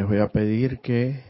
Les 0.00 0.08
voy 0.08 0.16
a 0.16 0.28
pedir 0.28 0.80
que 0.80 1.20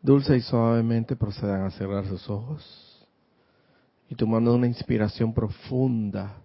dulce 0.00 0.34
y 0.34 0.40
suavemente 0.40 1.14
procedan 1.14 1.66
a 1.66 1.70
cerrar 1.70 2.06
sus 2.06 2.26
ojos 2.30 3.06
y 4.08 4.14
tomando 4.14 4.54
una 4.54 4.66
inspiración 4.66 5.34
profunda 5.34 6.36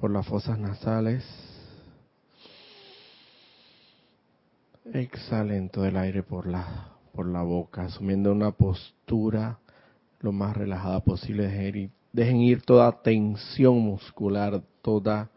por 0.00 0.10
las 0.10 0.26
fosas 0.26 0.58
nasales, 0.58 1.24
exhalen 4.92 5.68
todo 5.68 5.86
el 5.86 5.96
aire 5.96 6.24
por 6.24 6.48
la, 6.48 6.88
por 7.12 7.26
la 7.26 7.42
boca, 7.42 7.84
asumiendo 7.84 8.32
una 8.32 8.50
postura 8.50 9.60
lo 10.18 10.32
más 10.32 10.56
relajada 10.56 10.98
posible. 11.04 11.46
Dejen 11.46 11.76
ir, 11.76 11.90
dejen 12.12 12.40
ir 12.40 12.62
toda 12.62 13.00
tensión 13.00 13.78
muscular, 13.78 14.60
toda, 14.82 15.30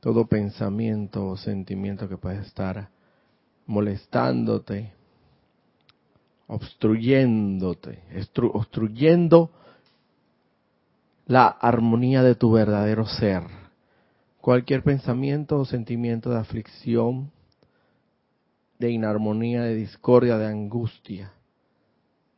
todo 0.00 0.26
pensamiento 0.26 1.26
o 1.26 1.36
sentimiento 1.36 2.08
que 2.08 2.16
pueda 2.16 2.40
estar 2.40 2.93
molestándote, 3.66 4.92
obstruyéndote, 6.46 8.00
obstruyendo 8.52 9.50
la 11.26 11.46
armonía 11.46 12.22
de 12.22 12.34
tu 12.34 12.52
verdadero 12.52 13.06
ser. 13.06 13.42
Cualquier 14.40 14.82
pensamiento 14.82 15.58
o 15.58 15.64
sentimiento 15.64 16.30
de 16.30 16.38
aflicción, 16.38 17.30
de 18.78 18.90
inarmonía, 18.90 19.62
de 19.62 19.74
discordia, 19.74 20.36
de 20.36 20.46
angustia, 20.46 21.32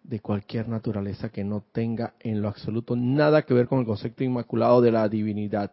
de 0.04 0.20
cualquier 0.20 0.68
naturaleza 0.68 1.30
que 1.30 1.43
no 1.43 1.65
tenga 1.73 2.15
en 2.20 2.40
lo 2.40 2.48
absoluto 2.48 2.95
nada 2.95 3.43
que 3.43 3.54
ver 3.54 3.66
con 3.66 3.80
el 3.80 3.87
concepto 3.87 4.23
inmaculado 4.23 4.80
de 4.80 4.93
la 4.93 5.09
divinidad, 5.09 5.73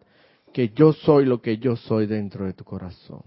que 0.51 0.69
yo 0.69 0.93
soy 0.93 1.25
lo 1.25 1.41
que 1.41 1.57
yo 1.57 1.75
soy 1.75 2.07
dentro 2.07 2.45
de 2.45 2.53
tu 2.53 2.63
corazón. 2.63 3.21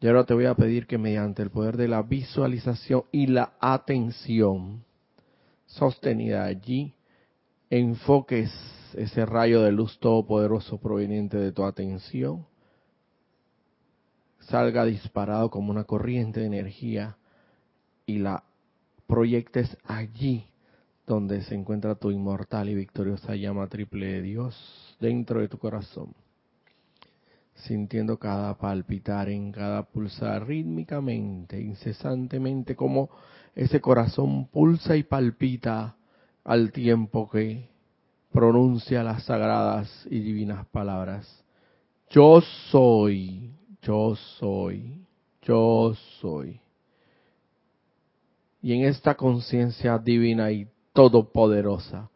Y 0.00 0.06
ahora 0.06 0.24
te 0.24 0.34
voy 0.34 0.44
a 0.44 0.54
pedir 0.54 0.86
que 0.86 0.98
mediante 0.98 1.42
el 1.42 1.50
poder 1.50 1.76
de 1.76 1.88
la 1.88 2.02
visualización 2.02 3.04
y 3.12 3.28
la 3.28 3.54
atención 3.60 4.84
sostenida 5.66 6.44
allí, 6.44 6.94
enfoques 7.70 8.52
ese 8.94 9.26
rayo 9.26 9.62
de 9.62 9.72
luz 9.72 9.98
todopoderoso 9.98 10.78
proveniente 10.78 11.38
de 11.38 11.52
tu 11.52 11.64
atención, 11.64 12.46
salga 14.40 14.84
disparado 14.84 15.50
como 15.50 15.70
una 15.70 15.84
corriente 15.84 16.40
de 16.40 16.46
energía 16.46 17.16
y 18.04 18.18
la 18.18 18.44
proyectes 19.06 19.76
allí 19.84 20.46
donde 21.06 21.42
se 21.42 21.54
encuentra 21.54 21.94
tu 21.94 22.10
inmortal 22.10 22.68
y 22.68 22.74
victoriosa 22.74 23.34
llama 23.34 23.68
triple 23.68 24.06
de 24.06 24.22
Dios 24.22 24.96
dentro 25.00 25.40
de 25.40 25.48
tu 25.48 25.58
corazón 25.58 26.14
sintiendo 27.56 28.18
cada 28.18 28.56
palpitar 28.58 29.28
en 29.28 29.52
cada 29.52 29.82
pulsar 29.84 30.46
rítmicamente, 30.46 31.60
incesantemente, 31.60 32.76
como 32.76 33.10
ese 33.54 33.80
corazón 33.80 34.46
pulsa 34.46 34.96
y 34.96 35.02
palpita 35.02 35.96
al 36.44 36.70
tiempo 36.72 37.28
que 37.30 37.68
pronuncia 38.30 39.02
las 39.02 39.24
sagradas 39.24 40.06
y 40.10 40.20
divinas 40.20 40.66
palabras. 40.66 41.44
Yo 42.10 42.40
soy, 42.70 43.50
yo 43.82 44.14
soy, 44.38 45.04
yo 45.42 45.94
soy. 46.20 46.60
Y 48.60 48.74
en 48.74 48.84
esta 48.84 49.14
conciencia 49.14 49.98
divina 49.98 50.50
y 50.50 50.68
todopoderosa, 50.92 52.10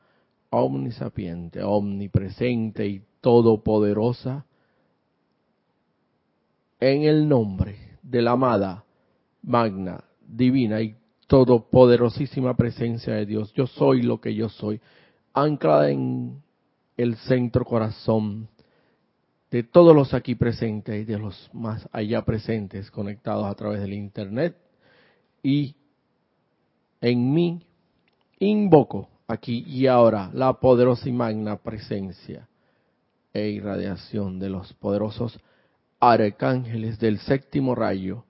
omnisapiente, 0.50 1.62
omnipresente 1.62 2.86
y 2.86 3.02
todopoderosa, 3.20 4.44
en 6.80 7.02
el 7.02 7.28
nombre 7.28 7.76
de 8.02 8.22
la 8.22 8.32
amada, 8.32 8.84
magna, 9.42 10.02
divina 10.26 10.80
y 10.80 10.96
todopoderosísima 11.26 12.56
presencia 12.56 13.14
de 13.14 13.26
Dios. 13.26 13.52
Yo 13.52 13.66
soy 13.66 14.02
lo 14.02 14.20
que 14.20 14.34
yo 14.34 14.48
soy, 14.48 14.80
anclada 15.34 15.90
en 15.90 16.42
el 16.96 17.16
centro 17.16 17.64
corazón 17.64 18.48
de 19.50 19.62
todos 19.62 19.94
los 19.94 20.14
aquí 20.14 20.34
presentes 20.34 21.02
y 21.02 21.04
de 21.04 21.18
los 21.18 21.50
más 21.52 21.88
allá 21.92 22.22
presentes 22.22 22.90
conectados 22.90 23.46
a 23.46 23.54
través 23.54 23.80
del 23.80 23.92
Internet. 23.92 24.56
Y 25.42 25.74
en 27.00 27.32
mí 27.32 27.62
invoco 28.38 29.08
aquí 29.26 29.64
y 29.66 29.86
ahora 29.86 30.30
la 30.32 30.54
poderosa 30.54 31.08
y 31.08 31.12
magna 31.12 31.56
presencia 31.56 32.48
e 33.32 33.48
irradiación 33.48 34.38
de 34.38 34.50
los 34.50 34.72
poderosos 34.74 35.38
arcángeles 36.00 36.98
del 36.98 37.18
séptimo 37.18 37.74
rayo, 37.74 38.24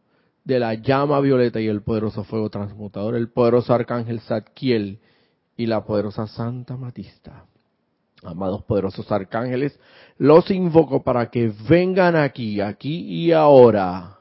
de 0.44 0.58
la 0.58 0.74
llama 0.74 1.20
violeta 1.20 1.60
y 1.60 1.68
el 1.68 1.82
poderoso 1.82 2.24
fuego 2.24 2.50
transmutador, 2.50 3.14
el 3.14 3.30
poderoso 3.30 3.72
arcángel 3.72 4.20
Zadkiel 4.20 4.98
y 5.56 5.66
la 5.66 5.84
poderosa 5.84 6.26
Santa 6.26 6.76
Matista. 6.76 7.44
Amados 8.22 8.64
poderosos 8.64 9.10
arcángeles, 9.12 9.78
los 10.18 10.50
invoco 10.50 11.02
para 11.02 11.30
que 11.30 11.52
vengan 11.68 12.16
aquí, 12.16 12.60
aquí 12.60 13.00
y 13.06 13.32
ahora, 13.32 14.18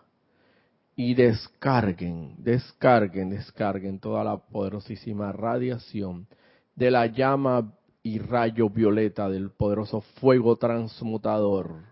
y 0.95 1.15
descarguen, 1.15 2.35
descarguen, 2.37 3.31
descarguen 3.31 3.99
toda 3.99 4.23
la 4.23 4.37
poderosísima 4.37 5.31
radiación 5.31 6.27
de 6.75 6.91
la 6.91 7.07
llama 7.07 7.73
y 8.03 8.19
rayo 8.19 8.69
violeta 8.69 9.29
del 9.29 9.49
poderoso 9.51 10.01
fuego 10.21 10.55
transmutador 10.55 11.89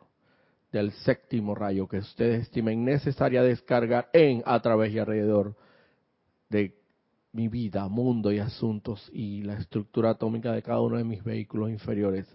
del 0.72 0.91
séptimo 0.91 1.55
rayo 1.55 1.88
que 1.88 2.00
ustedes 2.00 2.44
estimen 2.44 2.83
necesaria 2.83 3.41
descargar 3.41 4.09
en, 4.13 4.44
a 4.45 4.59
través 4.61 4.94
y 4.94 5.00
alrededor 5.00 5.55
de 6.50 6.75
mi 7.31 7.47
vida, 7.47 7.88
mundo 7.88 8.31
y 8.31 8.39
asuntos 8.39 9.09
y 9.13 9.44
la 9.44 9.53
estructura 9.53 10.11
atómica 10.11 10.51
de 10.51 10.61
cada 10.61 10.81
uno 10.81 10.97
de 10.97 11.03
mis 11.03 11.23
vehículos 11.23 11.69
inferiores, 11.69 12.28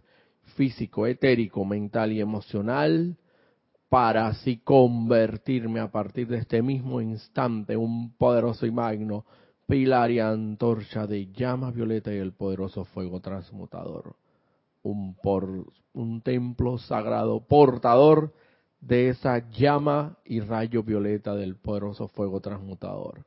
físico, 0.56 1.06
etérico, 1.06 1.64
mental 1.64 2.12
y 2.12 2.20
emocional, 2.20 3.16
para 3.88 4.28
así 4.28 4.58
convertirme 4.58 5.80
a 5.80 5.90
partir 5.90 6.28
de 6.28 6.38
este 6.38 6.62
mismo 6.62 7.00
instante 7.00 7.76
un 7.76 8.16
poderoso 8.16 8.64
y 8.64 8.70
magno 8.70 9.26
pilar 9.66 10.10
y 10.10 10.18
antorcha 10.18 11.06
de 11.06 11.30
llama 11.32 11.70
violeta 11.70 12.12
y 12.12 12.16
el 12.16 12.32
poderoso 12.32 12.84
fuego 12.84 13.20
transmutador 13.20 14.16
un, 14.82 15.14
por, 15.14 15.66
un 15.92 16.20
templo 16.20 16.78
sagrado 16.78 17.40
portador 17.40 18.32
de 18.80 19.08
esa 19.10 19.48
llama 19.50 20.18
y 20.24 20.40
rayo 20.40 20.82
violeta 20.82 21.34
del 21.34 21.56
poderoso 21.56 22.08
fuego 22.08 22.40
transmutador. 22.40 23.24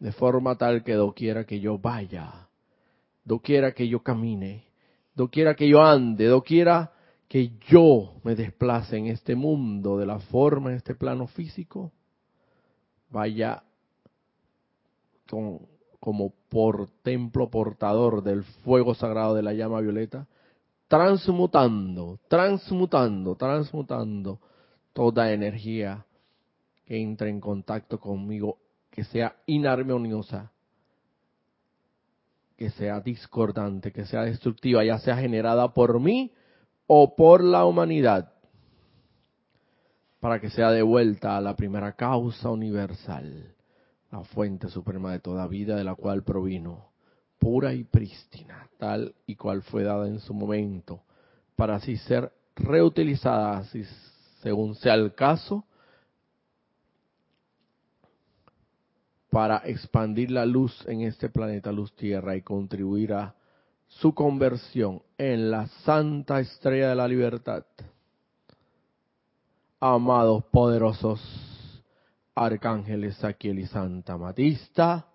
De 0.00 0.12
forma 0.12 0.56
tal 0.56 0.82
que 0.82 0.94
doquiera 0.94 1.44
que 1.44 1.60
yo 1.60 1.78
vaya, 1.78 2.48
doquiera 3.24 3.72
que 3.72 3.86
yo 3.88 4.02
camine, 4.02 4.64
doquiera 5.14 5.54
que 5.54 5.68
yo 5.68 5.82
ande, 5.82 6.26
doquiera 6.26 6.92
que 7.28 7.52
yo 7.68 8.14
me 8.24 8.34
desplace 8.34 8.96
en 8.96 9.06
este 9.06 9.36
mundo 9.36 9.96
de 9.96 10.06
la 10.06 10.18
forma, 10.18 10.70
en 10.70 10.76
este 10.76 10.94
plano 10.94 11.28
físico, 11.28 11.92
vaya 13.10 13.62
como 16.00 16.34
por 16.50 16.90
templo 17.02 17.48
portador 17.48 18.22
del 18.22 18.42
fuego 18.42 18.94
sagrado 18.94 19.34
de 19.34 19.42
la 19.42 19.54
llama 19.54 19.80
violeta, 19.80 20.26
transmutando, 20.92 22.20
transmutando, 22.28 23.34
transmutando 23.34 24.38
toda 24.92 25.32
energía 25.32 26.04
que 26.84 27.00
entre 27.00 27.30
en 27.30 27.40
contacto 27.40 27.98
conmigo, 27.98 28.58
que 28.90 29.02
sea 29.04 29.36
inarmoniosa, 29.46 30.52
que 32.58 32.68
sea 32.68 33.00
discordante, 33.00 33.90
que 33.90 34.04
sea 34.04 34.24
destructiva, 34.24 34.84
ya 34.84 34.98
sea 34.98 35.16
generada 35.16 35.72
por 35.72 35.98
mí 35.98 36.30
o 36.86 37.16
por 37.16 37.42
la 37.42 37.64
humanidad, 37.64 38.30
para 40.20 40.40
que 40.40 40.50
sea 40.50 40.70
devuelta 40.72 41.38
a 41.38 41.40
la 41.40 41.56
primera 41.56 41.92
causa 41.92 42.50
universal, 42.50 43.54
la 44.10 44.24
fuente 44.24 44.68
suprema 44.68 45.10
de 45.12 45.20
toda 45.20 45.46
vida 45.46 45.74
de 45.74 45.84
la 45.84 45.94
cual 45.94 46.22
provino 46.22 46.91
pura 47.42 47.74
y 47.74 47.82
prístina, 47.82 48.68
tal 48.78 49.16
y 49.26 49.34
cual 49.34 49.62
fue 49.62 49.82
dada 49.82 50.06
en 50.06 50.20
su 50.20 50.32
momento, 50.32 51.02
para 51.56 51.74
así 51.74 51.96
ser 51.96 52.32
reutilizada, 52.54 53.58
así 53.58 53.84
según 54.42 54.76
sea 54.76 54.94
el 54.94 55.12
caso, 55.12 55.64
para 59.28 59.56
expandir 59.64 60.30
la 60.30 60.46
luz 60.46 60.86
en 60.86 61.00
este 61.00 61.30
planeta 61.30 61.72
luz 61.72 61.92
tierra 61.96 62.36
y 62.36 62.42
contribuir 62.42 63.12
a 63.12 63.34
su 63.88 64.14
conversión 64.14 65.02
en 65.18 65.50
la 65.50 65.66
santa 65.84 66.38
estrella 66.38 66.90
de 66.90 66.94
la 66.94 67.08
libertad. 67.08 67.64
Amados 69.80 70.44
poderosos 70.44 71.20
arcángeles 72.36 73.16
Saquiel 73.16 73.58
y 73.58 73.66
Santa 73.66 74.16
Matista, 74.16 75.08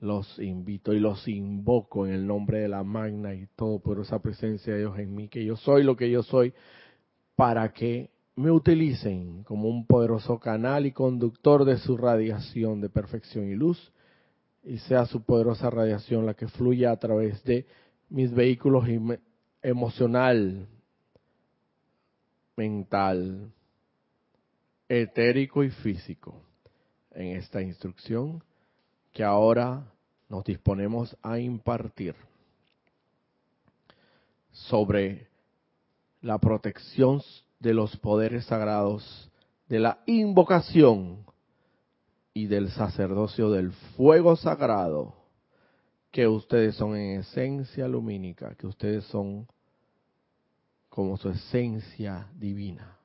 los 0.00 0.38
invito 0.38 0.92
y 0.92 1.00
los 1.00 1.26
invoco 1.26 2.06
en 2.06 2.12
el 2.12 2.26
nombre 2.26 2.60
de 2.60 2.68
la 2.68 2.84
magna 2.84 3.34
y 3.34 3.46
todo 3.56 3.80
por 3.80 4.00
esa 4.00 4.20
presencia 4.20 4.72
de 4.72 4.80
Dios 4.80 4.98
en 4.98 5.14
mí, 5.14 5.28
que 5.28 5.44
yo 5.44 5.56
soy 5.56 5.82
lo 5.82 5.96
que 5.96 6.10
yo 6.10 6.22
soy, 6.22 6.54
para 7.34 7.72
que 7.72 8.10
me 8.36 8.50
utilicen 8.50 9.42
como 9.42 9.68
un 9.68 9.86
poderoso 9.86 10.38
canal 10.38 10.86
y 10.86 10.92
conductor 10.92 11.64
de 11.64 11.78
su 11.78 11.96
radiación 11.96 12.80
de 12.80 12.88
perfección 12.88 13.48
y 13.48 13.54
luz, 13.54 13.92
y 14.62 14.78
sea 14.78 15.06
su 15.06 15.22
poderosa 15.22 15.70
radiación 15.70 16.26
la 16.26 16.34
que 16.34 16.46
fluya 16.46 16.92
a 16.92 16.96
través 16.98 17.42
de 17.44 17.66
mis 18.08 18.32
vehículos 18.32 18.84
emocional, 19.62 20.68
mental, 22.56 23.50
etérico 24.88 25.64
y 25.64 25.70
físico. 25.70 26.42
En 27.12 27.36
esta 27.36 27.60
instrucción 27.60 28.42
que 29.18 29.24
ahora 29.24 29.82
nos 30.28 30.44
disponemos 30.44 31.16
a 31.24 31.40
impartir 31.40 32.14
sobre 34.52 35.26
la 36.20 36.38
protección 36.38 37.20
de 37.58 37.74
los 37.74 37.96
poderes 37.96 38.44
sagrados, 38.44 39.28
de 39.68 39.80
la 39.80 39.98
invocación 40.06 41.26
y 42.32 42.46
del 42.46 42.70
sacerdocio 42.70 43.50
del 43.50 43.72
fuego 43.96 44.36
sagrado, 44.36 45.16
que 46.12 46.28
ustedes 46.28 46.76
son 46.76 46.94
en 46.94 47.18
esencia 47.18 47.88
lumínica, 47.88 48.54
que 48.54 48.68
ustedes 48.68 49.02
son 49.06 49.48
como 50.88 51.16
su 51.16 51.30
esencia 51.30 52.28
divina, 52.36 52.96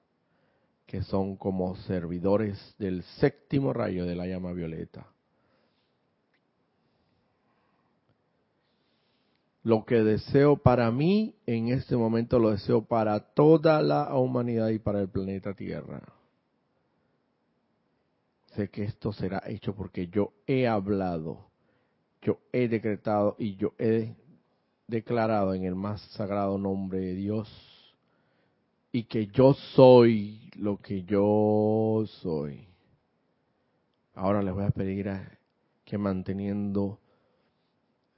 que 0.85 1.01
son 1.01 1.37
como 1.37 1.75
servidores 1.75 2.75
del 2.77 3.01
séptimo 3.01 3.73
rayo 3.73 4.05
de 4.05 4.15
la 4.15 4.27
llama 4.27 4.53
violeta. 4.53 5.07
Lo 9.63 9.85
que 9.85 10.03
deseo 10.03 10.57
para 10.57 10.91
mí 10.91 11.35
en 11.45 11.69
este 11.69 11.95
momento 11.95 12.37
lo 12.37 12.51
deseo 12.51 12.83
para 12.83 13.19
toda 13.19 13.81
la 13.81 14.13
humanidad 14.13 14.69
y 14.69 14.79
para 14.79 14.99
el 14.99 15.07
planeta 15.07 15.53
Tierra. 15.53 16.01
Sé 18.55 18.69
que 18.69 18.83
esto 18.83 19.13
será 19.13 19.41
hecho 19.47 19.73
porque 19.73 20.07
yo 20.07 20.33
he 20.45 20.67
hablado, 20.67 21.47
yo 22.21 22.39
he 22.51 22.67
decretado 22.67 23.35
y 23.39 23.55
yo 23.55 23.73
he 23.79 24.13
declarado 24.87 25.53
en 25.53 25.63
el 25.63 25.75
más 25.75 26.01
sagrado 26.11 26.57
nombre 26.57 26.99
de 26.99 27.15
Dios 27.15 27.49
y 28.91 29.05
que 29.05 29.27
yo 29.27 29.53
soy 29.75 30.51
lo 30.55 30.77
que 30.77 31.03
yo 31.03 32.03
soy. 32.21 32.67
Ahora 34.13 34.43
les 34.43 34.53
voy 34.53 34.65
a 34.65 34.69
pedir 34.69 35.09
que 35.85 35.97
manteniendo 35.97 36.99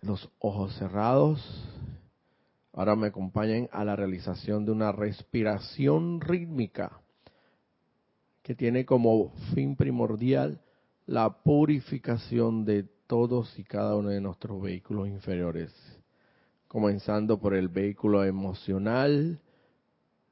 los 0.06 0.30
ojos 0.40 0.76
cerrados. 0.78 1.42
Ahora 2.74 2.96
me 2.96 3.08
acompañen 3.08 3.70
a 3.72 3.84
la 3.84 3.96
realización 3.96 4.66
de 4.66 4.72
una 4.72 4.92
respiración 4.92 6.22
rítmica 6.22 7.00
que 8.44 8.56
tiene 8.56 8.86
como 8.86 9.32
fin 9.54 9.76
primordial 9.76 10.62
la 11.08 11.30
purificación 11.44 12.66
de 12.66 12.84
todos 13.08 13.58
y 13.58 13.64
cada 13.64 13.96
uno 13.96 14.10
de 14.10 14.22
nuestros 14.22 14.62
vehículos 14.62 15.08
inferiores, 15.08 15.72
comenzando 16.68 17.40
por 17.40 17.54
el 17.54 17.70
vehículo 17.70 18.24
emocional, 18.24 19.40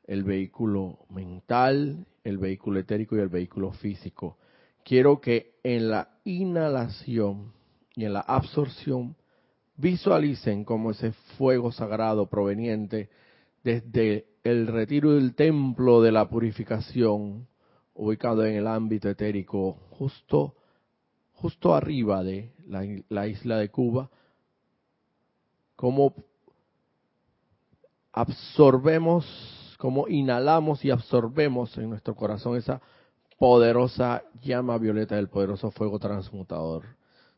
el 0.06 0.24
vehículo 0.24 1.00
mental, 1.10 2.06
el 2.24 2.38
vehículo 2.38 2.80
etérico 2.80 3.16
y 3.16 3.20
el 3.20 3.30
vehículo 3.30 3.72
físico. 3.72 4.38
Quiero 4.84 5.22
que 5.22 5.56
en 5.64 5.90
la 5.90 6.10
inhalación 6.26 7.54
y 7.96 8.06
en 8.06 8.14
la 8.14 8.22
absorción 8.22 9.16
Visualicen 9.76 10.66
como 10.66 10.92
ese 10.92 11.14
fuego 11.38 11.72
sagrado 11.72 12.28
proveniente 12.28 13.10
desde 13.64 14.28
el 14.44 14.68
retiro 14.68 15.14
del 15.14 15.34
templo 15.36 16.02
de 16.02 16.12
la 16.12 16.30
purificación, 16.30 17.48
ubicado 17.96 18.46
en 18.46 18.56
el 18.56 18.68
ámbito 18.68 19.10
etérico, 19.10 19.74
justo, 19.92 20.56
justo 21.34 21.74
arriba 21.74 22.24
de 22.24 22.52
la, 22.68 22.86
la 23.10 23.28
isla 23.28 23.58
de 23.58 23.70
Cuba, 23.70 24.10
como 25.76 26.14
absorbemos, 28.12 29.76
como 29.80 30.08
inhalamos 30.08 30.86
y 30.86 30.92
absorbemos 30.92 31.76
en 31.78 31.90
nuestro 31.90 32.16
corazón 32.16 32.58
esa 32.58 32.80
poderosa 33.40 34.24
llama 34.42 34.78
violeta 34.78 35.16
del 35.16 35.30
poderoso 35.30 35.72
fuego 35.72 35.98
transmutador 35.98 36.86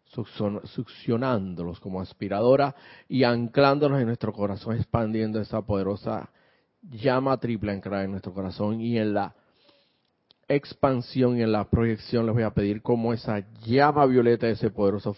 succionándolos 0.05 1.79
como 1.79 1.99
aspiradora 1.99 2.75
y 3.07 3.23
anclándolos 3.23 3.99
en 3.99 4.07
nuestro 4.07 4.31
corazón, 4.33 4.77
expandiendo 4.77 5.41
esa 5.41 5.61
poderosa 5.61 6.29
llama 6.81 7.37
triple 7.37 7.71
anclada 7.71 8.03
en 8.03 8.11
nuestro 8.11 8.33
corazón. 8.33 8.79
Y 8.79 8.97
en 8.97 9.13
la 9.13 9.35
expansión 10.47 11.37
y 11.37 11.41
en 11.41 11.51
la 11.51 11.69
proyección 11.69 12.25
les 12.25 12.35
voy 12.35 12.43
a 12.43 12.53
pedir 12.53 12.81
como 12.81 13.13
esa 13.13 13.39
llama 13.65 14.05
violeta, 14.05 14.47
ese 14.47 14.69
poderoso 14.69 15.15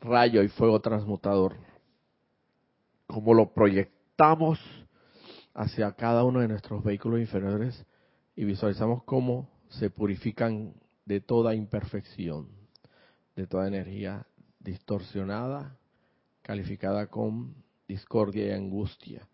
rayo 0.00 0.42
y 0.42 0.48
fuego 0.48 0.80
transmutador, 0.80 1.56
como 3.06 3.34
lo 3.34 3.52
proyectamos 3.52 4.58
hacia 5.54 5.92
cada 5.92 6.24
uno 6.24 6.40
de 6.40 6.48
nuestros 6.48 6.82
vehículos 6.82 7.20
inferiores 7.20 7.84
y 8.34 8.44
visualizamos 8.44 9.02
cómo 9.04 9.50
se 9.68 9.90
purifican 9.90 10.72
de 11.04 11.20
toda 11.20 11.54
imperfección 11.54 12.57
de 13.38 13.46
toda 13.46 13.68
energía 13.68 14.26
distorsionada, 14.58 15.76
calificada 16.42 17.06
con 17.06 17.54
discordia 17.86 18.48
y 18.48 18.50
angustia, 18.50 19.28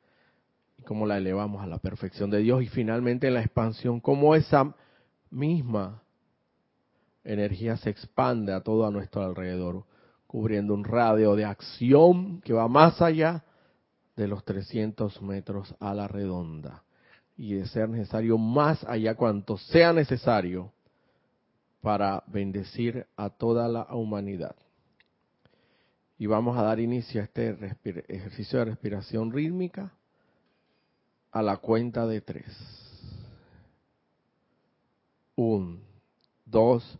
y 0.76 0.82
cómo 0.82 1.06
la 1.06 1.16
elevamos 1.16 1.62
a 1.62 1.66
la 1.66 1.78
perfección 1.78 2.28
de 2.28 2.40
Dios, 2.40 2.62
y 2.62 2.68
finalmente 2.68 3.28
en 3.28 3.34
la 3.34 3.40
expansión, 3.40 4.00
cómo 4.00 4.34
esa 4.34 4.74
misma 5.30 6.02
energía 7.24 7.78
se 7.78 7.88
expande 7.88 8.52
a 8.52 8.60
todo 8.60 8.86
a 8.86 8.90
nuestro 8.90 9.22
alrededor, 9.22 9.86
cubriendo 10.26 10.74
un 10.74 10.84
radio 10.84 11.34
de 11.34 11.46
acción 11.46 12.42
que 12.42 12.52
va 12.52 12.68
más 12.68 13.00
allá 13.00 13.42
de 14.16 14.28
los 14.28 14.44
300 14.44 15.22
metros 15.22 15.74
a 15.80 15.94
la 15.94 16.08
redonda, 16.08 16.84
y 17.38 17.54
de 17.54 17.66
ser 17.68 17.88
necesario 17.88 18.36
más 18.36 18.84
allá 18.84 19.14
cuanto 19.14 19.56
sea 19.56 19.94
necesario 19.94 20.73
para 21.84 22.24
bendecir 22.28 23.06
a 23.14 23.28
toda 23.28 23.68
la 23.68 23.94
humanidad. 23.94 24.56
Y 26.16 26.24
vamos 26.24 26.56
a 26.56 26.62
dar 26.62 26.80
inicio 26.80 27.20
a 27.20 27.24
este 27.24 27.50
ejercicio 28.08 28.58
de 28.60 28.64
respiración 28.64 29.30
rítmica 29.30 29.92
a 31.30 31.42
la 31.42 31.58
cuenta 31.58 32.06
de 32.06 32.22
tres. 32.22 32.46
Un, 35.36 35.82
dos, 36.46 36.98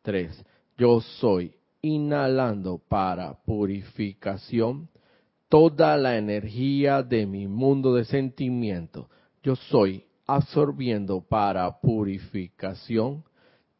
tres. 0.00 0.42
Yo 0.78 1.02
soy 1.02 1.54
inhalando 1.82 2.78
para 2.78 3.34
purificación 3.34 4.88
toda 5.50 5.98
la 5.98 6.16
energía 6.16 7.02
de 7.02 7.26
mi 7.26 7.46
mundo 7.48 7.94
de 7.94 8.06
sentimiento. 8.06 9.10
Yo 9.42 9.56
soy 9.56 10.06
absorbiendo 10.26 11.20
para 11.20 11.70
purificación 11.80 13.24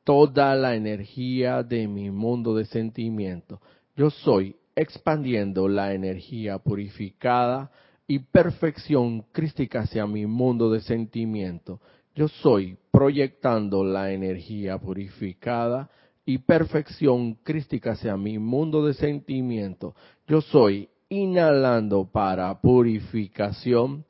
toda 0.05 0.55
la 0.55 0.75
energía 0.75 1.63
de 1.63 1.87
mi 1.87 2.11
mundo 2.11 2.55
de 2.55 2.65
sentimiento. 2.65 3.61
Yo 3.97 4.11
soy 4.11 4.57
expandiendo 4.75 5.69
la 5.69 5.95
energía 5.95 6.59
purificada 6.59 7.71
y 8.07 8.19
perfección 8.19 9.23
crística 9.33 9.81
hacia 9.81 10.07
mi 10.07 10.27
mundo 10.27 10.71
de 10.71 10.81
sentimiento. 10.81 11.81
Yo 12.15 12.29
soy 12.29 12.77
proyectando 12.91 13.85
la 13.85 14.13
energía 14.13 14.79
purificada 14.79 15.91
y 16.25 16.39
perfección 16.39 17.35
crística 17.43 17.93
hacia 17.93 18.17
mi 18.17 18.39
mundo 18.39 18.85
de 18.87 18.95
sentimiento. 18.95 19.95
Yo 20.27 20.41
soy 20.41 20.89
inhalando 21.09 22.11
para 22.11 22.61
purificación 22.61 24.05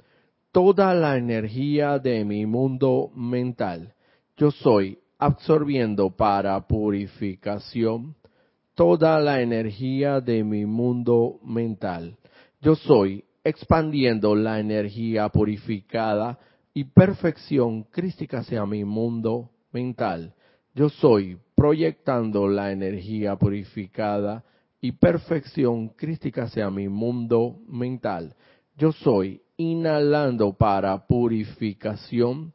toda 0.53 0.95
la 0.95 1.17
energía 1.17 1.99
de 1.99 2.25
mi 2.25 2.45
mundo 2.47 3.11
mental. 3.15 3.95
Yo 4.37 4.51
soy 4.51 4.99
absorbiendo 5.25 6.11
para 6.11 6.67
purificación 6.67 8.17
toda 8.75 9.21
la 9.21 9.41
energía 9.41 10.21
de 10.21 10.43
mi 10.43 10.67
mundo 10.67 11.39
mental. 11.45 12.19
Yo 12.61 12.75
soy 12.75 13.25
expandiendo 13.45 14.35
la 14.35 14.59
energía 14.59 15.29
purificada 15.29 16.41
y 16.75 16.85
perfección 16.85 17.85
crística 17.85 18.39
hacia 18.39 18.67
mi 18.67 18.85
mundo 18.85 19.51
mental. 19.71 20.35
Yo 20.75 20.89
soy 20.89 21.39
proyectando 21.55 22.49
la 22.49 22.73
energía 22.73 23.37
purificada 23.37 24.43
y 24.81 24.91
perfección 24.91 25.91
crística 25.91 26.45
hacia 26.45 26.69
mi 26.69 26.89
mundo 26.89 27.61
mental. 27.69 28.35
Yo 28.77 28.91
soy 28.91 29.41
inhalando 29.57 30.55
para 30.55 31.07
purificación 31.07 32.55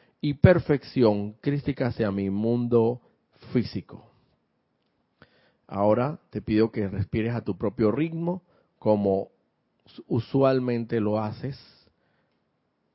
y 0.21 0.35
perfección 0.35 1.33
crística 1.41 1.87
hacia 1.87 2.11
mi 2.11 2.29
mundo 2.29 3.01
físico. 3.51 4.05
Ahora 5.67 6.19
te 6.29 6.41
pido 6.41 6.71
que 6.71 6.87
respires 6.87 7.33
a 7.33 7.41
tu 7.41 7.57
propio 7.57 7.91
ritmo, 7.91 8.43
como 8.77 9.29
usualmente 10.07 10.99
lo 10.99 11.19
haces. 11.19 11.57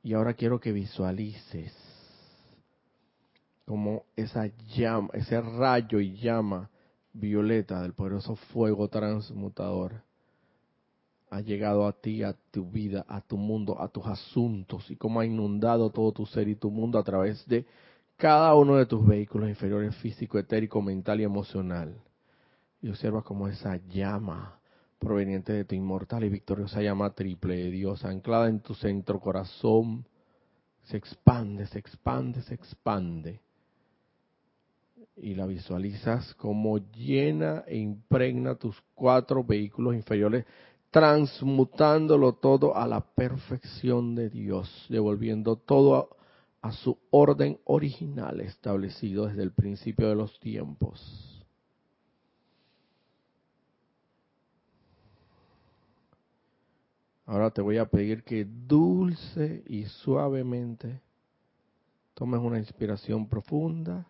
Y 0.03 0.13
ahora 0.13 0.33
quiero 0.33 0.59
que 0.59 0.71
visualices 0.71 1.73
como 3.65 4.05
esa 4.15 4.47
llama, 4.77 5.09
ese 5.11 5.41
rayo 5.41 5.99
y 5.99 6.15
llama 6.15 6.69
violeta 7.11 7.81
del 7.81 7.93
poderoso 7.93 8.37
fuego 8.37 8.87
transmutador 8.87 10.06
ha 11.29 11.41
llegado 11.41 11.85
a 11.87 11.93
ti, 11.93 12.23
a 12.23 12.35
tu 12.51 12.69
vida, 12.69 13.05
a 13.07 13.21
tu 13.21 13.37
mundo, 13.37 13.81
a 13.81 13.89
tus 13.89 14.05
asuntos 14.05 14.89
y 14.89 14.95
cómo 14.95 15.19
ha 15.19 15.25
inundado 15.25 15.89
todo 15.89 16.11
tu 16.11 16.25
ser 16.25 16.47
y 16.47 16.55
tu 16.55 16.71
mundo 16.71 16.97
a 16.97 17.03
través 17.03 17.45
de 17.47 17.65
cada 18.15 18.55
uno 18.55 18.77
de 18.77 18.85
tus 18.85 19.05
vehículos 19.05 19.49
inferiores 19.49 19.95
físico, 19.97 20.39
etérico, 20.39 20.81
mental 20.81 21.21
y 21.21 21.23
emocional 21.23 21.95
y 22.81 22.89
observa 22.89 23.21
como 23.23 23.47
esa 23.47 23.77
llama 23.87 24.59
proveniente 24.99 25.53
de 25.53 25.65
tu 25.65 25.75
inmortal 25.75 26.23
y 26.23 26.29
victoriosa 26.29 26.81
llama 26.81 27.13
triple 27.13 27.55
de 27.55 27.71
Dios, 27.71 28.03
anclada 28.03 28.47
en 28.47 28.61
tu 28.61 28.73
centro 28.73 29.19
corazón, 29.19 30.05
se 30.83 30.97
expande, 30.97 31.67
se 31.67 31.79
expande, 31.79 32.41
se 32.41 32.55
expande. 32.55 33.41
Y 35.15 35.35
la 35.35 35.45
visualizas 35.45 36.33
como 36.35 36.77
llena 36.77 37.63
e 37.67 37.77
impregna 37.77 38.55
tus 38.55 38.81
cuatro 38.93 39.43
vehículos 39.43 39.95
inferiores, 39.95 40.45
transmutándolo 40.97 42.33
todo 42.33 42.75
a 42.75 42.87
la 42.87 43.01
perfección 43.01 44.15
de 44.15 44.31
Dios, 44.31 44.87
devolviendo 44.89 45.55
todo 45.55 46.17
a, 46.59 46.71
su 46.71 46.97
orden 47.11 47.59
original 47.65 48.41
establecido 48.41 49.27
desde 49.27 49.43
el 49.43 49.51
principio 49.51 50.09
de 50.09 50.15
los 50.15 50.39
tiempos. 50.39 51.45
Ahora 57.27 57.51
te 57.51 57.61
voy 57.61 57.77
a 57.77 57.85
pedir 57.85 58.23
que 58.23 58.43
dulce 58.45 59.63
y 59.67 59.85
suavemente 59.85 60.99
tomes 62.15 62.39
una 62.39 62.57
inspiración 62.57 63.27
profunda. 63.27 64.07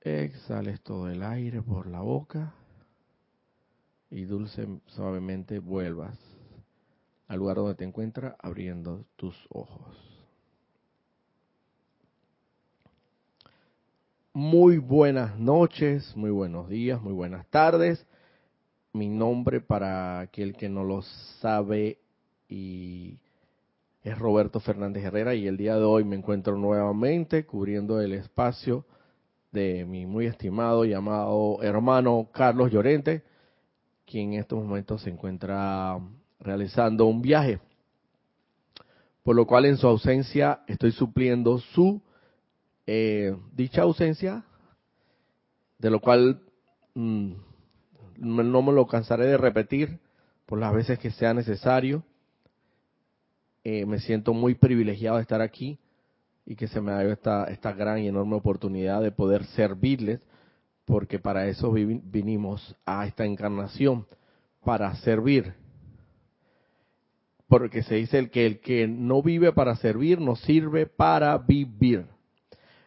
Exhales 0.00 0.80
todo 0.80 1.08
el 1.08 1.22
aire 1.22 1.62
por 1.62 1.86
la 1.86 2.00
boca 2.00 2.54
y 4.10 4.24
dulce 4.24 4.66
suavemente 4.86 5.58
vuelvas 5.58 6.18
al 7.28 7.38
lugar 7.38 7.56
donde 7.56 7.76
te 7.76 7.84
encuentras 7.84 8.34
abriendo 8.40 9.04
tus 9.16 9.36
ojos. 9.50 9.96
Muy 14.32 14.78
buenas 14.78 15.38
noches, 15.38 16.16
muy 16.16 16.30
buenos 16.30 16.68
días, 16.68 17.00
muy 17.00 17.12
buenas 17.12 17.46
tardes 17.48 18.06
mi 18.92 19.08
nombre 19.08 19.60
para 19.60 20.20
aquel 20.20 20.56
que 20.56 20.68
no 20.68 20.84
lo 20.84 21.02
sabe 21.40 21.98
y 22.48 23.18
es 24.02 24.18
Roberto 24.18 24.58
Fernández 24.60 25.04
Herrera 25.04 25.34
y 25.34 25.46
el 25.46 25.56
día 25.56 25.76
de 25.76 25.84
hoy 25.84 26.04
me 26.04 26.16
encuentro 26.16 26.56
nuevamente 26.56 27.44
cubriendo 27.46 28.00
el 28.00 28.12
espacio 28.12 28.84
de 29.52 29.84
mi 29.84 30.06
muy 30.06 30.26
estimado 30.26 30.84
llamado 30.84 31.62
hermano 31.62 32.28
Carlos 32.32 32.72
Llorente, 32.72 33.22
quien 34.10 34.32
en 34.32 34.40
estos 34.40 34.62
momentos 34.62 35.02
se 35.02 35.10
encuentra 35.10 35.98
realizando 36.40 37.06
un 37.06 37.22
viaje, 37.22 37.60
por 39.22 39.36
lo 39.36 39.46
cual 39.46 39.66
en 39.66 39.76
su 39.76 39.86
ausencia 39.86 40.60
estoy 40.66 40.90
supliendo 40.92 41.58
su 41.58 42.02
eh, 42.86 43.36
dicha 43.52 43.82
ausencia, 43.82 44.42
de 45.78 45.90
lo 45.90 46.00
cual 46.00 46.40
mm, 46.94 47.32
no 48.18 48.62
me 48.62 48.72
lo 48.72 48.86
cansaré 48.86 49.26
de 49.26 49.36
repetir 49.36 50.00
por 50.44 50.58
las 50.58 50.74
veces 50.74 50.98
que 50.98 51.12
sea 51.12 51.32
necesario. 51.32 52.02
Eh, 53.62 53.86
me 53.86 54.00
siento 54.00 54.34
muy 54.34 54.54
privilegiado 54.54 55.16
de 55.16 55.22
estar 55.22 55.40
aquí 55.40 55.78
y 56.44 56.56
que 56.56 56.66
se 56.66 56.80
me 56.80 56.90
ha 56.90 56.96
dado 56.96 57.12
esta, 57.12 57.44
esta 57.44 57.72
gran 57.72 57.98
y 57.98 58.08
enorme 58.08 58.34
oportunidad 58.34 59.02
de 59.02 59.12
poder 59.12 59.44
servirles, 59.44 60.20
porque 60.90 61.20
para 61.20 61.46
eso 61.46 61.70
vinimos 61.70 62.76
a 62.84 63.06
esta 63.06 63.24
encarnación, 63.24 64.06
para 64.64 64.92
servir. 64.96 65.54
Porque 67.46 67.84
se 67.84 67.94
dice 67.94 68.28
que 68.28 68.44
el 68.44 68.60
que 68.60 68.88
no 68.88 69.22
vive 69.22 69.52
para 69.52 69.76
servir, 69.76 70.20
no 70.20 70.34
sirve 70.34 70.86
para 70.86 71.38
vivir. 71.38 72.06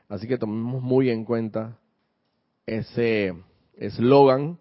Así 0.09 0.27
que 0.27 0.37
tomemos 0.37 0.83
muy 0.83 1.09
en 1.09 1.23
cuenta 1.23 1.77
ese 2.65 3.35
eslogan 3.77 4.59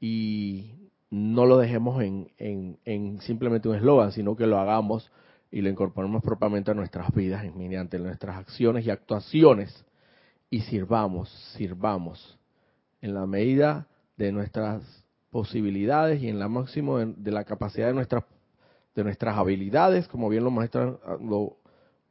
y 0.00 0.72
no 1.10 1.44
lo 1.44 1.58
dejemos 1.58 2.02
en, 2.02 2.30
en, 2.38 3.20
simplemente 3.20 3.68
un 3.68 3.76
eslogan, 3.76 4.12
sino 4.12 4.34
que 4.34 4.46
lo 4.46 4.58
hagamos 4.58 5.12
y 5.50 5.60
lo 5.60 5.68
incorporemos 5.68 6.22
propiamente 6.22 6.70
a 6.70 6.74
nuestras 6.74 7.14
vidas 7.14 7.44
mediante 7.54 7.98
nuestras 7.98 8.36
acciones 8.38 8.86
y 8.86 8.90
actuaciones 8.90 9.84
y 10.48 10.60
sirvamos, 10.62 11.28
sirvamos 11.56 12.37
en 13.00 13.14
la 13.14 13.26
medida 13.26 13.86
de 14.16 14.32
nuestras 14.32 14.82
posibilidades 15.30 16.22
y 16.22 16.28
en 16.28 16.38
la 16.38 16.48
máximo 16.48 16.98
de, 16.98 17.30
la 17.30 17.44
capacidad 17.44 17.88
de 17.88 17.94
nuestras 17.94 18.24
de 18.94 19.04
nuestras 19.04 19.36
habilidades, 19.36 20.08
como 20.08 20.28
bien 20.28 20.42
los 20.42 20.52
maestros 20.52 20.98
lo, 21.20 21.56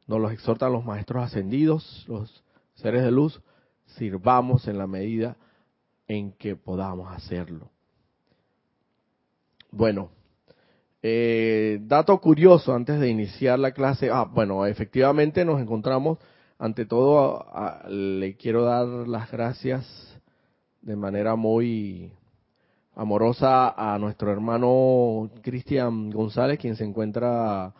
nos 0.07 0.21
los 0.21 0.31
exhortan 0.31 0.71
los 0.71 0.85
maestros 0.85 1.23
ascendidos, 1.23 2.05
los 2.07 2.43
seres 2.75 3.03
de 3.03 3.11
luz, 3.11 3.41
sirvamos 3.97 4.67
en 4.67 4.77
la 4.77 4.87
medida 4.87 5.35
en 6.07 6.31
que 6.31 6.55
podamos 6.55 7.11
hacerlo. 7.11 7.69
Bueno, 9.71 10.09
eh, 11.01 11.79
dato 11.81 12.19
curioso 12.19 12.73
antes 12.73 12.99
de 12.99 13.09
iniciar 13.09 13.59
la 13.59 13.71
clase. 13.71 14.09
Ah, 14.09 14.23
bueno, 14.23 14.65
efectivamente 14.65 15.43
nos 15.43 15.61
encontramos. 15.61 16.17
Ante 16.59 16.85
todo, 16.85 17.45
le 17.89 18.35
quiero 18.35 18.63
dar 18.63 18.87
las 18.87 19.29
gracias 19.29 19.85
de 20.87 20.95
manera 20.95 21.35
muy 21.35 22.13
amorosa 22.95 23.73
a 23.77 23.99
nuestro 23.99 24.31
hermano 24.31 25.29
Cristian 25.41 26.09
González, 26.09 26.57
quien 26.57 26.77
se 26.77 26.85
encuentra 26.85 27.73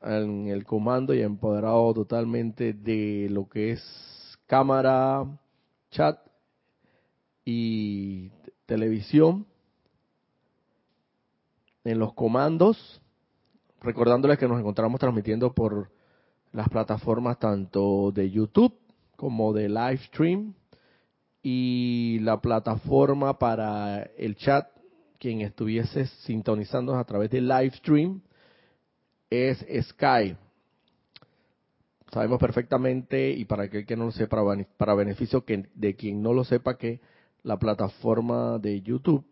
en 0.00 0.48
el 0.48 0.64
comando 0.64 1.12
y 1.12 1.20
empoderado 1.20 1.92
totalmente 1.92 2.72
de 2.72 3.28
lo 3.30 3.46
que 3.46 3.72
es 3.72 4.38
cámara, 4.46 5.26
chat 5.90 6.18
y 7.44 8.30
televisión 8.64 9.44
en 11.84 11.98
los 11.98 12.14
comandos, 12.14 13.02
recordándoles 13.82 14.38
que 14.38 14.48
nos 14.48 14.58
encontramos 14.58 14.98
transmitiendo 14.98 15.52
por 15.52 15.90
las 16.52 16.70
plataformas 16.70 17.38
tanto 17.38 18.12
de 18.12 18.30
YouTube 18.30 18.74
como 19.14 19.52
de 19.52 19.68
Livestream 19.68 20.54
y 21.48 22.18
la 22.22 22.40
plataforma 22.40 23.38
para 23.38 24.02
el 24.18 24.34
chat, 24.34 24.66
quien 25.16 25.42
estuviese 25.42 26.06
sintonizando 26.24 26.96
a 26.96 27.04
través 27.04 27.30
de 27.30 27.40
Livestream, 27.40 28.20
es 29.30 29.64
Skype. 29.90 30.36
Sabemos 32.10 32.40
perfectamente, 32.40 33.30
y 33.30 33.44
para 33.44 33.62
aquel 33.62 33.86
que 33.86 33.96
no 33.96 34.06
lo 34.06 34.10
sepa, 34.10 34.42
para 34.76 34.94
beneficio 34.96 35.44
de 35.46 35.94
quien 35.94 36.20
no 36.20 36.32
lo 36.32 36.42
sepa, 36.42 36.76
que 36.76 37.00
la 37.44 37.60
plataforma 37.60 38.58
de 38.58 38.82
YouTube 38.82 39.24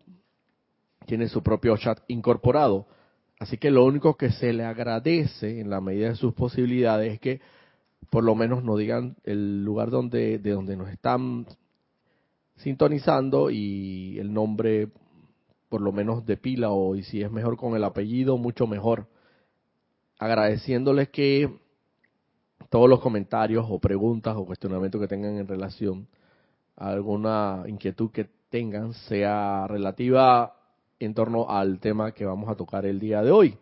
tiene 1.05 1.27
su 1.27 1.43
propio 1.43 1.75
chat 1.75 1.99
incorporado. 2.07 2.87
Así 3.39 3.57
que 3.57 3.71
lo 3.71 3.83
único 3.83 4.15
que 4.15 4.31
se 4.31 4.53
le 4.53 4.63
agradece 4.63 5.59
en 5.59 5.69
la 5.69 5.81
medida 5.81 6.07
de 6.07 6.15
sus 6.15 6.33
posibilidades 6.33 7.15
es 7.15 7.19
que 7.19 7.41
por 8.09 8.23
lo 8.23 8.35
menos 8.35 8.63
nos 8.63 8.79
digan 8.79 9.17
el 9.25 9.65
lugar 9.65 9.89
donde 9.89 10.39
de 10.39 10.51
donde 10.51 10.77
nos 10.77 10.89
están 10.89 11.45
sintonizando 12.57 13.49
y 13.49 14.17
el 14.19 14.33
nombre 14.33 14.89
por 15.69 15.81
lo 15.81 15.91
menos 15.91 16.25
de 16.25 16.37
pila 16.37 16.69
o 16.71 16.95
y 16.95 17.03
si 17.03 17.21
es 17.21 17.31
mejor 17.31 17.57
con 17.57 17.75
el 17.75 17.83
apellido 17.83 18.37
mucho 18.37 18.67
mejor. 18.67 19.07
Agradeciéndoles 20.19 21.09
que 21.09 21.49
todos 22.69 22.89
los 22.89 23.01
comentarios 23.01 23.65
o 23.69 23.79
preguntas 23.79 24.35
o 24.37 24.45
cuestionamientos 24.45 25.01
que 25.01 25.07
tengan 25.07 25.37
en 25.37 25.47
relación 25.47 26.07
a 26.77 26.89
alguna 26.89 27.63
inquietud 27.67 28.11
que 28.11 28.29
tengan 28.49 28.93
sea 28.93 29.67
relativa 29.67 30.55
en 30.99 31.13
torno 31.13 31.49
al 31.49 31.79
tema 31.79 32.13
que 32.13 32.25
vamos 32.25 32.49
a 32.49 32.55
tocar 32.55 32.85
el 32.85 32.99
día 32.99 33.21
de 33.21 33.31
hoy, 33.31 33.57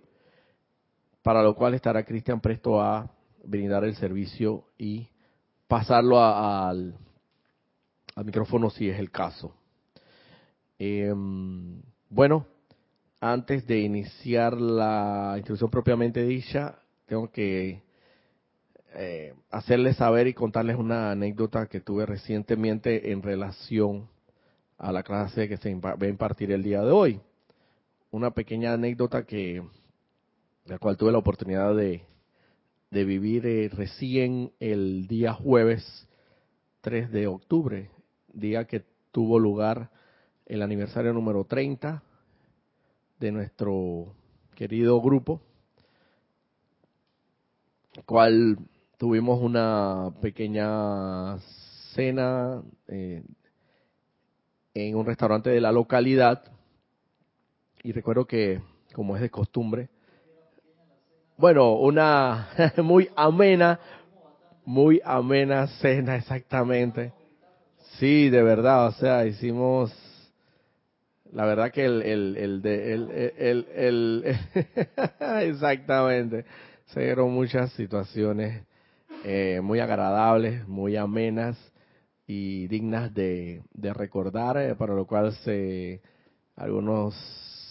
para 1.21 1.41
lo 1.41 1.55
cual 1.55 1.73
estará 1.73 2.03
Cristian 2.03 2.41
presto 2.41 2.79
a 2.79 3.09
brindar 3.43 3.83
el 3.83 3.95
servicio 3.95 4.65
y 4.77 5.07
pasarlo 5.67 6.23
al, 6.23 6.95
al, 8.15 8.25
micrófono 8.25 8.69
si 8.69 8.89
es 8.89 8.99
el 8.99 9.11
caso. 9.11 9.53
Em, 10.77 11.81
bueno, 12.09 12.45
antes 13.19 13.65
de 13.67 13.79
iniciar 13.79 14.59
la 14.59 15.35
instrucción 15.37 15.69
propiamente 15.69 16.23
dicha, 16.23 16.79
tengo 17.05 17.31
que 17.31 17.81
eh, 18.95 19.33
hacerles 19.49 19.97
saber 19.97 20.27
y 20.27 20.33
contarles 20.33 20.77
una 20.77 21.11
anécdota 21.11 21.67
que 21.67 21.79
tuve 21.79 22.05
recientemente 22.05 23.11
en 23.11 23.21
relación 23.21 24.09
a 24.77 24.91
la 24.91 25.03
clase 25.03 25.47
que 25.47 25.57
se 25.57 25.73
va 25.75 25.95
a 25.99 26.07
impartir 26.07 26.51
el 26.51 26.63
día 26.63 26.81
de 26.81 26.91
hoy. 26.91 27.21
Una 28.11 28.31
pequeña 28.31 28.73
anécdota 28.73 29.25
que 29.25 29.63
la 30.65 30.79
cual 30.79 30.97
tuve 30.97 31.11
la 31.11 31.17
oportunidad 31.17 31.75
de, 31.75 32.03
de 32.91 33.05
vivir 33.05 33.45
eh, 33.45 33.69
recién 33.69 34.51
el 34.59 35.07
día 35.07 35.33
jueves 35.33 36.07
3 36.81 37.11
de 37.11 37.27
octubre, 37.27 37.89
día 38.33 38.65
que 38.65 38.83
tuvo 39.11 39.39
lugar 39.39 39.89
el 40.45 40.61
aniversario 40.61 41.13
número 41.13 41.45
30 41.45 42.03
de 43.19 43.31
nuestro 43.31 44.13
querido 44.55 44.99
grupo, 45.01 45.41
cual 48.05 48.57
tuvimos 48.97 49.41
una 49.41 50.11
pequeña 50.21 51.37
cena 51.93 52.61
eh, 52.87 53.23
en 54.73 54.95
un 54.95 55.05
restaurante 55.05 55.49
de 55.49 55.61
la 55.61 55.71
localidad 55.71 56.43
y 57.83 57.91
recuerdo 57.91 58.25
que, 58.25 58.61
como 58.93 59.15
es 59.15 59.21
de 59.21 59.29
costumbre, 59.29 59.89
bueno, 61.37 61.73
una 61.73 62.49
muy 62.83 63.09
amena, 63.15 63.79
muy 64.65 65.01
amena 65.03 65.67
cena 65.67 66.15
exactamente. 66.15 67.11
Sí, 67.99 68.29
de 68.29 68.41
verdad, 68.41 68.87
o 68.87 68.91
sea, 68.93 69.25
hicimos, 69.25 69.93
la 71.31 71.45
verdad 71.45 71.71
que 71.71 71.85
el, 71.85 72.01
el, 72.01 72.37
el, 72.37 72.61
de, 72.61 72.93
el, 72.93 74.23
exactamente, 75.41 76.45
se 76.87 77.01
dieron 77.01 77.31
muchas 77.31 77.71
situaciones 77.73 78.63
eh, 79.23 79.61
muy 79.61 79.79
agradables, 79.79 80.67
muy 80.67 80.95
amenas 80.95 81.57
y 82.25 82.67
dignas 82.67 83.13
de, 83.13 83.61
de 83.73 83.93
recordar, 83.93 84.57
eh, 84.57 84.75
para 84.75 84.95
lo 84.95 85.05
cual 85.05 85.33
se 85.43 86.01
algunos 86.55 87.15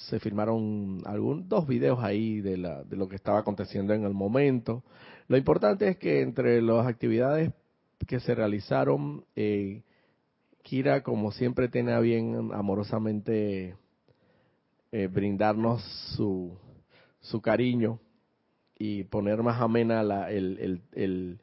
se 0.08 0.20
filmaron 0.20 1.00
algún, 1.06 1.48
dos 1.48 1.66
videos 1.66 1.98
ahí 2.02 2.40
de, 2.40 2.58
la, 2.58 2.84
de 2.84 2.96
lo 2.96 3.08
que 3.08 3.16
estaba 3.16 3.38
aconteciendo 3.38 3.94
en 3.94 4.04
el 4.04 4.12
momento. 4.12 4.84
Lo 5.28 5.36
importante 5.36 5.88
es 5.88 5.96
que 5.96 6.20
entre 6.20 6.60
las 6.60 6.86
actividades 6.86 7.52
que 8.06 8.20
se 8.20 8.34
realizaron, 8.34 9.24
eh, 9.36 9.82
Kira, 10.62 11.02
como 11.02 11.32
siempre, 11.32 11.68
tiene 11.68 11.92
a 11.92 12.00
bien 12.00 12.50
amorosamente 12.54 13.76
eh, 14.92 15.06
brindarnos 15.08 15.82
su, 16.16 16.56
su 17.20 17.40
cariño 17.40 17.98
y 18.78 19.04
poner 19.04 19.42
más 19.42 19.60
amena 19.60 20.02
la, 20.02 20.30
el, 20.30 20.82
el, 20.92 21.40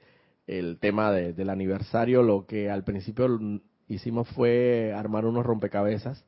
el, 0.47 0.79
tema 0.79 1.11
del 1.11 1.49
aniversario. 1.49 2.23
Lo 2.23 2.45
que 2.45 2.69
al 2.69 2.83
principio 2.83 3.27
hicimos 3.87 4.27
fue 4.29 4.93
armar 4.95 5.25
unos 5.25 5.45
rompecabezas 5.45 6.25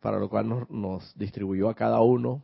para 0.00 0.18
lo 0.18 0.28
cual 0.28 0.66
nos, 0.68 1.18
distribuyó 1.18 1.68
a 1.68 1.74
cada 1.74 2.00
uno 2.00 2.42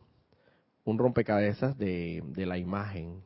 un 0.83 0.97
rompecabezas 0.97 1.77
de, 1.77 2.21
de, 2.27 2.45
la 2.45 2.57
imagen 2.57 3.23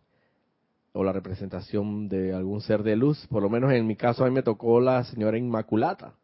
o 0.97 1.03
la 1.03 1.13
representación 1.13 2.09
de 2.09 2.33
algún 2.33 2.61
ser 2.61 2.81
de 2.81 2.95
luz. 2.95 3.27
Por 3.27 3.43
lo 3.43 3.49
menos 3.49 3.71
en 3.71 3.85
mi 3.85 3.95
caso 3.95 4.23
a 4.23 4.27
mí 4.27 4.33
me 4.33 4.41
tocó 4.41 4.79
la 4.81 5.03
señora 5.03 5.37
Inmaculata. 5.37 6.15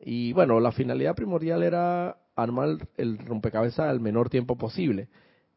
Y 0.00 0.32
bueno, 0.32 0.60
la 0.60 0.70
finalidad 0.70 1.16
primordial 1.16 1.64
era 1.64 2.16
armar 2.36 2.88
el 2.96 3.18
rompecabezas 3.18 3.88
al 3.88 4.00
menor 4.00 4.30
tiempo 4.30 4.56
posible. 4.56 5.08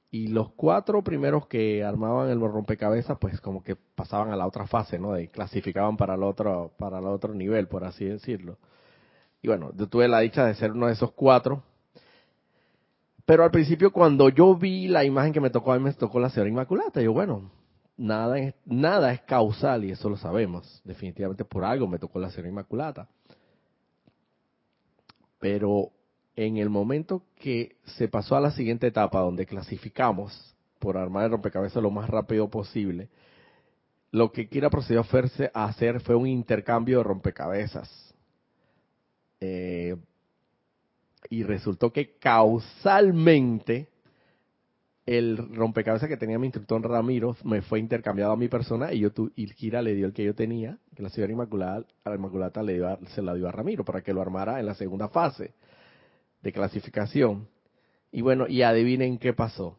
Y 0.10 0.28
los 0.30 0.52
cuatro 0.54 1.04
primeros 1.04 1.46
que 1.48 1.84
armaban 1.84 2.30
el 2.30 2.40
rompecabezas, 2.40 3.18
pues 3.20 3.40
como 3.42 3.62
que 3.62 3.76
pasaban 3.76 4.32
a 4.32 4.36
la 4.36 4.48
otra 4.48 4.66
fase, 4.66 4.98
¿no? 4.98 5.14
De 5.14 5.28
clasificaban 5.30 5.96
para 5.96 6.16
el 6.16 6.24
otro, 6.24 6.72
para 6.78 7.00
el 7.00 7.06
otro 7.06 7.34
nivel, 7.34 7.68
por 7.68 7.84
así 7.84 8.06
decirlo. 8.06 8.58
Y 9.44 9.48
bueno, 9.48 9.72
yo 9.76 9.88
tuve 9.88 10.08
la 10.08 10.22
dicha 10.22 10.46
de 10.46 10.56
ser 10.56 10.72
uno 10.72 10.88
de 10.88 10.94
esos 10.94 11.12
cuatro. 11.12 11.62
Pero 13.26 13.44
al 13.44 13.52
principio 13.52 13.92
cuando 13.92 14.30
yo 14.30 14.56
vi 14.56 14.88
la 14.88 15.04
imagen 15.04 15.34
que 15.34 15.42
me 15.42 15.52
tocó, 15.52 15.74
a 15.74 15.78
mí 15.78 15.84
me 15.84 15.94
tocó 15.94 16.20
la 16.20 16.30
señora 16.30 16.50
Inmaculata. 16.50 17.02
Yo, 17.02 17.14
bueno, 17.14 17.52
nada 17.98 18.40
es, 18.40 18.56
nada 18.66 19.14
es 19.14 19.22
causal 19.22 19.86
y 19.86 19.92
eso 19.92 20.10
lo 20.10 20.18
sabemos. 20.18 20.82
Definitivamente 20.84 21.46
por 21.46 21.64
algo 21.64 21.88
me 21.88 22.00
tocó 22.00 22.20
la 22.20 22.30
señora 22.30 22.50
Inmaculata. 22.50 23.08
Pero 25.40 25.92
en 26.36 26.58
el 26.58 26.70
momento 26.70 27.24
que 27.36 27.78
se 27.98 28.08
pasó 28.08 28.36
a 28.36 28.42
la 28.42 28.52
siguiente 28.52 28.88
etapa, 28.88 29.20
donde 29.20 29.46
clasificamos 29.46 30.56
por 30.80 30.98
armar 30.98 31.26
el 31.26 31.32
rompecabezas 31.32 31.82
lo 31.82 31.92
más 31.92 32.10
rápido 32.10 32.50
posible, 32.50 33.10
lo 34.12 34.32
que 34.32 34.48
quiera 34.48 34.70
procedió 34.70 35.06
a 35.54 35.66
hacer 35.66 36.02
fue 36.02 36.16
un 36.16 36.28
intercambio 36.28 37.00
de 37.00 37.04
rompecabezas 37.04 38.14
eh, 39.42 39.96
y 41.30 41.44
resultó 41.44 41.92
que 41.92 42.16
causalmente 42.18 43.90
el 45.06 45.38
rompecabezas 45.54 46.10
que 46.10 46.18
tenía 46.18 46.40
mi 46.40 46.48
instructor 46.48 46.82
Ramiro 46.82 47.36
me 47.44 47.62
fue 47.62 47.80
intercambiado 47.80 48.32
a 48.32 48.38
mi 48.38 48.48
persona 48.48 48.92
y 48.92 49.00
yo 49.00 49.12
tu, 49.12 49.32
y 49.36 49.46
le 49.70 49.94
dio 49.94 50.08
el 50.08 50.14
que 50.14 50.24
yo 50.24 50.34
tenía, 50.34 50.80
que 50.96 51.04
la 51.04 51.10
señora 51.10 51.32
Inmaculada, 51.32 51.86
a 52.04 52.10
la 52.10 52.16
Inmaculada 52.16 52.64
le 52.64 52.74
dio 52.74 53.00
se 53.14 53.22
la 53.22 53.34
dio 53.36 53.48
a 53.48 53.52
Ramiro 53.52 53.86
para 53.86 54.02
que 54.02 54.14
lo 54.14 54.22
armara 54.22 54.60
en 54.60 54.66
la 54.66 54.74
segunda 54.74 55.10
fase 55.10 55.54
de 56.42 56.52
clasificación. 56.52 57.48
Y 58.12 58.22
bueno, 58.22 58.48
y 58.48 58.62
adivinen 58.62 59.18
qué 59.18 59.34
pasó. 59.34 59.78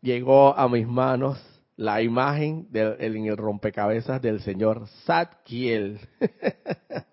Llegó 0.00 0.56
a 0.56 0.68
mis 0.68 0.86
manos 0.86 1.38
la 1.76 2.02
imagen 2.02 2.68
del, 2.70 2.96
en 2.98 3.26
el 3.26 3.36
rompecabezas 3.36 4.22
del 4.22 4.40
señor 4.40 4.86
Satkiel. 5.04 6.00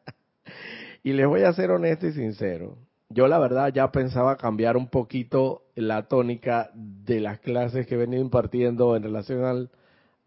Y 1.03 1.13
les 1.13 1.27
voy 1.27 1.43
a 1.43 1.53
ser 1.53 1.71
honesto 1.71 2.07
y 2.07 2.11
sincero. 2.11 2.77
Yo 3.11 3.27
la 3.27 3.39
verdad 3.39 3.73
ya 3.73 3.91
pensaba 3.91 4.37
cambiar 4.37 4.77
un 4.77 4.87
poquito 4.87 5.63
la 5.73 6.07
tónica 6.07 6.69
de 6.75 7.19
las 7.19 7.39
clases 7.39 7.87
que 7.87 7.95
he 7.95 7.97
venido 7.97 8.21
impartiendo 8.21 8.95
en 8.95 9.01
relación 9.01 9.43
al, 9.45 9.71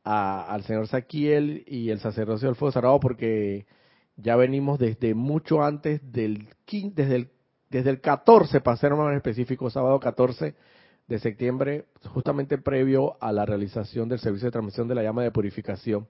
al 0.02 0.64
señor 0.64 0.88
Saquiel 0.88 1.62
y 1.68 1.90
el 1.90 2.00
sacerdocio 2.00 2.48
del 2.48 2.56
fuego 2.56 2.72
sagrado 2.72 2.98
porque 2.98 3.66
ya 4.16 4.34
venimos 4.34 4.80
desde 4.80 5.14
mucho 5.14 5.62
antes 5.62 6.00
del 6.12 6.48
desde 6.68 7.14
el, 7.16 7.28
desde 7.70 7.90
el 7.90 8.00
14, 8.00 8.60
para 8.60 8.76
ser 8.76 8.94
más 8.94 9.14
específico, 9.14 9.70
sábado 9.70 10.00
14 10.00 10.56
de 11.06 11.18
septiembre, 11.20 11.84
justamente 12.06 12.58
previo 12.58 13.16
a 13.20 13.30
la 13.30 13.46
realización 13.46 14.08
del 14.08 14.18
servicio 14.18 14.46
de 14.46 14.52
transmisión 14.52 14.88
de 14.88 14.96
la 14.96 15.04
llama 15.04 15.22
de 15.22 15.30
purificación, 15.30 16.08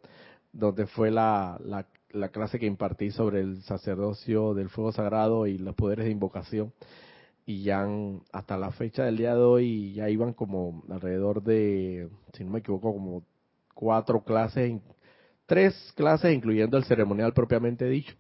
donde 0.53 0.87
fue 0.87 1.11
la, 1.11 1.59
la 1.65 1.87
la 2.13 2.29
clase 2.29 2.59
que 2.59 2.67
impartí 2.67 3.11
sobre 3.11 3.41
el 3.41 3.63
sacerdocio 3.63 4.55
del 4.55 4.69
fuego 4.69 4.93
sagrado 4.93 5.47
y 5.47 5.59
los 5.59 5.75
poderes 5.75 6.05
de 6.05 6.11
invocación. 6.11 6.73
Y 7.45 7.65
ya 7.65 7.87
hasta 8.33 8.57
la 8.57 8.71
fecha 8.71 9.05
del 9.05 9.17
día 9.17 9.35
de 9.35 9.43
hoy 9.43 9.95
ya 9.95 10.09
iban 10.09 10.33
como 10.33 10.85
alrededor 10.91 11.43
de, 11.43 12.09
si 12.35 12.45
no 12.45 12.53
me 12.53 12.61
equivoco, 12.61 12.93
como 12.93 13.25
cuatro 13.75 14.23
clases, 14.23 14.81
tres 15.47 15.93
clases 15.97 16.35
incluyendo 16.35 16.77
el 16.77 16.85
ceremonial 16.85 17.33
propiamente 17.33 17.87
dicho. 17.87 18.15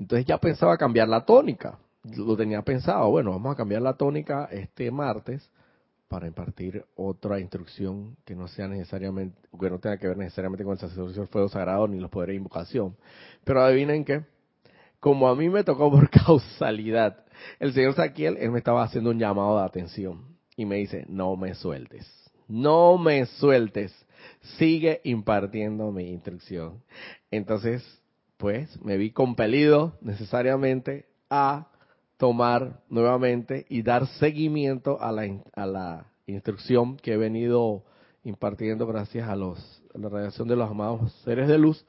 Entonces 0.00 0.26
ya 0.26 0.38
pensaba 0.38 0.76
cambiar 0.76 1.08
la 1.08 1.24
tónica. 1.24 1.78
Lo 2.16 2.36
tenía 2.36 2.62
pensado, 2.62 3.08
bueno, 3.10 3.30
vamos 3.30 3.52
a 3.52 3.56
cambiar 3.56 3.82
la 3.82 3.94
tónica 3.94 4.48
este 4.50 4.90
martes 4.90 5.48
para 6.12 6.26
impartir 6.26 6.84
otra 6.94 7.40
instrucción 7.40 8.18
que 8.26 8.36
no 8.36 8.46
sea 8.46 8.68
necesariamente, 8.68 9.34
que 9.58 9.70
no 9.70 9.78
tenga 9.78 9.96
que 9.96 10.08
ver 10.08 10.18
necesariamente 10.18 10.62
con 10.62 10.74
el 10.74 10.78
sacerdocio 10.78 11.22
del 11.22 11.28
fuego 11.28 11.48
sagrado 11.48 11.88
ni 11.88 11.98
los 11.98 12.10
poderes 12.10 12.34
de 12.34 12.36
invocación. 12.36 12.94
Pero 13.44 13.62
adivinen 13.62 14.04
que, 14.04 14.22
como 15.00 15.26
a 15.26 15.34
mí 15.34 15.48
me 15.48 15.64
tocó 15.64 15.90
por 15.90 16.10
causalidad, 16.26 17.24
el 17.58 17.72
señor 17.72 17.94
Saquiel, 17.94 18.36
él 18.36 18.50
me 18.50 18.58
estaba 18.58 18.82
haciendo 18.82 19.08
un 19.08 19.18
llamado 19.18 19.56
de 19.56 19.64
atención 19.64 20.36
y 20.54 20.66
me 20.66 20.76
dice, 20.76 21.06
no 21.08 21.34
me 21.34 21.54
sueltes, 21.54 22.06
no 22.46 22.98
me 22.98 23.24
sueltes, 23.24 23.90
sigue 24.58 25.00
impartiendo 25.04 25.92
mi 25.92 26.10
instrucción. 26.10 26.82
Entonces, 27.30 27.82
pues 28.36 28.78
me 28.84 28.98
vi 28.98 29.12
compelido 29.12 29.96
necesariamente 30.02 31.06
a 31.30 31.71
tomar 32.16 32.82
nuevamente 32.88 33.66
y 33.68 33.82
dar 33.82 34.06
seguimiento 34.06 35.00
a 35.00 35.12
la, 35.12 35.28
a 35.54 35.66
la 35.66 36.06
instrucción 36.26 36.96
que 36.96 37.14
he 37.14 37.16
venido 37.16 37.84
impartiendo 38.24 38.86
gracias 38.86 39.28
a, 39.28 39.36
los, 39.36 39.82
la 39.94 40.08
radiación 40.08 40.48
de 40.48 40.56
los 40.56 40.70
amados 40.70 41.12
seres 41.24 41.48
de 41.48 41.58
luz, 41.58 41.84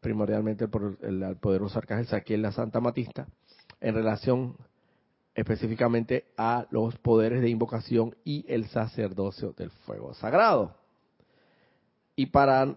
primordialmente 0.00 0.68
por 0.68 0.98
el, 1.02 1.36
poderoso 1.36 1.78
arcángel 1.78 2.06
Saquiel 2.06 2.42
la 2.42 2.52
Santa 2.52 2.80
Matista, 2.80 3.26
en 3.80 3.94
relación 3.94 4.56
específicamente 5.34 6.26
a 6.36 6.66
los 6.70 6.96
poderes 6.98 7.40
de 7.40 7.48
invocación 7.48 8.14
y 8.24 8.44
el 8.48 8.66
sacerdocio 8.66 9.52
del 9.52 9.70
fuego 9.70 10.12
sagrado. 10.14 10.76
Y 12.16 12.26
para 12.26 12.76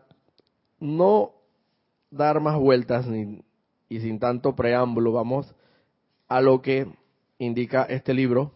no 0.80 1.32
dar 2.10 2.40
más 2.40 2.58
vueltas 2.58 3.08
ni, 3.08 3.44
y 3.90 4.00
sin 4.00 4.20
tanto 4.20 4.56
preámbulo, 4.56 5.12
vamos 5.12 5.54
a 6.34 6.42
lo 6.42 6.64
que 6.64 6.88
indica 7.38 7.84
este 7.84 8.12
libro, 8.12 8.52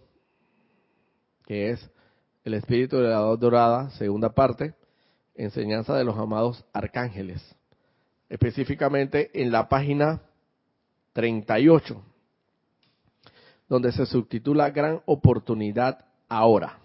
que 1.45 1.69
es 1.69 1.91
El 2.43 2.55
Espíritu 2.55 2.97
de 2.97 3.09
la 3.09 3.19
Dorada, 3.19 3.91
segunda 3.91 4.33
parte, 4.33 4.73
enseñanza 5.35 5.95
de 5.95 6.03
los 6.03 6.17
amados 6.17 6.65
arcángeles, 6.73 7.55
específicamente 8.29 9.29
en 9.39 9.51
la 9.51 9.69
página 9.69 10.23
38 11.13 12.01
donde 13.69 13.91
se 13.91 14.07
subtitula 14.07 14.71
Gran 14.71 15.03
oportunidad 15.05 16.03
ahora. 16.29 16.79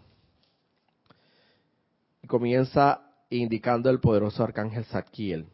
Y 2.22 2.26
comienza 2.26 3.00
indicando 3.31 3.88
el 3.88 3.98
poderoso 3.98 4.44
arcángel 4.44 4.85
Zadkiel. 4.85 5.46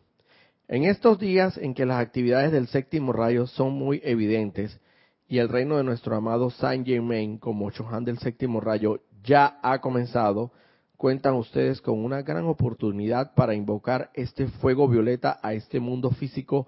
En 0.67 0.83
estos 0.83 1.21
días 1.21 1.57
en 1.59 1.75
que 1.75 1.87
las 1.87 2.01
actividades 2.01 2.51
del 2.51 2.67
séptimo 2.67 3.13
rayo 3.13 3.47
son 3.47 3.75
muy 3.75 4.01
evidentes 4.03 4.81
y 5.29 5.39
el 5.39 5.51
reino 5.51 5.77
de 5.77 5.85
nuestro 5.85 6.17
amado 6.17 6.51
Saint 6.51 6.87
Germain 6.87 7.37
como 7.39 7.71
Chohan 7.71 8.05
del 8.05 8.19
séptimo 8.19 8.61
rayo 8.61 9.03
ya 9.23 9.59
ha 9.63 9.79
comenzado, 9.81 10.53
cuentan 10.97 11.35
ustedes 11.35 11.83
con 11.83 12.03
una 12.03 12.23
gran 12.23 12.47
oportunidad 12.47 13.35
para 13.35 13.55
invocar 13.55 14.11
este 14.15 14.49
fuego 14.49 14.89
violeta 14.89 15.39
a 15.43 15.53
este 15.53 15.81
mundo 15.81 16.11
físico 16.11 16.67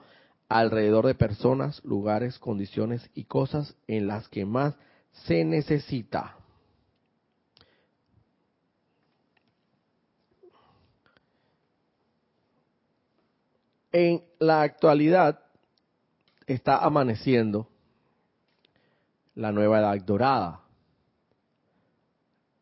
alrededor 0.49 1.07
de 1.07 1.15
personas, 1.15 1.83
lugares, 1.85 2.39
condiciones 2.39 3.09
y 3.15 3.25
cosas 3.25 3.75
en 3.87 4.07
las 4.07 4.29
que 4.29 4.45
más 4.45 4.77
se 5.13 5.43
necesita. 5.45 6.37
En 13.93 14.23
la 14.39 14.63
actualidad 14.63 15.41
está 16.47 16.79
amaneciendo 16.79 17.67
la 19.41 19.51
nueva 19.53 19.79
edad 19.81 19.99
dorada. 20.05 20.61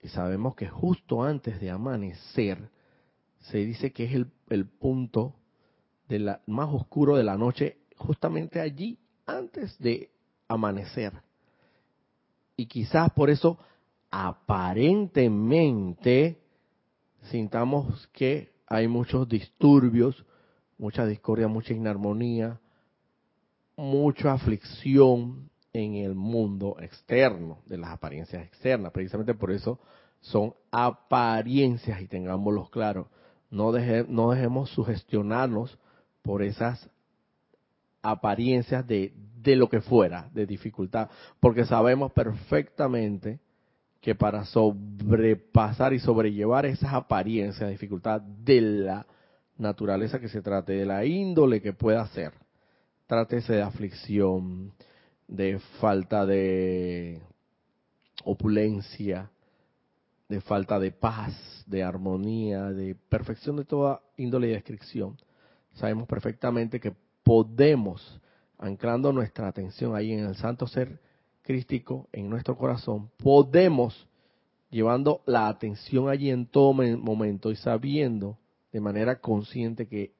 Y 0.00 0.06
sabemos 0.08 0.54
que 0.54 0.68
justo 0.68 1.24
antes 1.24 1.60
de 1.60 1.70
amanecer 1.70 2.70
se 3.40 3.58
dice 3.58 3.92
que 3.92 4.04
es 4.04 4.14
el, 4.14 4.30
el 4.48 4.68
punto 4.68 5.34
más 6.46 6.72
oscuro 6.72 7.16
de 7.16 7.24
la 7.24 7.36
noche, 7.36 7.78
justamente 7.96 8.60
allí, 8.60 8.96
antes 9.26 9.76
de 9.80 10.12
amanecer. 10.46 11.14
Y 12.56 12.66
quizás 12.66 13.10
por 13.10 13.28
eso, 13.28 13.58
aparentemente, 14.10 16.38
sintamos 17.22 18.06
que 18.12 18.52
hay 18.68 18.86
muchos 18.86 19.28
disturbios, 19.28 20.24
mucha 20.78 21.04
discordia, 21.06 21.48
mucha 21.48 21.74
inarmonía, 21.74 22.60
mucha 23.76 24.32
aflicción 24.32 25.50
en 25.78 25.94
el 25.94 26.14
mundo 26.14 26.76
externo, 26.80 27.58
de 27.66 27.78
las 27.78 27.90
apariencias 27.90 28.44
externas. 28.44 28.92
Precisamente 28.92 29.34
por 29.34 29.50
eso 29.50 29.78
son 30.20 30.54
apariencias 30.70 32.00
y 32.00 32.06
tengámoslo 32.06 32.68
claro. 32.70 33.08
No, 33.50 33.72
no 33.72 34.30
dejemos 34.30 34.70
sugestionarnos 34.70 35.78
por 36.22 36.42
esas 36.42 36.90
apariencias 38.02 38.86
de, 38.86 39.12
de 39.42 39.56
lo 39.56 39.68
que 39.68 39.80
fuera, 39.80 40.28
de 40.34 40.46
dificultad, 40.46 41.08
porque 41.40 41.64
sabemos 41.64 42.12
perfectamente 42.12 43.40
que 44.00 44.14
para 44.14 44.44
sobrepasar 44.44 45.92
y 45.92 45.98
sobrellevar 45.98 46.66
esas 46.66 46.92
apariencias 46.92 47.66
de 47.66 47.72
dificultad 47.72 48.20
de 48.20 48.60
la 48.60 49.06
naturaleza 49.56 50.20
que 50.20 50.28
se 50.28 50.40
trate, 50.40 50.72
de 50.72 50.86
la 50.86 51.04
índole 51.04 51.60
que 51.60 51.72
pueda 51.72 52.06
ser, 52.08 52.32
trátese 53.06 53.54
de 53.54 53.62
aflicción, 53.62 54.72
de 55.28 55.58
falta 55.80 56.26
de 56.26 57.20
opulencia, 58.24 59.30
de 60.28 60.40
falta 60.40 60.78
de 60.78 60.90
paz, 60.90 61.64
de 61.66 61.82
armonía, 61.82 62.64
de 62.70 62.94
perfección 62.94 63.56
de 63.56 63.64
toda 63.64 64.00
índole 64.16 64.48
y 64.48 64.52
descripción, 64.52 65.16
sabemos 65.74 66.08
perfectamente 66.08 66.80
que 66.80 66.94
podemos, 67.22 68.20
anclando 68.58 69.12
nuestra 69.12 69.48
atención 69.48 69.94
ahí 69.94 70.12
en 70.12 70.20
el 70.20 70.34
santo 70.34 70.66
ser 70.66 71.00
crístico, 71.42 72.08
en 72.12 72.28
nuestro 72.28 72.56
corazón, 72.56 73.10
podemos, 73.16 74.08
llevando 74.70 75.22
la 75.24 75.48
atención 75.48 76.08
allí 76.08 76.30
en 76.30 76.46
todo 76.46 76.72
momento 76.72 77.50
y 77.50 77.56
sabiendo 77.56 78.38
de 78.72 78.80
manera 78.80 79.20
consciente 79.20 79.86
que 79.86 80.12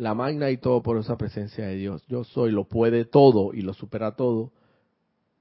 la 0.00 0.14
magna 0.14 0.50
y 0.50 0.56
todo 0.56 0.82
por 0.82 0.96
esa 0.96 1.18
presencia 1.18 1.66
de 1.66 1.74
Dios, 1.74 2.02
yo 2.08 2.24
soy, 2.24 2.52
lo 2.52 2.64
puede 2.64 3.04
todo 3.04 3.52
y 3.52 3.60
lo 3.60 3.74
supera 3.74 4.16
todo, 4.16 4.50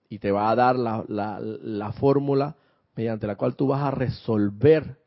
y 0.09 0.19
te 0.19 0.31
va 0.31 0.51
a 0.51 0.55
dar 0.55 0.75
la, 0.75 1.05
la, 1.07 1.39
la 1.39 1.93
fórmula 1.93 2.57
mediante 2.93 3.25
la 3.25 3.37
cual 3.37 3.55
tú 3.55 3.67
vas 3.67 3.81
a 3.81 3.91
resolver 3.91 4.97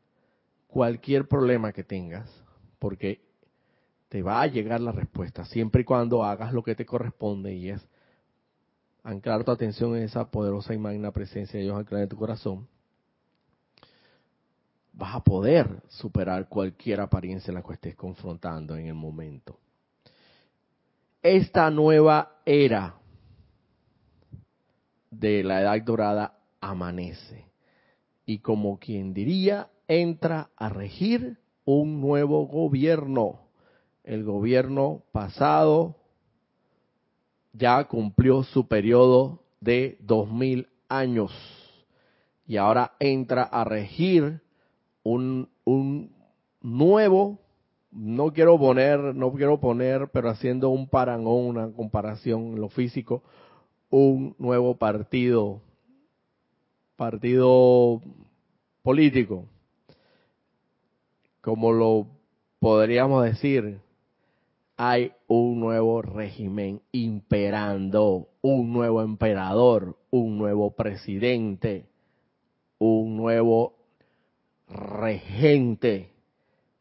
cualquier 0.65 1.27
problema 1.27 1.71
que 1.71 1.83
tengas, 1.83 2.27
porque 2.79 3.21
te 4.09 4.23
va 4.23 4.41
a 4.41 4.47
llegar 4.47 4.81
la 4.81 4.91
respuesta, 4.91 5.45
siempre 5.45 5.83
y 5.83 5.85
cuando 5.85 6.23
hagas 6.23 6.51
lo 6.51 6.63
que 6.63 6.73
te 6.73 6.87
corresponde 6.87 7.53
y 7.53 7.69
es 7.69 7.87
anclar 9.03 9.43
tu 9.43 9.51
atención 9.51 9.95
en 9.95 10.01
esa 10.01 10.31
poderosa 10.31 10.73
y 10.73 10.79
magna 10.79 11.11
presencia 11.11 11.59
de 11.59 11.65
Dios 11.65 11.77
anclada 11.77 12.01
en 12.01 12.09
tu 12.09 12.17
corazón, 12.17 12.67
vas 14.93 15.15
a 15.15 15.23
poder 15.23 15.81
superar 15.89 16.47
cualquier 16.47 17.01
apariencia 17.01 17.51
en 17.51 17.55
la 17.55 17.63
que 17.63 17.73
estés 17.73 17.95
confrontando 17.95 18.75
en 18.75 18.87
el 18.87 18.93
momento. 18.93 19.59
Esta 21.21 21.69
nueva 21.69 22.37
era 22.45 22.95
de 25.09 25.43
la 25.43 25.61
edad 25.61 25.81
dorada 25.81 26.37
amanece 26.59 27.45
y 28.25 28.39
como 28.39 28.79
quien 28.79 29.13
diría, 29.13 29.69
entra 29.87 30.49
a 30.55 30.69
regir 30.69 31.37
un 31.65 32.01
nuevo 32.01 32.45
gobierno 32.47 33.43
el 34.03 34.23
gobierno 34.23 35.03
pasado 35.11 35.95
ya 37.53 37.85
cumplió 37.85 38.43
su 38.43 38.67
periodo 38.67 39.43
de 39.61 39.97
dos 40.01 40.29
mil 40.29 40.67
años 40.89 41.31
y 42.45 42.57
ahora 42.57 42.93
entra 42.99 43.43
a 43.43 43.63
regir 43.63 44.41
un, 45.03 45.49
un 45.65 46.11
nuevo 46.61 47.39
no 47.91 48.33
quiero 48.33 48.57
poner 48.57 48.99
no 49.15 49.31
quiero 49.33 49.59
poner 49.59 50.09
pero 50.11 50.29
haciendo 50.29 50.69
un 50.69 50.87
parangón 50.87 51.45
una 51.45 51.71
comparación 51.71 52.53
en 52.53 52.61
lo 52.61 52.69
físico 52.69 53.23
un 53.89 54.35
nuevo 54.39 54.75
partido 54.75 55.61
partido 56.95 58.01
político. 58.81 59.45
Como 61.41 61.71
lo 61.73 62.07
podríamos 62.59 63.25
decir 63.25 63.79
hay 64.75 65.11
un 65.27 65.59
nuevo 65.59 66.01
régimen 66.01 66.81
imperando, 66.91 68.29
un 68.41 68.73
nuevo 68.73 69.01
emperador, 69.01 69.97
un 70.09 70.37
nuevo 70.37 70.71
presidente, 70.71 71.85
un 72.79 73.15
nuevo 73.15 73.75
regente 74.73 76.11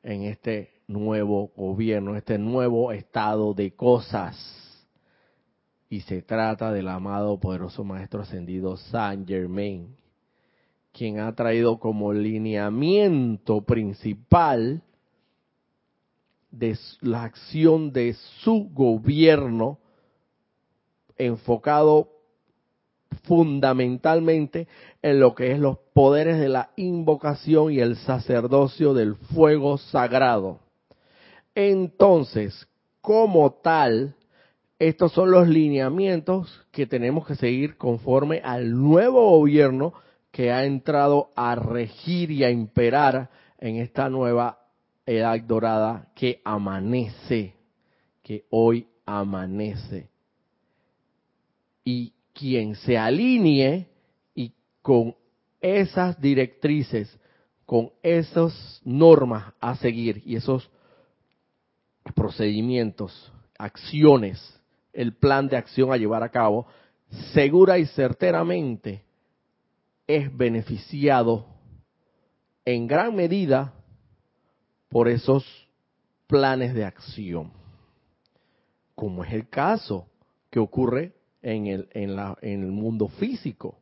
en 0.02 0.22
este 0.22 0.82
nuevo 0.86 1.52
gobierno, 1.56 2.16
este 2.16 2.38
nuevo 2.38 2.92
estado 2.92 3.54
de 3.54 3.74
cosas. 3.74 4.36
Y 5.88 6.00
se 6.00 6.22
trata 6.22 6.72
del 6.72 6.88
amado 6.88 7.38
poderoso 7.38 7.84
Maestro 7.84 8.22
Ascendido 8.22 8.76
Saint 8.76 9.28
Germain, 9.28 9.94
quien 10.92 11.20
ha 11.20 11.34
traído 11.34 11.78
como 11.78 12.12
lineamiento 12.12 13.62
principal 13.62 14.82
de 16.50 16.78
la 17.00 17.24
acción 17.24 17.92
de 17.92 18.14
su 18.42 18.70
gobierno 18.72 19.78
enfocado 21.16 22.11
fundamentalmente 23.22 24.68
en 25.02 25.20
lo 25.20 25.34
que 25.34 25.52
es 25.52 25.58
los 25.58 25.78
poderes 25.92 26.38
de 26.38 26.48
la 26.48 26.70
invocación 26.76 27.72
y 27.72 27.80
el 27.80 27.96
sacerdocio 27.96 28.94
del 28.94 29.14
fuego 29.14 29.78
sagrado. 29.78 30.60
Entonces, 31.54 32.66
como 33.00 33.52
tal, 33.52 34.16
estos 34.78 35.12
son 35.12 35.30
los 35.30 35.48
lineamientos 35.48 36.66
que 36.70 36.86
tenemos 36.86 37.26
que 37.26 37.36
seguir 37.36 37.76
conforme 37.76 38.40
al 38.42 38.72
nuevo 38.72 39.38
gobierno 39.38 39.92
que 40.30 40.50
ha 40.50 40.64
entrado 40.64 41.30
a 41.36 41.54
regir 41.54 42.30
y 42.30 42.42
a 42.42 42.50
imperar 42.50 43.30
en 43.58 43.76
esta 43.76 44.08
nueva 44.08 44.58
edad 45.06 45.38
dorada 45.42 46.08
que 46.14 46.40
amanece, 46.44 47.54
que 48.22 48.46
hoy 48.50 48.88
amanece. 49.04 50.08
Y 51.84 52.12
quien 52.32 52.74
se 52.76 52.96
alinee 52.98 53.88
y 54.34 54.52
con 54.80 55.14
esas 55.60 56.20
directrices, 56.20 57.18
con 57.66 57.90
esas 58.02 58.80
normas 58.84 59.54
a 59.60 59.76
seguir 59.76 60.22
y 60.24 60.36
esos 60.36 60.70
procedimientos, 62.14 63.32
acciones, 63.58 64.60
el 64.92 65.14
plan 65.14 65.48
de 65.48 65.56
acción 65.56 65.92
a 65.92 65.96
llevar 65.96 66.22
a 66.22 66.30
cabo, 66.30 66.66
segura 67.32 67.78
y 67.78 67.86
certeramente 67.86 69.04
es 70.06 70.34
beneficiado 70.36 71.46
en 72.64 72.86
gran 72.86 73.14
medida 73.14 73.72
por 74.88 75.08
esos 75.08 75.44
planes 76.26 76.74
de 76.74 76.84
acción, 76.84 77.52
como 78.94 79.24
es 79.24 79.32
el 79.32 79.48
caso 79.48 80.06
que 80.50 80.58
ocurre 80.58 81.12
en 81.42 81.66
el, 81.66 81.88
en, 81.92 82.16
la, 82.16 82.36
en 82.40 82.62
el 82.62 82.72
mundo 82.72 83.08
físico. 83.08 83.78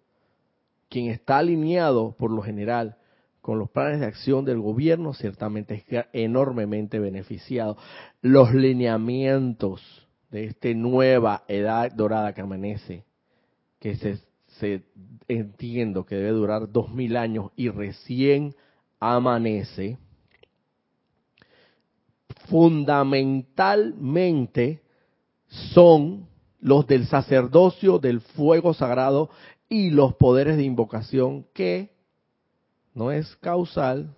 Quien 0.88 1.08
está 1.08 1.38
alineado 1.38 2.16
por 2.18 2.30
lo 2.30 2.42
general 2.42 2.96
con 3.40 3.58
los 3.58 3.70
planes 3.70 4.00
de 4.00 4.06
acción 4.06 4.44
del 4.44 4.60
gobierno 4.60 5.14
ciertamente 5.14 5.84
es 5.88 6.04
enormemente 6.12 6.98
beneficiado. 6.98 7.76
Los 8.22 8.52
lineamientos 8.52 10.06
de 10.30 10.44
esta 10.44 10.72
nueva 10.74 11.44
edad 11.48 11.90
dorada 11.92 12.34
que 12.34 12.40
amanece, 12.40 13.04
que 13.78 13.96
se, 13.96 14.18
se 14.58 14.82
entiendo 15.28 16.04
que 16.04 16.16
debe 16.16 16.30
durar 16.30 16.70
dos 16.70 16.92
mil 16.92 17.16
años 17.16 17.50
y 17.56 17.68
recién 17.68 18.54
amanece, 18.98 19.98
fundamentalmente 22.48 24.82
son 25.46 26.29
los 26.60 26.86
del 26.86 27.06
sacerdocio 27.06 27.98
del 27.98 28.20
fuego 28.20 28.74
sagrado 28.74 29.30
y 29.68 29.90
los 29.90 30.14
poderes 30.14 30.56
de 30.56 30.64
invocación 30.64 31.46
que 31.54 31.90
no 32.94 33.12
es 33.12 33.36
causal 33.36 34.14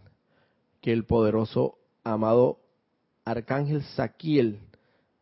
que 0.81 0.93
el 0.93 1.05
poderoso 1.05 1.79
amado 2.05 2.59
Arcángel 3.25 3.83
Saquiel 3.83 4.59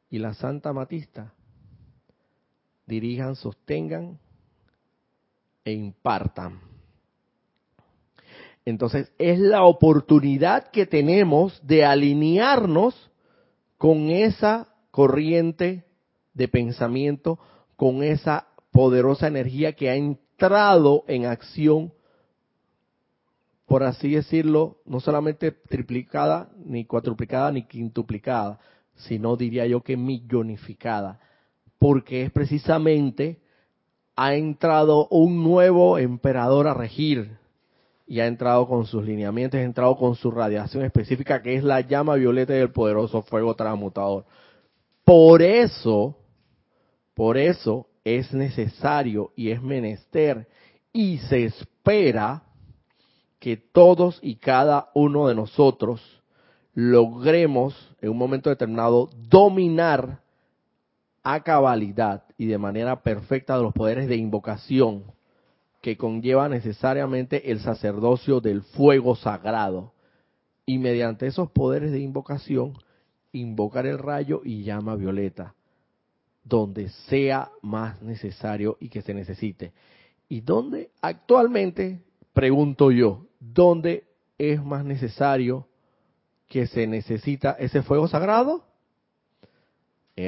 y 0.09 0.19
la 0.19 0.35
Santa 0.35 0.73
Matista 0.73 1.35
dirijan, 2.87 3.37
sostengan 3.37 4.19
e 5.65 5.73
impartan. 5.73 6.61
Entonces 8.65 9.13
es 9.19 9.39
la 9.39 9.65
oportunidad 9.65 10.71
que 10.71 10.87
tenemos 10.87 11.61
de 11.67 11.85
alinearnos 11.85 13.11
con 13.79 14.11
esa 14.11 14.69
corriente 14.91 15.85
de 16.35 16.49
pensamiento, 16.49 17.39
con 17.77 18.03
esa 18.03 18.47
poderosa 18.73 19.27
energía 19.27 19.73
que 19.73 19.91
ha 19.91 19.95
entrado 19.95 21.05
en 21.09 21.27
acción, 21.27 21.93
por 23.67 23.83
así 23.83 24.11
decirlo, 24.11 24.79
no 24.85 25.01
solamente 25.01 25.53
triplicada, 25.53 26.51
ni 26.65 26.85
cuatruplicada, 26.85 27.53
ni 27.53 27.63
quintuplicada, 27.63 28.59
sino 28.97 29.37
diría 29.37 29.67
yo 29.67 29.83
que 29.83 29.97
millonificada, 29.97 31.21
porque 31.79 32.23
es 32.23 32.33
precisamente 32.33 33.41
ha 34.17 34.35
entrado 34.35 35.09
un 35.09 35.43
nuevo 35.43 35.97
emperador 35.97 36.69
a 36.69 36.75
regir 36.75 37.39
y 38.07 38.21
ha 38.21 38.27
entrado 38.27 38.67
con 38.69 38.85
sus 38.85 39.05
lineamientos, 39.05 39.59
ha 39.59 39.63
entrado 39.63 39.97
con 39.97 40.15
su 40.15 40.31
radiación 40.31 40.85
específica 40.85 41.41
que 41.41 41.55
es 41.55 41.65
la 41.65 41.81
llama 41.81 42.17
violeta 42.17 42.53
del 42.53 42.71
poderoso 42.71 43.23
fuego 43.23 43.55
transmutador. 43.55 44.27
Por 45.05 45.43
eso, 45.43 46.17
por 47.21 47.37
eso 47.37 47.87
es 48.03 48.33
necesario 48.33 49.35
y 49.37 49.51
es 49.51 49.61
menester 49.61 50.49
y 50.91 51.19
se 51.19 51.45
espera 51.45 52.45
que 53.39 53.59
todos 53.59 54.19
y 54.23 54.37
cada 54.37 54.89
uno 54.95 55.29
de 55.29 55.35
nosotros 55.35 56.01
logremos 56.73 57.95
en 58.01 58.09
un 58.09 58.17
momento 58.17 58.49
determinado 58.49 59.11
dominar 59.29 60.23
a 61.23 61.43
cabalidad 61.43 62.25
y 62.39 62.47
de 62.47 62.57
manera 62.57 63.03
perfecta 63.03 63.59
los 63.59 63.75
poderes 63.75 64.09
de 64.09 64.17
invocación 64.17 65.05
que 65.83 65.99
conlleva 65.99 66.49
necesariamente 66.49 67.51
el 67.51 67.61
sacerdocio 67.61 68.41
del 68.41 68.63
fuego 68.63 69.15
sagrado. 69.15 69.93
Y 70.65 70.79
mediante 70.79 71.27
esos 71.27 71.51
poderes 71.51 71.93
de 71.93 72.01
invocación, 72.01 72.79
invocar 73.31 73.85
el 73.85 73.99
rayo 73.99 74.41
y 74.43 74.63
llama 74.63 74.97
violeta, 74.97 75.55
donde 76.45 76.89
sea 77.09 77.51
más 77.63 78.01
necesario 78.03 78.77
y 78.81 78.89
que 78.89 79.03
se 79.03 79.15
necesite. 79.15 79.73
Y 80.29 80.41
donde 80.41 80.91
actualmente, 81.01 82.03
pregunto 82.33 82.91
yo, 82.91 83.27
¿dónde 83.41 84.05
es 84.39 84.63
más 84.63 84.85
necesario 84.85 85.69
que 86.49 86.67
se 86.67 86.87
necesita 86.87 87.53
ese 87.59 87.83
fuego 87.83 88.09
sagrado? 88.09 88.71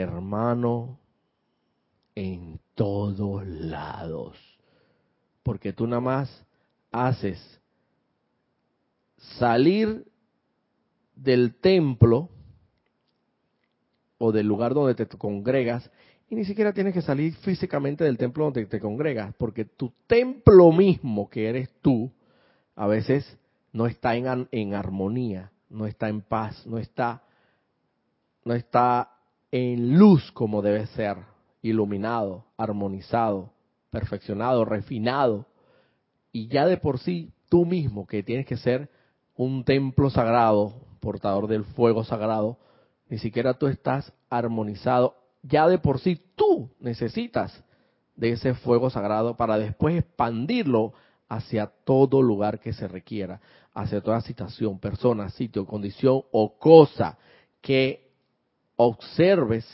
hermano, 0.00 0.98
en 2.14 2.60
todos 2.74 3.46
lados. 3.46 4.36
Porque 5.42 5.72
tú 5.72 5.86
nada 5.86 6.00
más 6.00 6.46
haces 6.90 7.60
salir 9.38 10.06
del 11.14 11.54
templo 11.54 12.30
o 14.24 14.30
del 14.30 14.46
lugar 14.46 14.72
donde 14.72 14.94
te 14.94 15.06
congregas 15.18 15.90
y 16.30 16.36
ni 16.36 16.44
siquiera 16.44 16.72
tienes 16.72 16.94
que 16.94 17.02
salir 17.02 17.34
físicamente 17.38 18.04
del 18.04 18.16
templo 18.16 18.44
donde 18.44 18.64
te 18.66 18.78
congregas, 18.78 19.34
porque 19.36 19.64
tu 19.64 19.92
templo 20.06 20.70
mismo, 20.70 21.28
que 21.28 21.48
eres 21.48 21.68
tú, 21.82 22.08
a 22.76 22.86
veces 22.86 23.36
no 23.72 23.88
está 23.88 24.14
en, 24.14 24.46
en 24.52 24.74
armonía, 24.74 25.50
no 25.68 25.88
está 25.88 26.08
en 26.08 26.20
paz, 26.20 26.64
no 26.68 26.78
está, 26.78 27.24
no 28.44 28.54
está 28.54 29.10
en 29.50 29.98
luz 29.98 30.30
como 30.30 30.62
debe 30.62 30.86
ser, 30.86 31.16
iluminado, 31.60 32.44
armonizado, 32.56 33.50
perfeccionado, 33.90 34.64
refinado. 34.64 35.46
Y 36.30 36.46
ya 36.46 36.64
de 36.66 36.76
por 36.76 37.00
sí, 37.00 37.32
tú 37.48 37.66
mismo, 37.66 38.06
que 38.06 38.22
tienes 38.22 38.46
que 38.46 38.56
ser 38.56 38.88
un 39.34 39.64
templo 39.64 40.10
sagrado, 40.10 40.74
portador 41.00 41.48
del 41.48 41.64
fuego 41.64 42.04
sagrado, 42.04 42.56
ni 43.12 43.18
siquiera 43.18 43.52
tú 43.52 43.66
estás 43.66 44.10
armonizado. 44.30 45.14
Ya 45.42 45.68
de 45.68 45.76
por 45.76 46.00
sí 46.00 46.18
tú 46.34 46.70
necesitas 46.80 47.62
de 48.16 48.30
ese 48.30 48.54
fuego 48.54 48.88
sagrado 48.88 49.36
para 49.36 49.58
después 49.58 49.98
expandirlo 49.98 50.94
hacia 51.28 51.66
todo 51.66 52.22
lugar 52.22 52.58
que 52.58 52.72
se 52.72 52.88
requiera, 52.88 53.42
hacia 53.74 54.00
toda 54.00 54.22
situación, 54.22 54.78
persona, 54.78 55.28
sitio, 55.28 55.66
condición 55.66 56.22
o 56.32 56.56
cosa 56.58 57.18
que 57.60 58.10
observes, 58.76 59.66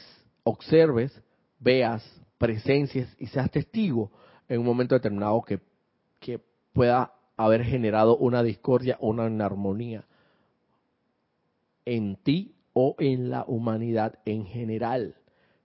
observes, 0.42 1.22
veas, 1.60 2.04
presencias 2.38 3.08
y 3.20 3.26
seas 3.26 3.52
testigo 3.52 4.10
en 4.48 4.58
un 4.58 4.66
momento 4.66 4.96
determinado 4.96 5.42
que, 5.42 5.60
que 6.18 6.40
pueda 6.72 7.12
haber 7.36 7.62
generado 7.62 8.16
una 8.16 8.42
discordia 8.42 8.96
o 8.98 9.10
una 9.10 9.28
inarmonía 9.28 10.04
en 11.84 12.16
ti 12.16 12.56
o 12.72 12.94
en 12.98 13.30
la 13.30 13.44
humanidad 13.46 14.18
en 14.24 14.46
general. 14.46 15.14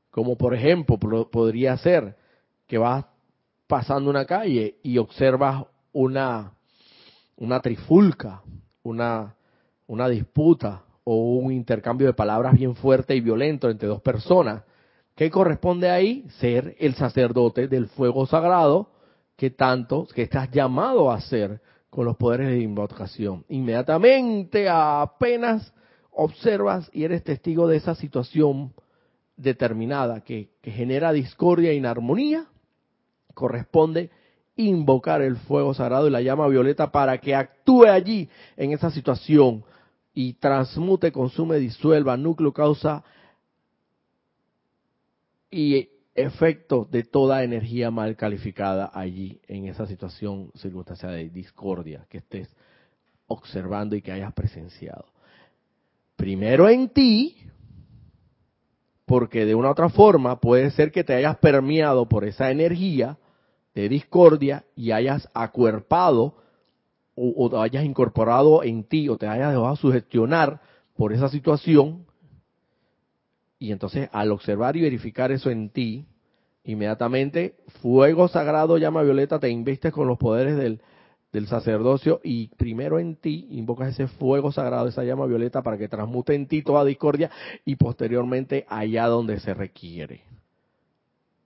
Como 0.10 0.38
por 0.38 0.54
ejemplo 0.54 0.98
podría 1.32 1.78
ser 1.78 2.16
que 2.68 2.78
vas 2.78 3.06
pasando 3.68 4.10
una 4.10 4.26
calle 4.26 4.78
y 4.84 4.98
observas 4.98 5.66
una, 5.92 6.54
una 7.38 7.60
trifulca, 7.60 8.42
una, 8.84 9.36
una 9.88 10.08
disputa, 10.08 10.84
o 11.04 11.36
un 11.38 11.52
intercambio 11.52 12.08
de 12.08 12.14
palabras 12.14 12.54
bien 12.54 12.76
fuerte 12.76 13.16
y 13.16 13.22
violento 13.22 13.70
entre 13.70 13.88
dos 13.88 14.02
personas. 14.02 14.64
¿Qué 15.16 15.30
corresponde 15.30 15.90
ahí? 15.90 16.26
Ser 16.40 16.76
el 16.80 16.96
sacerdote 16.96 17.68
del 17.68 17.88
fuego 17.88 18.26
sagrado 18.26 18.90
que 19.36 19.50
tanto, 19.50 20.08
que 20.14 20.24
estás 20.24 20.50
llamado 20.52 21.12
a 21.12 21.16
hacer 21.16 21.62
con 21.90 22.06
los 22.06 22.18
poderes 22.18 22.48
de 22.48 22.62
invocación. 22.62 23.46
Inmediatamente, 23.50 24.68
apenas 24.70 25.74
observas 26.16 26.90
y 26.94 27.04
eres 27.04 27.24
testigo 27.24 27.68
de 27.68 27.78
esa 27.78 27.96
situación 27.96 28.74
determinada 29.38 30.22
que, 30.22 30.50
genera 30.64 31.12
discordia 31.12 31.72
e 31.72 31.76
inarmonía, 31.76 32.46
corresponde 33.34 34.12
invocar 34.56 35.22
el 35.22 35.38
fuego 35.38 35.74
sagrado 35.74 36.08
y 36.08 36.12
la 36.12 36.22
llama 36.22 36.48
violeta 36.48 36.92
para 36.92 37.18
que 37.18 37.36
actúe 37.36 37.86
allí 37.86 38.30
en 38.56 38.72
esa 38.72 38.92
situación 38.92 39.64
y 40.14 40.34
transmute, 40.34 41.12
consume, 41.12 41.58
disuelva, 41.58 42.16
núcleo, 42.18 42.54
causa 42.54 43.04
y 45.50 45.90
efecto 46.14 46.88
de 46.90 47.04
toda 47.04 47.44
energía 47.44 47.90
mal 47.90 48.16
calificada 48.16 48.92
allí 48.94 49.42
en 49.48 49.68
esa 49.68 49.88
situación, 49.88 50.52
circunstancia 50.56 51.10
de 51.10 51.30
discordia 51.30 52.06
que 52.10 52.20
estés 52.20 52.56
observando 53.26 53.96
y 53.96 54.02
que 54.04 54.12
hayas 54.12 54.34
presenciado. 54.34 55.13
Primero 56.24 56.70
en 56.70 56.88
ti, 56.88 57.36
porque 59.06 59.46
de 59.46 59.56
una 59.56 59.68
u 59.68 59.72
otra 59.72 59.90
forma 59.90 60.40
puede 60.40 60.72
ser 60.72 60.90
que 60.94 61.04
te 61.04 61.14
hayas 61.14 61.36
permeado 61.36 62.08
por 62.08 62.24
esa 62.24 62.50
energía 62.50 63.18
de 63.76 63.90
discordia 63.90 64.64
y 64.74 64.92
hayas 64.92 65.30
acuerpado 65.34 66.38
o, 67.14 67.28
o 67.28 67.62
hayas 67.62 67.84
incorporado 67.84 68.64
en 68.64 68.86
ti 68.86 69.10
o 69.10 69.18
te 69.18 69.28
hayas 69.28 69.50
dejado 69.50 69.76
sugestionar 69.76 70.62
por 70.96 71.12
esa 71.12 71.28
situación. 71.28 72.06
Y 73.60 73.74
entonces 73.74 74.08
al 74.14 74.32
observar 74.32 74.78
y 74.78 74.82
verificar 74.82 75.30
eso 75.34 75.50
en 75.50 75.72
ti, 75.72 76.08
inmediatamente 76.64 77.58
fuego 77.82 78.30
sagrado, 78.30 78.78
llama 78.78 79.04
violeta, 79.04 79.42
te 79.42 79.50
investes 79.50 79.92
con 79.92 80.08
los 80.08 80.18
poderes 80.18 80.56
del, 80.56 80.80
del 81.34 81.48
sacerdocio 81.48 82.22
y 82.24 82.50
primero 82.50 83.00
en 83.00 83.16
ti 83.16 83.48
invocas 83.50 83.90
ese 83.90 84.08
fuego 84.08 84.52
sagrado, 84.52 84.88
esa 84.88 85.04
llama 85.04 85.26
violeta 85.26 85.64
para 85.64 85.80
que 85.80 85.90
transmute 85.90 86.36
en 86.36 86.48
ti 86.48 86.62
toda 86.62 86.86
discordia 86.86 87.32
y 87.66 87.76
posteriormente 87.76 88.66
allá 88.70 89.08
donde 89.08 89.40
se 89.40 89.56
requiere. 89.56 90.22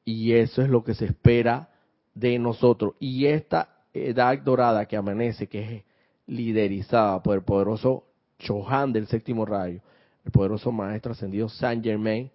Y 0.04 0.34
eso 0.34 0.62
es 0.62 0.70
lo 0.70 0.84
que 0.84 0.94
se 0.94 1.06
espera 1.06 1.70
de 2.14 2.38
nosotros. 2.38 2.96
Y 3.00 3.26
esta 3.28 3.78
edad 3.94 4.38
dorada 4.40 4.86
que 4.86 4.98
amanece, 4.98 5.48
que 5.48 5.78
es 5.78 5.84
liderizada 6.28 7.24
por 7.24 7.36
el 7.36 7.44
poderoso 7.44 8.04
Chohan 8.40 8.92
del 8.92 9.08
séptimo 9.08 9.46
rayo, 9.46 9.80
el 10.26 10.32
poderoso 10.32 10.72
maestro 10.72 11.14
ascendido 11.14 11.48
Saint 11.48 11.84
Germain, 11.84 12.30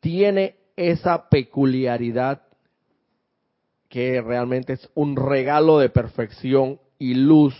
tiene 0.00 0.56
esa 0.76 1.28
peculiaridad 1.28 2.42
que 3.88 4.20
realmente 4.20 4.74
es 4.74 4.90
un 4.94 5.16
regalo 5.16 5.78
de 5.78 5.88
perfección 5.88 6.78
y 6.98 7.14
luz, 7.14 7.54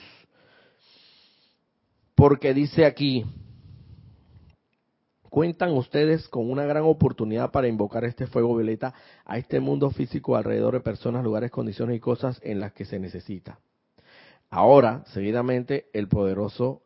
porque 2.15 2.53
dice 2.53 2.85
aquí, 2.85 3.25
cuentan 5.31 5.73
ustedes 5.73 6.29
con 6.29 6.51
una 6.51 6.65
gran 6.65 6.83
oportunidad 6.85 7.51
para 7.51 7.69
invocar 7.69 8.05
este 8.05 8.27
fuego 8.27 8.57
violeta 8.57 8.93
a 9.25 9.39
este 9.39 9.61
mundo 9.61 9.91
físico 9.91 10.37
alrededor 10.37 10.75
de 10.75 10.81
personas, 10.81 11.25
lugares, 11.25 11.51
condiciones 11.51 11.97
y 11.97 12.01
cosas 12.01 12.41
en 12.43 12.61
las 12.61 12.73
que 12.73 12.85
se 12.85 12.99
necesita. 12.99 13.59
Ahora, 14.51 15.05
seguidamente, 15.13 15.87
el 15.93 16.09
poderoso 16.09 16.83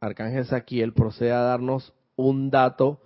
Arcángel 0.00 0.46
Saquiel 0.46 0.92
procede 0.92 1.32
a 1.32 1.40
darnos 1.40 1.92
un 2.16 2.50
dato 2.50 3.00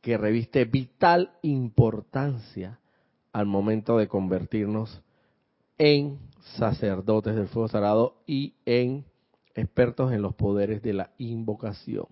que 0.00 0.18
reviste 0.18 0.64
vital 0.64 1.32
importancia 1.42 2.78
al 3.32 3.46
momento 3.46 3.98
de 3.98 4.08
convertirnos 4.08 5.02
en 5.78 6.18
sacerdotes 6.56 7.34
del 7.34 7.48
fuego 7.48 7.68
sagrado 7.68 8.16
y 8.26 8.54
en 8.66 9.04
expertos 9.54 10.12
en 10.12 10.22
los 10.22 10.34
poderes 10.34 10.82
de 10.82 10.92
la 10.92 11.10
invocación. 11.18 12.06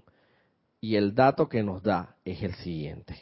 Y 0.80 0.96
el 0.96 1.14
dato 1.14 1.48
que 1.48 1.62
nos 1.62 1.82
da 1.82 2.16
es 2.24 2.42
el 2.42 2.54
siguiente. 2.54 3.16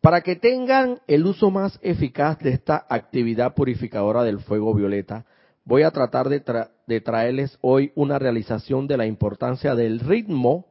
Para 0.00 0.22
que 0.22 0.36
tengan 0.36 1.00
el 1.06 1.26
uso 1.26 1.50
más 1.50 1.78
eficaz 1.82 2.38
de 2.38 2.50
esta 2.50 2.86
actividad 2.88 3.54
purificadora 3.54 4.22
del 4.22 4.40
fuego 4.40 4.72
violeta, 4.74 5.26
voy 5.64 5.82
a 5.82 5.90
tratar 5.90 6.28
de, 6.28 7.00
traerles 7.00 7.58
hoy 7.60 7.92
una 7.94 8.18
realización 8.18 8.86
de 8.86 8.96
la 8.96 9.06
importancia 9.06 9.74
del 9.74 10.00
ritmo 10.00 10.66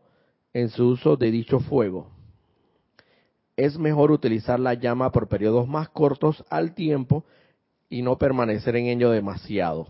en 0.53 0.69
su 0.69 0.87
uso 0.87 1.15
de 1.15 1.29
dicho 1.29 1.59
fuego. 1.59 2.09
Es 3.59 3.77
mejor 3.77 4.11
utilizar 4.11 4.57
la 4.57 4.73
llama 4.73 5.11
por 5.11 5.27
periodos 5.27 5.67
más 5.67 5.89
cortos 5.89 6.45
al 6.49 6.73
tiempo 6.73 7.25
y 7.89 8.03
no 8.03 8.17
permanecer 8.17 8.77
en 8.77 8.85
ello 8.85 9.09
demasiado. 9.11 9.89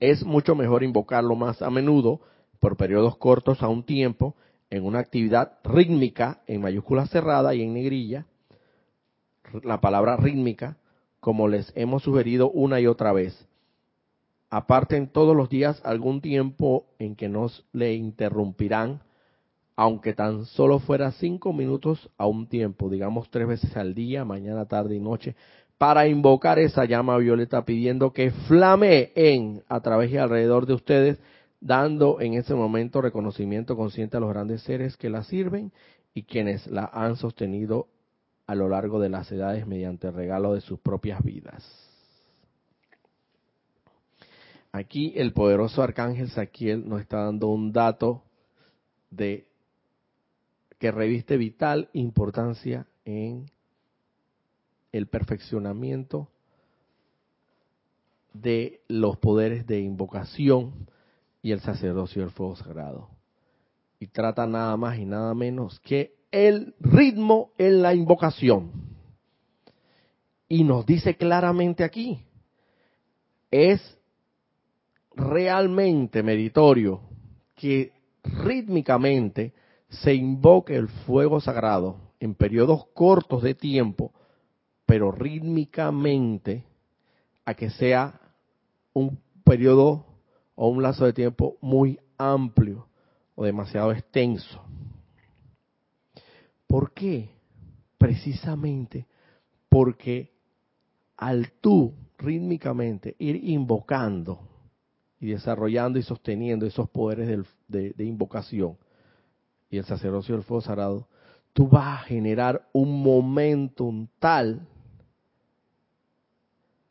Es 0.00 0.24
mucho 0.24 0.56
mejor 0.56 0.82
invocarlo 0.82 1.36
más 1.36 1.62
a 1.62 1.70
menudo 1.70 2.22
por 2.58 2.76
periodos 2.76 3.18
cortos 3.18 3.62
a 3.62 3.68
un 3.68 3.84
tiempo 3.84 4.34
en 4.68 4.84
una 4.84 4.98
actividad 4.98 5.58
rítmica 5.62 6.40
en 6.48 6.60
mayúscula 6.60 7.06
cerrada 7.06 7.54
y 7.54 7.62
en 7.62 7.72
negrilla, 7.72 8.26
la 9.62 9.80
palabra 9.80 10.16
rítmica, 10.16 10.76
como 11.20 11.46
les 11.46 11.72
hemos 11.76 12.02
sugerido 12.02 12.50
una 12.50 12.80
y 12.80 12.88
otra 12.88 13.12
vez, 13.12 13.46
aparten 14.50 15.06
todos 15.06 15.36
los 15.36 15.48
días 15.48 15.80
algún 15.84 16.20
tiempo 16.20 16.86
en 16.98 17.14
que 17.14 17.28
nos 17.28 17.64
le 17.72 17.94
interrumpirán, 17.94 19.02
aunque 19.76 20.14
tan 20.14 20.46
solo 20.46 20.78
fuera 20.78 21.12
cinco 21.12 21.52
minutos 21.52 22.10
a 22.16 22.26
un 22.26 22.48
tiempo, 22.48 22.88
digamos 22.88 23.30
tres 23.30 23.46
veces 23.46 23.76
al 23.76 23.94
día, 23.94 24.24
mañana, 24.24 24.64
tarde 24.64 24.96
y 24.96 25.00
noche, 25.00 25.36
para 25.76 26.08
invocar 26.08 26.58
esa 26.58 26.86
llama 26.86 27.18
violeta 27.18 27.66
pidiendo 27.66 28.12
que 28.12 28.30
flame 28.30 29.12
en 29.14 29.62
a 29.68 29.80
través 29.80 30.10
y 30.10 30.16
alrededor 30.16 30.64
de 30.64 30.72
ustedes, 30.72 31.18
dando 31.60 32.20
en 32.20 32.34
ese 32.34 32.54
momento 32.54 33.02
reconocimiento 33.02 33.76
consciente 33.76 34.16
a 34.16 34.20
los 34.20 34.30
grandes 34.30 34.62
seres 34.62 34.96
que 34.96 35.10
la 35.10 35.22
sirven 35.24 35.72
y 36.14 36.22
quienes 36.22 36.66
la 36.66 36.90
han 36.92 37.16
sostenido 37.16 37.88
a 38.46 38.54
lo 38.54 38.70
largo 38.70 38.98
de 38.98 39.10
las 39.10 39.30
edades 39.30 39.66
mediante 39.66 40.06
el 40.08 40.14
regalo 40.14 40.54
de 40.54 40.62
sus 40.62 40.78
propias 40.78 41.22
vidas. 41.22 41.86
Aquí 44.72 45.12
el 45.16 45.32
poderoso 45.32 45.82
arcángel 45.82 46.30
Saquiel 46.30 46.88
nos 46.88 47.00
está 47.00 47.24
dando 47.24 47.48
un 47.48 47.72
dato 47.72 48.22
de 49.10 49.46
que 50.78 50.90
reviste 50.90 51.36
vital 51.36 51.88
importancia 51.92 52.86
en 53.04 53.50
el 54.92 55.06
perfeccionamiento 55.06 56.28
de 58.32 58.80
los 58.88 59.16
poderes 59.18 59.66
de 59.66 59.80
invocación 59.80 60.88
y 61.42 61.52
el 61.52 61.60
sacerdocio 61.60 62.22
del 62.22 62.30
fuego 62.30 62.56
sagrado. 62.56 63.08
Y 63.98 64.08
trata 64.08 64.46
nada 64.46 64.76
más 64.76 64.98
y 64.98 65.06
nada 65.06 65.32
menos 65.34 65.80
que 65.80 66.14
el 66.30 66.74
ritmo 66.80 67.52
en 67.56 67.82
la 67.82 67.94
invocación. 67.94 68.70
Y 70.48 70.64
nos 70.64 70.84
dice 70.84 71.16
claramente 71.16 71.82
aquí, 71.82 72.20
es 73.50 73.80
realmente 75.14 76.22
meritorio 76.22 77.00
que 77.54 77.92
rítmicamente 78.22 79.54
se 79.88 80.14
invoque 80.14 80.76
el 80.76 80.88
fuego 80.88 81.40
sagrado 81.40 81.96
en 82.20 82.34
periodos 82.34 82.86
cortos 82.94 83.42
de 83.42 83.54
tiempo, 83.54 84.12
pero 84.84 85.10
rítmicamente 85.12 86.64
a 87.44 87.54
que 87.54 87.70
sea 87.70 88.20
un 88.92 89.18
periodo 89.44 90.04
o 90.54 90.68
un 90.68 90.82
lazo 90.82 91.04
de 91.04 91.12
tiempo 91.12 91.56
muy 91.60 91.98
amplio 92.18 92.88
o 93.34 93.44
demasiado 93.44 93.92
extenso. 93.92 94.62
¿Por 96.66 96.92
qué? 96.92 97.30
Precisamente 97.98 99.06
porque 99.68 100.32
al 101.16 101.52
tú 101.60 101.94
rítmicamente 102.18 103.14
ir 103.18 103.44
invocando 103.48 104.40
y 105.20 105.28
desarrollando 105.28 105.98
y 105.98 106.02
sosteniendo 106.02 106.66
esos 106.66 106.88
poderes 106.90 107.46
de, 107.68 108.04
invocación 108.04 108.76
y 109.70 109.78
el 109.78 109.84
sacerdocio 109.84 110.34
del 110.34 110.44
fuego 110.44 110.60
sagrado, 110.60 111.08
tú 111.52 111.68
vas 111.68 112.00
a 112.00 112.04
generar 112.04 112.68
un 112.72 113.02
momentum 113.02 114.08
tal 114.18 114.66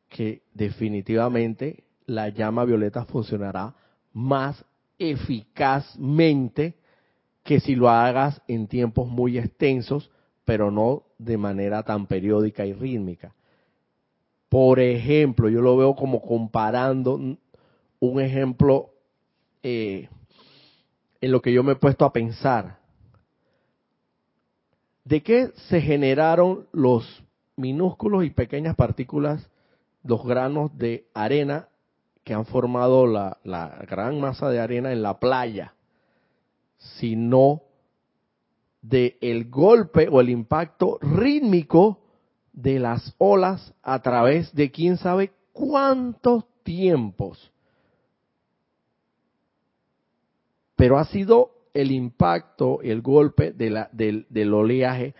que 0.10 0.44
definitivamente 0.54 1.84
la 2.06 2.30
llama 2.30 2.66
violeta 2.66 3.06
funcionará 3.06 3.76
más 4.14 4.64
eficazmente 4.98 6.76
que 7.44 7.60
si 7.60 7.76
lo 7.76 7.90
hagas 7.90 8.42
en 8.48 8.68
tiempos 8.68 9.08
muy 9.08 9.38
extensos, 9.38 10.10
pero 10.46 10.72
no 10.72 11.04
de 11.18 11.38
manera 11.38 11.84
tan 11.84 12.08
periódica 12.08 12.66
y 12.66 12.74
rítmica. 12.74 13.36
Por 14.50 14.80
ejemplo, 14.80 15.50
yo 15.50 15.62
lo 15.62 15.76
veo 15.78 15.96
como 15.96 16.22
comparando 16.22 17.16
un 18.00 18.22
ejemplo 18.22 18.92
eh, 19.62 20.08
en 21.26 21.32
lo 21.32 21.42
que 21.42 21.52
yo 21.52 21.64
me 21.64 21.72
he 21.72 21.76
puesto 21.76 22.06
a 22.06 22.14
pensar. 22.14 22.78
¿De 25.04 25.24
qué 25.24 25.50
se 25.70 25.82
generaron 25.82 26.68
los 26.72 27.24
minúsculos 27.56 28.26
y 28.26 28.30
pequeñas 28.30 28.76
partículas, 28.76 29.50
los 30.04 30.24
granos 30.24 30.78
de 30.78 31.08
arena 31.16 31.68
que 32.24 32.36
han 32.36 32.46
formado 32.46 33.08
la, 33.08 33.40
gran 33.90 34.22
masa 34.22 34.52
de 34.52 34.60
arena 34.60 34.92
en 34.92 35.02
la 35.02 35.20
playa? 35.20 35.74
Sino 36.78 37.64
de 38.84 39.18
el 39.20 39.50
golpe 39.50 40.08
o 40.12 40.22
el 40.22 40.30
impacto 40.30 41.00
rítmico 41.02 42.04
de 42.54 42.78
las 42.78 43.16
olas 43.18 43.74
a 43.82 44.00
través 44.04 44.54
de 44.54 44.70
quién 44.70 44.98
sabe 44.98 45.32
cuántos 45.54 46.46
tiempos. 46.62 47.52
Pero 50.76 50.98
ha 50.98 51.06
sido 51.06 51.52
el 51.74 51.92
impacto, 51.92 52.82
el 52.82 53.02
golpe 53.02 53.52
del, 53.52 54.54
oleaje 54.54 55.14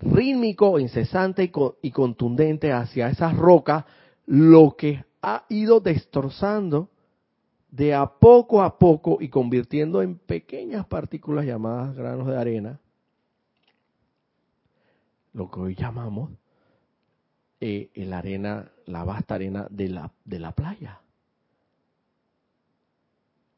rítmico, 0.00 0.78
incesante 0.78 1.50
y, 1.82 1.90
contundente 1.90 2.72
hacia 2.72 3.08
esas 3.08 3.36
rocas, 3.36 3.84
lo 4.26 4.76
que 4.76 5.04
ha 5.22 5.44
ido 5.48 5.80
destrozando 5.80 6.90
de 7.70 7.94
a 7.94 8.06
poco 8.06 8.62
a 8.62 8.78
poco 8.78 9.18
y 9.20 9.28
convirtiendo 9.28 10.02
en 10.02 10.18
pequeñas 10.18 10.86
partículas 10.86 11.46
llamadas 11.46 11.94
granos 11.96 12.26
de 12.26 12.36
arena, 12.36 12.80
lo 15.32 15.50
que 15.50 15.60
hoy 15.60 15.74
llamamos 15.74 16.30
eh, 17.60 17.90
la 17.94 18.18
arena, 18.18 18.70
la 18.84 19.04
vasta 19.04 19.36
arena 19.36 19.66
de 19.70 19.88
la 19.88 20.52
playa. 20.52 21.01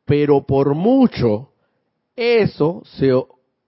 Pero 0.05 0.47
por 0.47 0.75
mucho, 0.75 1.53
eso 2.17 2.83
se, 2.85 3.11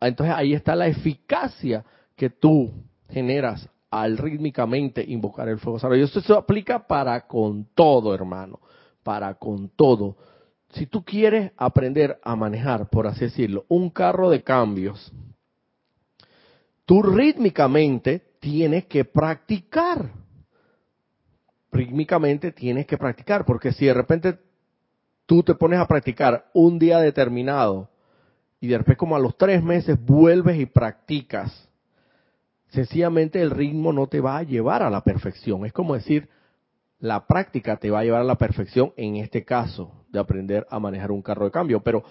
entonces 0.01 0.35
ahí 0.35 0.53
está 0.53 0.75
la 0.75 0.87
eficacia 0.87 1.85
que 2.15 2.31
tú 2.31 2.73
generas 3.09 3.69
al 3.91 4.19
rítmicamente 4.19 5.05
invocar 5.07 5.49
el 5.49 5.59
fuego 5.59 5.79
sagrado. 5.79 6.01
Y 6.01 6.05
eso 6.05 6.21
se 6.21 6.33
aplica 6.33 6.87
para 6.87 7.27
con 7.27 7.67
todo, 7.75 8.15
hermano, 8.15 8.61
para 9.03 9.35
con 9.35 9.69
todo. 9.71 10.17
Si 10.71 10.87
tú 10.87 11.05
quieres 11.05 11.53
aprender 11.57 12.19
a 12.23 12.37
manejar, 12.37 12.89
por 12.91 13.07
así 13.07 13.27
decirlo, 13.27 13.65
un 13.69 13.91
carro 13.91 14.29
de 14.29 14.43
cambios, 14.43 15.13
tú 16.85 17.03
rítmicamente 17.03 18.23
tienes 18.41 18.87
que 18.87 19.05
practicar. 19.05 20.11
Rítmicamente 21.73 22.53
tienes 22.53 22.87
que 22.87 22.99
practicar, 22.99 23.45
porque 23.45 23.73
si 23.73 23.87
de 23.87 23.95
repente 23.95 24.39
tú 25.27 25.43
te 25.43 25.55
pones 25.55 25.79
a 25.79 25.87
practicar 25.87 26.47
un 26.55 26.79
día 26.79 26.99
determinado 26.99 27.91
y 28.61 28.69
de 28.69 28.79
repente 28.79 28.97
como 28.97 29.17
a 29.17 29.21
los 29.21 29.37
tres 29.37 29.63
meses 29.63 29.99
vuelves 30.05 30.59
y 30.59 30.67
practicas, 30.67 31.69
sencillamente 32.69 33.43
el 33.43 33.51
ritmo 33.51 33.93
no 33.93 34.07
te 34.07 34.21
va 34.21 34.39
a 34.39 34.43
llevar 34.43 34.83
a 34.83 34.91
la 34.91 35.03
perfección. 35.03 35.67
Es 35.67 35.73
como 35.73 35.95
decir, 35.95 36.29
la 36.99 37.27
práctica 37.27 37.77
te 37.77 37.91
va 37.91 38.01
a 38.01 38.05
llevar 38.05 38.23
a 38.23 38.25
la 38.25 38.37
perfección 38.37 38.93
en 38.97 39.17
este 39.17 39.45
caso 39.45 39.93
de 40.09 40.19
aprender 40.19 40.67
a 40.71 40.79
manejar 40.79 41.11
un 41.11 41.23
carro 41.23 41.45
de 41.45 41.51
cambio, 41.51 41.81
pero 41.81 42.05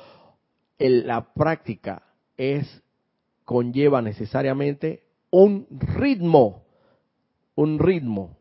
la 0.77 1.33
práctica 1.33 2.03
es 2.37 2.83
conlleva 3.43 4.01
necesariamente 4.01 5.03
un 5.31 5.67
ritmo, 5.69 6.63
un 7.55 7.79
ritmo. 7.79 8.37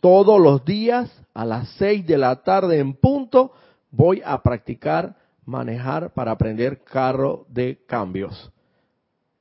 Todos 0.00 0.40
los 0.40 0.64
días 0.64 1.10
a 1.34 1.44
las 1.44 1.68
seis 1.78 2.06
de 2.06 2.18
la 2.18 2.42
tarde 2.42 2.78
en 2.78 2.94
punto 2.94 3.52
voy 3.92 4.22
a 4.24 4.42
practicar 4.42 5.14
manejar 5.44 6.12
para 6.12 6.32
aprender 6.32 6.82
carro 6.82 7.46
de 7.48 7.84
cambios. 7.86 8.50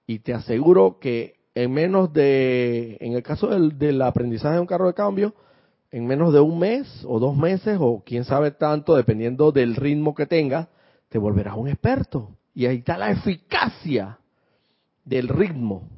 Y 0.06 0.20
te 0.20 0.34
aseguro 0.34 1.00
que 1.00 1.40
en 1.56 1.72
menos 1.72 2.14
de, 2.14 2.98
en 3.00 3.14
el 3.14 3.24
caso 3.24 3.48
del, 3.48 4.02
aprendizaje 4.02 4.56
de 4.56 4.62
un 4.62 4.68
carro 4.68 4.88
de 4.88 4.94
cambio, 4.94 5.34
en 5.90 6.06
menos 6.06 6.34
de 6.34 6.40
un 6.40 6.60
mes 6.60 7.04
o 7.08 7.20
dos 7.20 7.36
meses 7.36 7.78
o 7.80 8.04
quién 8.06 8.24
sabe 8.24 8.52
tanto, 8.52 8.96
dependiendo 8.96 9.52
del 9.52 9.76
ritmo 9.76 10.14
que 10.14 10.26
tengas, 10.26 10.68
te 11.10 11.18
volverás 11.18 11.56
un 11.58 11.68
experto. 11.68 12.38
Y 12.54 12.66
ahí 12.66 12.78
está 12.78 12.98
la 12.98 13.12
eficacia 13.12 14.20
del 15.04 15.28
ritmo. 15.28 15.90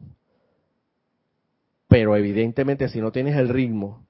Pero 1.88 2.16
evidentemente 2.16 2.88
si 2.90 3.02
no 3.02 3.12
tienes 3.12 3.36
el 3.36 3.50
ritmo 3.50 4.06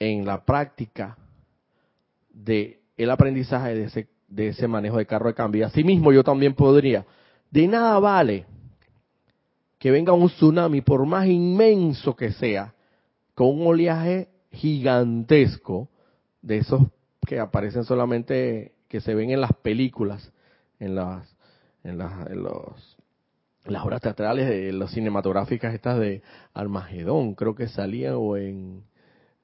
en 0.00 0.26
la 0.26 0.44
práctica 0.44 1.16
de 2.32 2.80
el 2.96 3.10
aprendizaje 3.10 3.74
de 3.74 3.84
ese, 3.84 4.08
de 4.28 4.48
ese 4.48 4.68
manejo 4.68 4.98
de 4.98 5.06
carro 5.06 5.28
de 5.28 5.34
cambio, 5.34 5.66
así 5.66 5.84
mismo 5.84 6.12
yo 6.12 6.22
también 6.22 6.54
podría, 6.54 7.04
de 7.50 7.66
nada 7.68 7.98
vale 7.98 8.46
que 9.78 9.90
venga 9.90 10.12
un 10.12 10.28
tsunami, 10.28 10.80
por 10.80 11.04
más 11.06 11.26
inmenso 11.26 12.14
que 12.14 12.30
sea, 12.30 12.72
con 13.34 13.48
un 13.48 13.66
oleaje 13.66 14.28
gigantesco, 14.52 15.88
de 16.40 16.58
esos 16.58 16.82
que 17.26 17.40
aparecen 17.40 17.82
solamente, 17.82 18.74
que 18.88 19.00
se 19.00 19.12
ven 19.12 19.30
en 19.30 19.40
las 19.40 19.52
películas, 19.54 20.32
en 20.78 20.94
las, 20.94 21.34
en 21.82 21.98
las, 21.98 22.30
en 22.30 22.44
los, 22.44 22.96
las 23.64 23.84
obras 23.84 24.00
teatrales, 24.00 24.48
de 24.48 24.72
las 24.72 24.92
cinematográficas 24.92 25.74
estas 25.74 25.98
de 25.98 26.22
Armagedón, 26.54 27.34
creo 27.34 27.56
que 27.56 27.66
salían, 27.66 28.14
o 28.16 28.36
en 28.36 28.84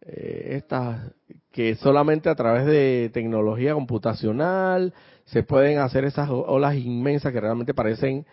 eh, 0.01 0.57
estas, 0.57 1.12
que 1.51 1.74
solamente 1.76 2.28
a 2.28 2.34
través 2.34 2.66
de 2.66 3.11
tecnología 3.12 3.74
computacional 3.74 4.94
se 5.24 5.42
pueden 5.42 5.78
hacer 5.78 6.05
esas 6.05 6.30
olas 6.30 6.76
inmensas 6.76 7.32
que 7.32 7.40
realmente 7.40 7.74
parecen 7.74 8.26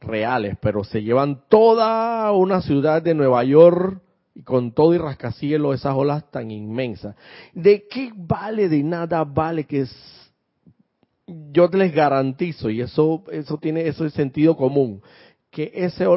reales, 0.00 0.56
pero 0.60 0.84
se 0.84 1.02
llevan 1.02 1.42
toda 1.48 2.30
una 2.32 2.60
ciudad 2.60 3.02
de 3.02 3.14
Nueva 3.14 3.44
York 3.44 4.02
y 4.34 4.42
con 4.42 4.72
todo 4.72 4.94
y 4.94 4.98
rascacielos, 4.98 5.74
esas 5.74 5.94
olas 5.94 6.30
tan 6.30 6.50
inmensas. 6.50 7.14
¿De 7.52 7.86
qué 7.88 8.12
vale? 8.14 8.68
De 8.68 8.82
nada 8.82 9.24
vale 9.24 9.64
que 9.64 9.82
es, 9.82 10.32
yo 11.26 11.68
les 11.68 11.94
garantizo, 11.94 12.70
y 12.70 12.80
eso, 12.80 13.24
eso 13.30 13.58
tiene 13.58 13.86
eso 13.86 14.04
es 14.04 14.12
sentido 14.14 14.56
común, 14.56 15.02
que 15.50 15.70
esas 15.74 16.08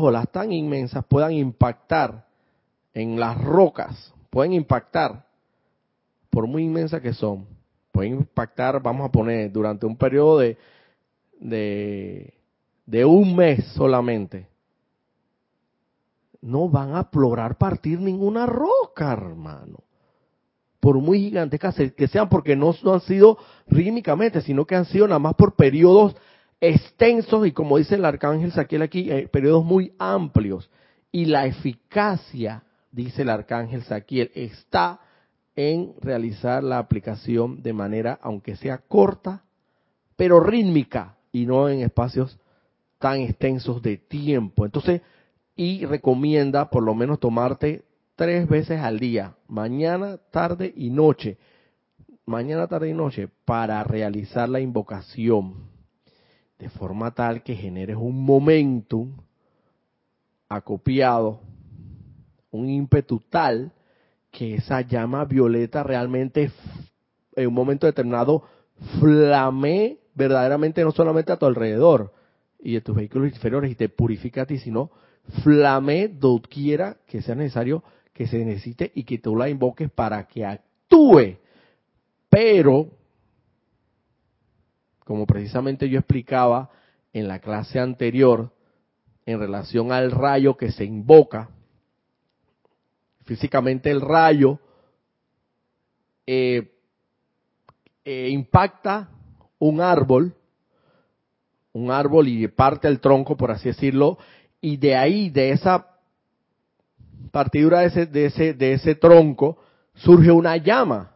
olas 0.00 0.30
tan 0.30 0.52
inmensas 0.52 1.04
puedan 1.08 1.32
impactar 1.32 2.26
en 2.92 3.18
las 3.18 3.40
rocas, 3.40 4.12
pueden 4.30 4.52
impactar, 4.52 5.26
por 6.30 6.46
muy 6.46 6.64
inmensas 6.64 7.02
que 7.02 7.12
son, 7.12 7.46
pueden 7.92 8.14
impactar, 8.14 8.80
vamos 8.80 9.08
a 9.08 9.12
poner, 9.12 9.50
durante 9.50 9.84
un 9.84 9.96
periodo 9.96 10.38
de, 10.38 10.56
de, 11.38 12.34
de 12.86 13.04
un 13.04 13.36
mes 13.36 13.64
solamente, 13.74 14.46
no 16.40 16.68
van 16.68 16.94
a 16.94 17.08
lograr 17.12 17.58
partir 17.58 18.00
ninguna 18.00 18.46
roca, 18.46 19.12
hermano. 19.12 19.78
Por 20.80 20.98
muy 20.98 21.18
gigantescas 21.18 21.76
que 21.94 22.08
sean, 22.08 22.28
porque 22.28 22.56
no, 22.56 22.74
han 22.92 23.00
sido 23.00 23.36
rítmicamente, 23.68 24.40
sino 24.40 24.64
que 24.64 24.74
han 24.74 24.86
sido 24.86 25.06
nada 25.06 25.18
más 25.18 25.34
por 25.34 25.54
periodos 25.54 26.16
extensos 26.58 27.46
y 27.46 27.52
como 27.52 27.78
dice 27.78 27.96
el 27.96 28.04
arcángel 28.04 28.52
Saquiel 28.52 28.82
aquí, 28.82 29.10
eh, 29.10 29.28
periodos 29.28 29.64
muy 29.64 29.92
amplios. 29.98 30.70
Y 31.12 31.26
la 31.26 31.44
eficacia, 31.44 32.62
dice 32.90 33.22
el 33.22 33.30
arcángel 33.30 33.82
Saquiel, 33.82 34.30
está 34.34 35.00
en 35.56 35.94
realizar 36.00 36.62
la 36.62 36.78
aplicación 36.78 37.62
de 37.62 37.72
manera, 37.72 38.18
aunque 38.22 38.56
sea 38.56 38.78
corta, 38.78 39.44
pero 40.16 40.40
rítmica 40.40 41.16
y 41.32 41.46
no 41.46 41.68
en 41.68 41.80
espacios 41.80 42.38
tan 42.98 43.20
extensos 43.20 43.82
de 43.82 43.96
tiempo. 43.96 44.64
Entonces, 44.64 45.02
y 45.56 45.84
recomienda 45.84 46.70
por 46.70 46.82
lo 46.82 46.94
menos 46.94 47.20
tomarte 47.20 47.84
tres 48.16 48.48
veces 48.48 48.80
al 48.80 48.98
día, 48.98 49.34
mañana, 49.48 50.18
tarde 50.30 50.72
y 50.76 50.90
noche, 50.90 51.38
mañana, 52.26 52.66
tarde 52.66 52.90
y 52.90 52.94
noche, 52.94 53.28
para 53.44 53.82
realizar 53.84 54.48
la 54.48 54.60
invocación, 54.60 55.68
de 56.58 56.68
forma 56.68 57.10
tal 57.12 57.42
que 57.42 57.54
generes 57.54 57.96
un 57.96 58.22
momentum 58.22 59.16
acopiado, 60.48 61.40
un 62.50 62.68
ímpetu 62.68 63.20
tal 63.30 63.72
que 64.30 64.56
esa 64.56 64.80
llama 64.82 65.24
violeta 65.24 65.82
realmente 65.82 66.50
en 67.36 67.48
un 67.48 67.54
momento 67.54 67.86
determinado 67.86 68.44
flame 68.98 69.98
verdaderamente 70.14 70.82
no 70.82 70.92
solamente 70.92 71.32
a 71.32 71.36
tu 71.36 71.46
alrededor 71.46 72.12
y 72.58 72.74
de 72.74 72.80
tus 72.80 72.96
vehículos 72.96 73.32
inferiores 73.32 73.70
y 73.70 73.74
te 73.74 73.88
purifica 73.88 74.42
a 74.42 74.46
ti, 74.46 74.58
sino 74.58 74.90
flame 75.42 76.08
doquiera 76.08 76.98
que 77.06 77.22
sea 77.22 77.34
necesario 77.34 77.82
que 78.12 78.26
se 78.26 78.44
necesite 78.44 78.90
y 78.94 79.04
que 79.04 79.18
tú 79.18 79.36
la 79.36 79.48
invoques 79.48 79.90
para 79.90 80.26
que 80.26 80.44
actúe. 80.44 81.38
Pero, 82.28 82.90
como 85.04 85.26
precisamente 85.26 85.88
yo 85.88 85.98
explicaba 85.98 86.70
en 87.12 87.28
la 87.28 87.38
clase 87.38 87.80
anterior, 87.80 88.52
en 89.26 89.38
relación 89.38 89.92
al 89.92 90.10
rayo 90.10 90.56
que 90.56 90.70
se 90.70 90.84
invoca, 90.84 91.50
físicamente 93.30 93.92
el 93.92 94.00
rayo 94.00 94.58
eh, 96.26 96.68
eh, 98.04 98.28
impacta 98.28 99.08
un 99.60 99.80
árbol, 99.80 100.34
un 101.72 101.92
árbol 101.92 102.26
y 102.26 102.48
parte 102.48 102.88
el 102.88 102.98
tronco, 102.98 103.36
por 103.36 103.52
así 103.52 103.68
decirlo, 103.68 104.18
y 104.60 104.78
de 104.78 104.96
ahí, 104.96 105.30
de 105.30 105.50
esa 105.50 105.86
partidura 107.30 107.78
de 107.78 107.86
ese, 107.86 108.06
de 108.06 108.26
ese, 108.26 108.52
de 108.52 108.72
ese 108.72 108.96
tronco, 108.96 109.58
surge 109.94 110.32
una 110.32 110.56
llama. 110.56 111.12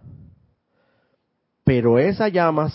Pero 1.65 1.99
esa 1.99 2.29
llama, 2.29 2.71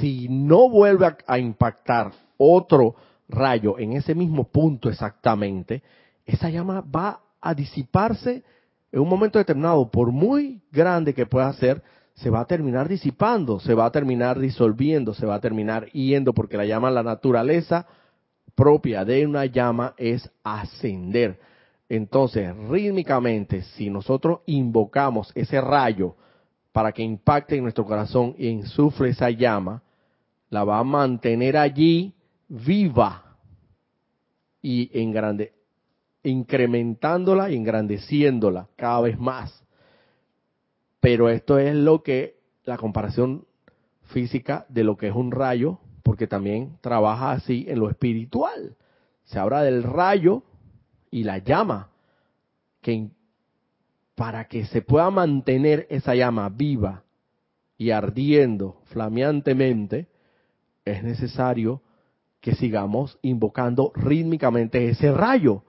si 0.00 0.28
no 0.28 0.68
vuelve 0.68 1.06
a, 1.06 1.16
a 1.26 1.38
impactar 1.38 2.12
otro 2.36 2.94
rayo 3.26 3.78
en 3.78 3.94
ese 3.94 4.14
mismo 4.14 4.44
punto 4.44 4.90
exactamente, 4.90 5.82
esa 6.26 6.50
llama 6.50 6.82
va 6.82 7.22
a 7.40 7.54
disiparse 7.54 8.44
en 8.92 9.00
un 9.00 9.08
momento 9.08 9.38
determinado, 9.38 9.90
por 9.90 10.12
muy 10.12 10.62
grande 10.70 11.14
que 11.14 11.26
pueda 11.26 11.52
ser, 11.54 11.82
se 12.14 12.28
va 12.28 12.40
a 12.40 12.44
terminar 12.44 12.88
disipando, 12.88 13.58
se 13.58 13.74
va 13.74 13.86
a 13.86 13.90
terminar 13.90 14.38
disolviendo, 14.38 15.14
se 15.14 15.24
va 15.24 15.36
a 15.36 15.40
terminar 15.40 15.86
yendo, 15.92 16.34
porque 16.34 16.58
la 16.58 16.66
llama, 16.66 16.90
la 16.90 17.02
naturaleza 17.02 17.86
propia 18.54 19.04
de 19.04 19.26
una 19.26 19.46
llama 19.46 19.94
es 19.96 20.30
ascender. 20.44 21.40
Entonces, 21.88 22.54
rítmicamente, 22.68 23.62
si 23.62 23.88
nosotros 23.88 24.40
invocamos 24.46 25.32
ese 25.34 25.60
rayo 25.60 26.14
para 26.70 26.92
que 26.92 27.02
impacte 27.02 27.56
en 27.56 27.62
nuestro 27.62 27.84
corazón 27.84 28.34
y 28.38 28.48
insufle 28.48 29.10
esa 29.10 29.30
llama, 29.30 29.82
la 30.50 30.64
va 30.64 30.78
a 30.78 30.84
mantener 30.84 31.56
allí 31.56 32.14
viva 32.48 33.36
y 34.60 34.90
en 34.98 35.12
grande, 35.12 35.52
incrementándola 36.24 37.50
y 37.50 37.56
engrandeciéndola 37.56 38.68
cada 38.76 39.00
vez 39.00 39.18
más. 39.18 39.64
Pero 41.00 41.28
esto 41.28 41.58
es 41.58 41.74
lo 41.74 42.02
que 42.02 42.36
la 42.64 42.76
comparación 42.76 43.44
física 44.12 44.66
de 44.68 44.84
lo 44.84 44.96
que 44.96 45.08
es 45.08 45.14
un 45.14 45.32
rayo, 45.32 45.78
porque 46.02 46.26
también 46.26 46.78
trabaja 46.80 47.32
así 47.32 47.66
en 47.68 47.80
lo 47.80 47.90
espiritual. 47.90 48.76
Se 49.24 49.38
habla 49.38 49.62
del 49.62 49.82
rayo 49.82 50.42
y 51.10 51.24
la 51.24 51.38
llama, 51.38 51.90
que 52.80 53.08
para 54.14 54.46
que 54.46 54.66
se 54.66 54.82
pueda 54.82 55.10
mantener 55.10 55.86
esa 55.90 56.14
llama 56.14 56.48
viva 56.48 57.04
y 57.76 57.90
ardiendo 57.90 58.80
flameantemente, 58.86 60.08
es 60.84 61.02
necesario 61.02 61.82
que 62.40 62.54
sigamos 62.54 63.18
invocando 63.22 63.92
rítmicamente 63.94 64.88
ese 64.88 65.12
rayo 65.12 65.64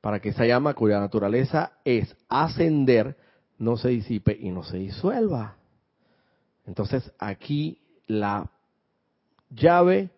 para 0.00 0.20
que 0.20 0.30
esa 0.30 0.46
llama 0.46 0.74
cuya 0.74 0.98
naturaleza 0.98 1.72
es 1.84 2.16
ascender, 2.28 3.16
no 3.58 3.76
se 3.76 3.90
disipe 3.90 4.36
y 4.40 4.50
no 4.50 4.62
se 4.62 4.78
disuelva. 4.78 5.56
Entonces 6.66 7.12
aquí 7.18 7.78
la 8.06 8.50
llave, 9.50 10.10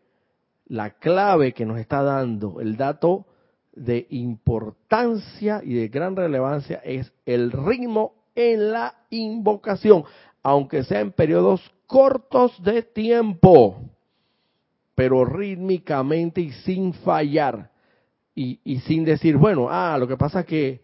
la 0.66 0.90
clave 0.90 1.52
que 1.52 1.66
nos 1.66 1.78
está 1.78 2.02
dando, 2.02 2.60
el 2.60 2.76
dato 2.76 3.26
de 3.74 4.06
importancia 4.10 5.62
y 5.64 5.74
de 5.74 5.88
gran 5.88 6.14
relevancia 6.14 6.80
es 6.84 7.12
el 7.26 7.50
ritmo 7.50 8.14
en 8.34 8.72
la 8.72 8.94
invocación, 9.10 10.04
aunque 10.42 10.84
sea 10.84 11.00
en 11.00 11.12
periodos 11.12 11.60
cortos 11.86 12.62
de 12.62 12.82
tiempo, 12.82 13.80
pero 14.94 15.24
rítmicamente 15.24 16.40
y 16.40 16.52
sin 16.52 16.94
fallar 16.94 17.71
y, 18.34 18.80
sin 18.86 19.04
decir, 19.04 19.36
bueno, 19.36 19.68
ah, 19.70 19.96
lo 19.98 20.08
que 20.08 20.16
pasa 20.16 20.40
es 20.40 20.46
que 20.46 20.80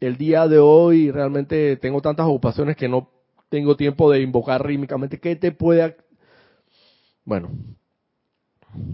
el 0.00 0.16
día 0.16 0.48
de 0.48 0.58
hoy 0.58 1.10
realmente 1.10 1.76
tengo 1.76 2.00
tantas 2.00 2.26
ocupaciones 2.26 2.76
que 2.76 2.88
no 2.88 3.10
tengo 3.48 3.76
tiempo 3.76 4.10
de 4.10 4.22
invocar 4.22 4.64
rítmicamente. 4.64 5.20
¿Qué 5.20 5.36
te 5.36 5.52
puede... 5.52 5.96
Bueno, 7.24 7.50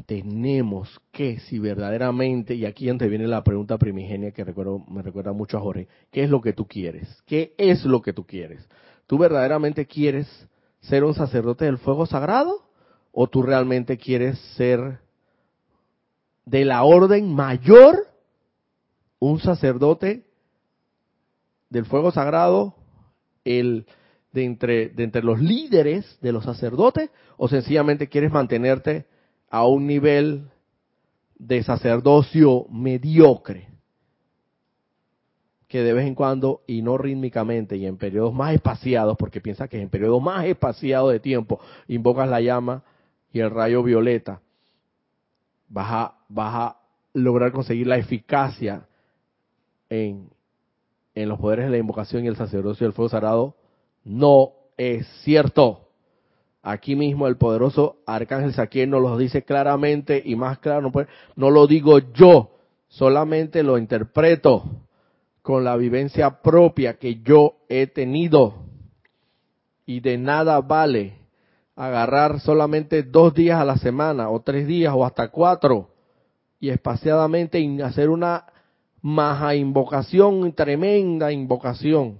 tenemos 0.06 1.00
que, 1.12 1.38
si 1.40 1.58
verdaderamente, 1.58 2.54
y 2.54 2.66
aquí 2.66 2.88
antes 2.88 3.08
viene 3.08 3.28
la 3.28 3.44
pregunta 3.44 3.78
primigenia 3.78 4.32
que 4.32 4.44
recuerdo, 4.44 4.80
me 4.88 5.02
recuerda 5.02 5.32
mucho 5.32 5.58
a 5.58 5.60
Jorge, 5.60 5.88
¿qué 6.10 6.24
es 6.24 6.30
lo 6.30 6.40
que 6.40 6.52
tú 6.52 6.66
quieres? 6.66 7.22
¿Qué 7.24 7.54
es 7.56 7.84
lo 7.84 8.02
que 8.02 8.12
tú 8.12 8.26
quieres? 8.26 8.68
¿Tú 9.06 9.16
verdaderamente 9.16 9.86
quieres 9.86 10.26
ser 10.80 11.04
un 11.04 11.14
sacerdote 11.14 11.64
del 11.64 11.78
fuego 11.78 12.04
sagrado? 12.04 12.68
¿O 13.12 13.28
tú 13.28 13.42
realmente 13.42 13.96
quieres 13.96 14.38
ser 14.56 14.98
de 16.48 16.64
la 16.64 16.82
orden 16.84 17.34
mayor, 17.34 18.06
un 19.18 19.38
sacerdote 19.40 20.24
del 21.68 21.84
fuego 21.84 22.10
sagrado, 22.10 22.74
el 23.44 23.86
de 24.32 24.44
entre, 24.44 24.88
de 24.90 25.04
entre 25.04 25.22
los 25.22 25.40
líderes 25.40 26.18
de 26.22 26.32
los 26.32 26.44
sacerdotes, 26.44 27.10
o 27.36 27.48
sencillamente 27.48 28.08
quieres 28.08 28.32
mantenerte 28.32 29.06
a 29.50 29.66
un 29.66 29.86
nivel 29.86 30.48
de 31.38 31.62
sacerdocio 31.62 32.66
mediocre, 32.70 33.68
que 35.68 35.82
de 35.82 35.92
vez 35.92 36.06
en 36.06 36.14
cuando, 36.14 36.62
y 36.66 36.80
no 36.80 36.96
rítmicamente, 36.96 37.76
y 37.76 37.84
en 37.84 37.98
periodos 37.98 38.32
más 38.32 38.54
espaciados, 38.54 39.18
porque 39.18 39.42
piensa 39.42 39.68
que 39.68 39.80
en 39.80 39.90
periodos 39.90 40.22
más 40.22 40.46
espaciados 40.46 41.12
de 41.12 41.20
tiempo 41.20 41.60
invocas 41.88 42.28
la 42.28 42.40
llama 42.40 42.84
y 43.32 43.40
el 43.40 43.50
rayo 43.50 43.82
violeta, 43.82 44.40
vas 45.68 45.88
a, 45.90 46.14
vas 46.28 46.54
a 46.54 46.76
lograr 47.14 47.52
conseguir 47.52 47.86
la 47.86 47.96
eficacia 47.96 48.86
en, 49.88 50.30
en 51.14 51.28
los 51.28 51.38
poderes 51.38 51.66
de 51.66 51.72
la 51.72 51.78
invocación 51.78 52.24
y 52.24 52.28
el 52.28 52.36
sacerdocio 52.36 52.86
del 52.86 52.94
fuego 52.94 53.08
sagrado, 53.08 53.56
no 54.04 54.52
es 54.76 55.06
cierto. 55.22 55.88
Aquí 56.62 56.96
mismo 56.96 57.28
el 57.28 57.36
poderoso 57.36 57.96
Arcángel 58.06 58.52
Saquiel 58.52 58.90
nos 58.90 59.02
lo 59.02 59.16
dice 59.16 59.42
claramente 59.42 60.22
y 60.24 60.36
más 60.36 60.58
claro, 60.58 60.82
no, 60.82 60.92
puede, 60.92 61.08
no 61.36 61.50
lo 61.50 61.66
digo 61.66 61.98
yo, 62.12 62.50
solamente 62.88 63.62
lo 63.62 63.78
interpreto 63.78 64.64
con 65.42 65.64
la 65.64 65.76
vivencia 65.76 66.42
propia 66.42 66.98
que 66.98 67.20
yo 67.22 67.56
he 67.68 67.86
tenido. 67.86 68.66
Y 69.86 70.00
de 70.00 70.18
nada 70.18 70.60
vale 70.60 71.14
agarrar 71.78 72.40
solamente 72.40 73.04
dos 73.04 73.32
días 73.32 73.60
a 73.60 73.64
la 73.64 73.76
semana 73.76 74.30
o 74.30 74.40
tres 74.40 74.66
días 74.66 74.92
o 74.96 75.04
hasta 75.04 75.28
cuatro 75.28 75.90
y 76.58 76.70
espaciadamente 76.70 77.64
hacer 77.84 78.10
una 78.10 78.46
maja 79.00 79.54
invocación, 79.54 80.52
tremenda 80.54 81.30
invocación, 81.30 82.18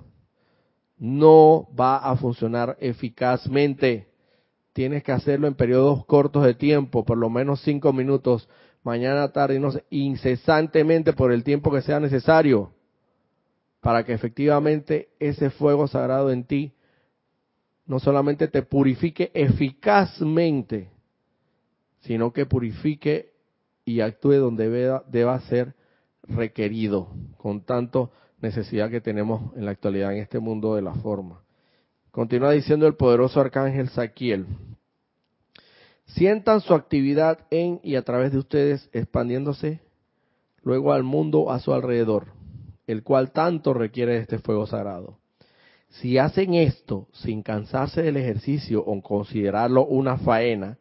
no 0.96 1.66
va 1.78 1.96
a 1.96 2.14
funcionar 2.14 2.76
eficazmente. 2.78 4.06
Tienes 4.72 5.02
que 5.02 5.10
hacerlo 5.10 5.48
en 5.48 5.54
periodos 5.54 6.06
cortos 6.06 6.44
de 6.44 6.54
tiempo, 6.54 7.04
por 7.04 7.18
lo 7.18 7.28
menos 7.28 7.60
cinco 7.62 7.92
minutos, 7.92 8.48
mañana, 8.84 9.32
tarde, 9.32 9.60
y 9.90 10.02
incesantemente 10.02 11.14
por 11.14 11.32
el 11.32 11.42
tiempo 11.42 11.72
que 11.72 11.82
sea 11.82 11.98
necesario, 11.98 12.70
para 13.80 14.04
que 14.04 14.12
efectivamente 14.12 15.08
ese 15.18 15.50
fuego 15.50 15.88
sagrado 15.88 16.30
en 16.30 16.44
ti 16.44 16.74
no 17.88 17.98
solamente 17.98 18.48
te 18.48 18.62
purifique 18.62 19.30
eficazmente, 19.34 20.90
sino 22.00 22.32
que 22.32 22.44
purifique 22.46 23.32
y 23.84 24.02
actúe 24.02 24.34
donde 24.34 24.68
deba, 25.10 25.40
ser 25.48 25.74
requerido, 26.22 27.08
con 27.38 27.62
tanto 27.62 28.12
necesidad 28.40 28.90
que 28.90 29.00
tenemos 29.00 29.56
en 29.56 29.64
la 29.64 29.70
actualidad 29.70 30.12
en 30.12 30.18
este 30.18 30.38
mundo 30.38 30.74
de 30.74 30.82
la 30.82 30.94
forma. 30.96 31.42
Continúa 32.10 32.52
diciendo 32.52 32.86
el 32.86 32.94
poderoso 32.94 33.40
arcángel 33.40 33.88
Saquiel. 33.88 34.46
Sientan 36.04 36.60
su 36.60 36.74
actividad 36.74 37.46
en 37.50 37.80
y 37.82 37.96
a 37.96 38.02
través 38.02 38.32
de 38.32 38.38
ustedes 38.38 38.90
expandiéndose 38.92 39.80
luego 40.62 40.92
al 40.92 41.04
mundo 41.04 41.50
a 41.50 41.58
su 41.58 41.72
alrededor, 41.72 42.26
el 42.86 43.02
cual 43.02 43.32
tanto 43.32 43.72
requiere 43.72 44.18
este 44.18 44.38
fuego 44.38 44.66
sagrado. 44.66 45.17
Si 45.88 46.18
hacen 46.18 46.54
esto 46.54 47.08
sin 47.12 47.42
cansarse 47.42 48.02
del 48.02 48.16
ejercicio 48.16 48.84
o 48.84 49.00
considerarlo 49.02 49.86
una 49.86 50.18
faena, 50.18 50.78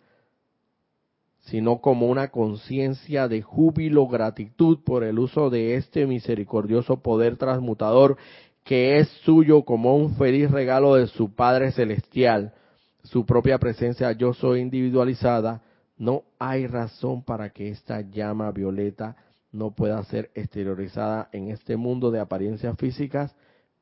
sino 1.41 1.79
como 1.79 2.07
una 2.07 2.27
conciencia 2.27 3.27
de 3.29 3.41
júbilo, 3.41 4.07
gratitud 4.07 4.79
por 4.83 5.03
el 5.03 5.17
uso 5.17 5.49
de 5.49 5.75
este 5.75 6.05
misericordioso 6.05 7.01
poder 7.01 7.37
transmutador 7.37 8.17
que 8.65 8.99
es 8.99 9.07
suyo 9.23 9.63
como 9.63 9.95
un 9.95 10.15
feliz 10.15 10.51
regalo 10.51 10.95
de 10.95 11.07
su 11.07 11.33
Padre 11.33 11.71
Celestial, 11.71 12.53
su 13.03 13.25
propia 13.25 13.59
presencia 13.59 14.11
yo 14.11 14.33
soy 14.33 14.59
individualizada, 14.59 15.61
no 15.97 16.23
hay 16.37 16.67
razón 16.67 17.23
para 17.23 17.49
que 17.51 17.69
esta 17.69 18.01
llama 18.01 18.51
violeta 18.51 19.15
no 19.53 19.71
pueda 19.71 20.03
ser 20.03 20.31
exteriorizada 20.35 21.29
en 21.31 21.49
este 21.49 21.77
mundo 21.77 22.11
de 22.11 22.19
apariencias 22.19 22.77
físicas 22.77 23.33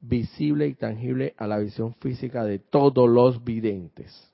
visible 0.07 0.67
y 0.67 0.73
tangible 0.73 1.33
a 1.37 1.47
la 1.47 1.57
visión 1.57 1.93
física 1.95 2.43
de 2.43 2.59
todos 2.59 3.09
los 3.09 3.43
videntes. 3.43 4.31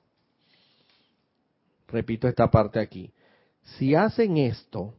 Repito 1.88 2.28
esta 2.28 2.50
parte 2.50 2.80
aquí. 2.80 3.12
Si 3.78 3.94
hacen 3.94 4.38
esto 4.38 4.94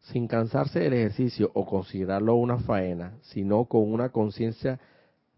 sin 0.00 0.26
cansarse 0.28 0.80
del 0.80 0.92
ejercicio 0.92 1.50
o 1.54 1.64
considerarlo 1.64 2.34
una 2.36 2.58
faena, 2.58 3.14
sino 3.22 3.64
con 3.64 3.90
una 3.92 4.10
conciencia 4.10 4.78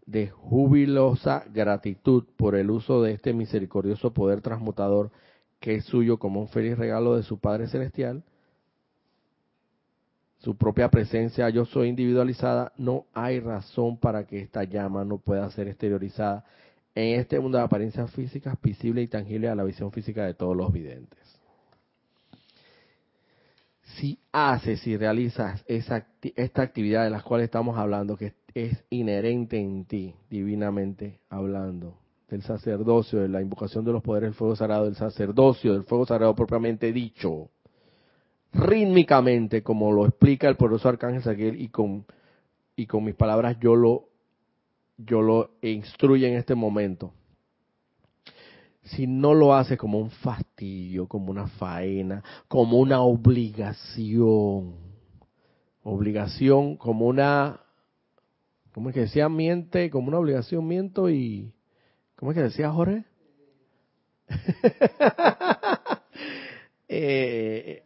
de 0.05 0.29
jubilosa 0.29 1.45
gratitud 1.53 2.25
por 2.37 2.55
el 2.55 2.69
uso 2.69 3.01
de 3.01 3.13
este 3.13 3.33
misericordioso 3.33 4.13
poder 4.13 4.41
transmutador 4.41 5.11
que 5.59 5.75
es 5.75 5.85
suyo 5.85 6.17
como 6.17 6.39
un 6.39 6.47
feliz 6.49 6.77
regalo 6.77 7.15
de 7.15 7.23
su 7.23 7.39
Padre 7.39 7.67
Celestial, 7.67 8.23
su 10.47 10.55
propia 10.55 10.87
presencia 10.87 11.49
yo 11.49 11.65
soy 11.65 11.89
individualizada, 11.89 12.71
no 12.77 13.05
hay 13.13 13.41
razón 13.41 13.97
para 13.97 14.25
que 14.25 14.39
esta 14.39 14.63
llama 14.63 15.03
no 15.03 15.17
pueda 15.17 15.51
ser 15.51 15.67
exteriorizada 15.67 16.45
en 16.95 17.19
este 17.19 17.37
mundo 17.37 17.57
de 17.57 17.65
apariencias 17.65 18.09
físicas 18.11 18.55
visible 18.63 19.01
y 19.01 19.09
tangible 19.09 19.49
a 19.49 19.55
la 19.55 19.65
visión 19.65 19.91
física 19.91 20.25
de 20.25 20.35
todos 20.35 20.55
los 20.55 20.71
videntes. 20.71 21.19
si 23.97 24.19
haces 24.31 24.87
y 24.87 24.95
realizas 24.95 25.65
esa, 25.67 26.07
esta 26.21 26.61
actividad 26.61 27.03
de 27.03 27.09
la 27.09 27.23
cual 27.23 27.41
estamos 27.41 27.77
hablando, 27.77 28.15
que 28.15 28.33
es 28.53 28.85
inherente 28.89 29.59
en 29.59 29.83
ti, 29.83 30.15
divinamente 30.29 31.19
hablando, 31.29 31.97
del 32.29 32.41
sacerdocio, 32.43 33.19
de 33.19 33.27
la 33.27 33.41
invocación 33.41 33.83
de 33.83 33.91
los 33.91 34.01
poderes 34.01 34.29
del 34.29 34.35
fuego 34.35 34.55
sagrado, 34.55 34.85
del 34.85 34.95
sacerdocio, 34.95 35.73
del 35.73 35.83
fuego 35.83 36.05
sagrado 36.05 36.33
propiamente 36.35 36.93
dicho, 36.93 37.49
rítmicamente, 38.57 39.63
como 39.63 39.91
lo 39.91 40.05
explica 40.05 40.47
el 40.49 40.57
poderoso 40.57 40.89
arcángel 40.89 41.23
Saquiel, 41.23 41.61
y 41.61 41.69
con, 41.69 42.05
y 42.75 42.85
con 42.85 43.03
mis 43.03 43.15
palabras 43.15 43.57
yo 43.59 43.75
lo, 43.75 44.09
yo 44.97 45.21
lo 45.21 45.51
instruyo 45.61 46.27
en 46.27 46.35
este 46.35 46.55
momento. 46.55 47.13
Si 48.83 49.05
no 49.05 49.33
lo 49.33 49.53
haces 49.53 49.77
como 49.77 49.99
un 49.99 50.09
fastidio, 50.09 51.07
como 51.07 51.29
una 51.29 51.47
faena, 51.47 52.23
como 52.47 52.79
una 52.79 53.01
obligación, 53.01 54.75
obligación 55.83 56.77
como 56.77 57.05
una, 57.07 57.59
¿cómo 58.73 58.89
es 58.89 58.93
que 58.95 59.01
decía? 59.01 59.27
Miente, 59.27 59.89
como 59.89 60.07
una 60.07 60.19
obligación, 60.19 60.65
miento 60.65 61.09
y 61.09 61.53
¿Cómo 62.17 62.31
es 62.31 62.35
que 62.35 62.43
decía 62.43 62.71
Jorge? 62.71 63.05
Eh, 66.89 67.83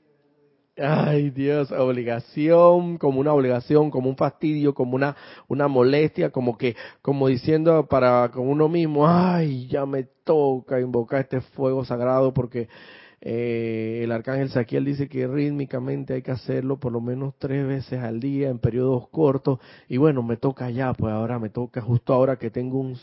ay 0.81 1.29
Dios, 1.29 1.71
obligación, 1.71 2.97
como 2.97 3.19
una 3.19 3.33
obligación, 3.33 3.91
como 3.91 4.09
un 4.09 4.17
fastidio, 4.17 4.73
como 4.73 4.95
una, 4.95 5.15
una 5.47 5.67
molestia, 5.67 6.31
como 6.31 6.57
que, 6.57 6.75
como 7.01 7.27
diciendo 7.27 7.85
para 7.87 8.29
con 8.31 8.47
uno 8.47 8.67
mismo, 8.67 9.07
ay, 9.07 9.67
ya 9.67 9.85
me 9.85 10.03
toca 10.23 10.79
invocar 10.79 11.21
este 11.21 11.41
fuego 11.41 11.85
sagrado 11.85 12.33
porque 12.33 12.67
eh, 13.23 14.01
el 14.03 14.11
arcángel 14.11 14.49
Saquiel 14.49 14.83
dice 14.83 15.07
que 15.07 15.27
rítmicamente 15.27 16.15
hay 16.15 16.23
que 16.23 16.31
hacerlo 16.31 16.79
por 16.79 16.91
lo 16.91 17.01
menos 17.01 17.35
tres 17.37 17.67
veces 17.67 17.99
al 17.99 18.19
día 18.19 18.49
en 18.49 18.57
periodos 18.57 19.07
cortos. 19.09 19.59
Y 19.87 19.97
bueno, 19.97 20.23
me 20.23 20.37
toca 20.37 20.69
ya, 20.71 20.93
pues 20.93 21.13
ahora 21.13 21.37
me 21.37 21.49
toca 21.49 21.81
justo 21.81 22.13
ahora 22.13 22.37
que 22.37 22.49
tengo 22.49 22.79
un 22.79 22.97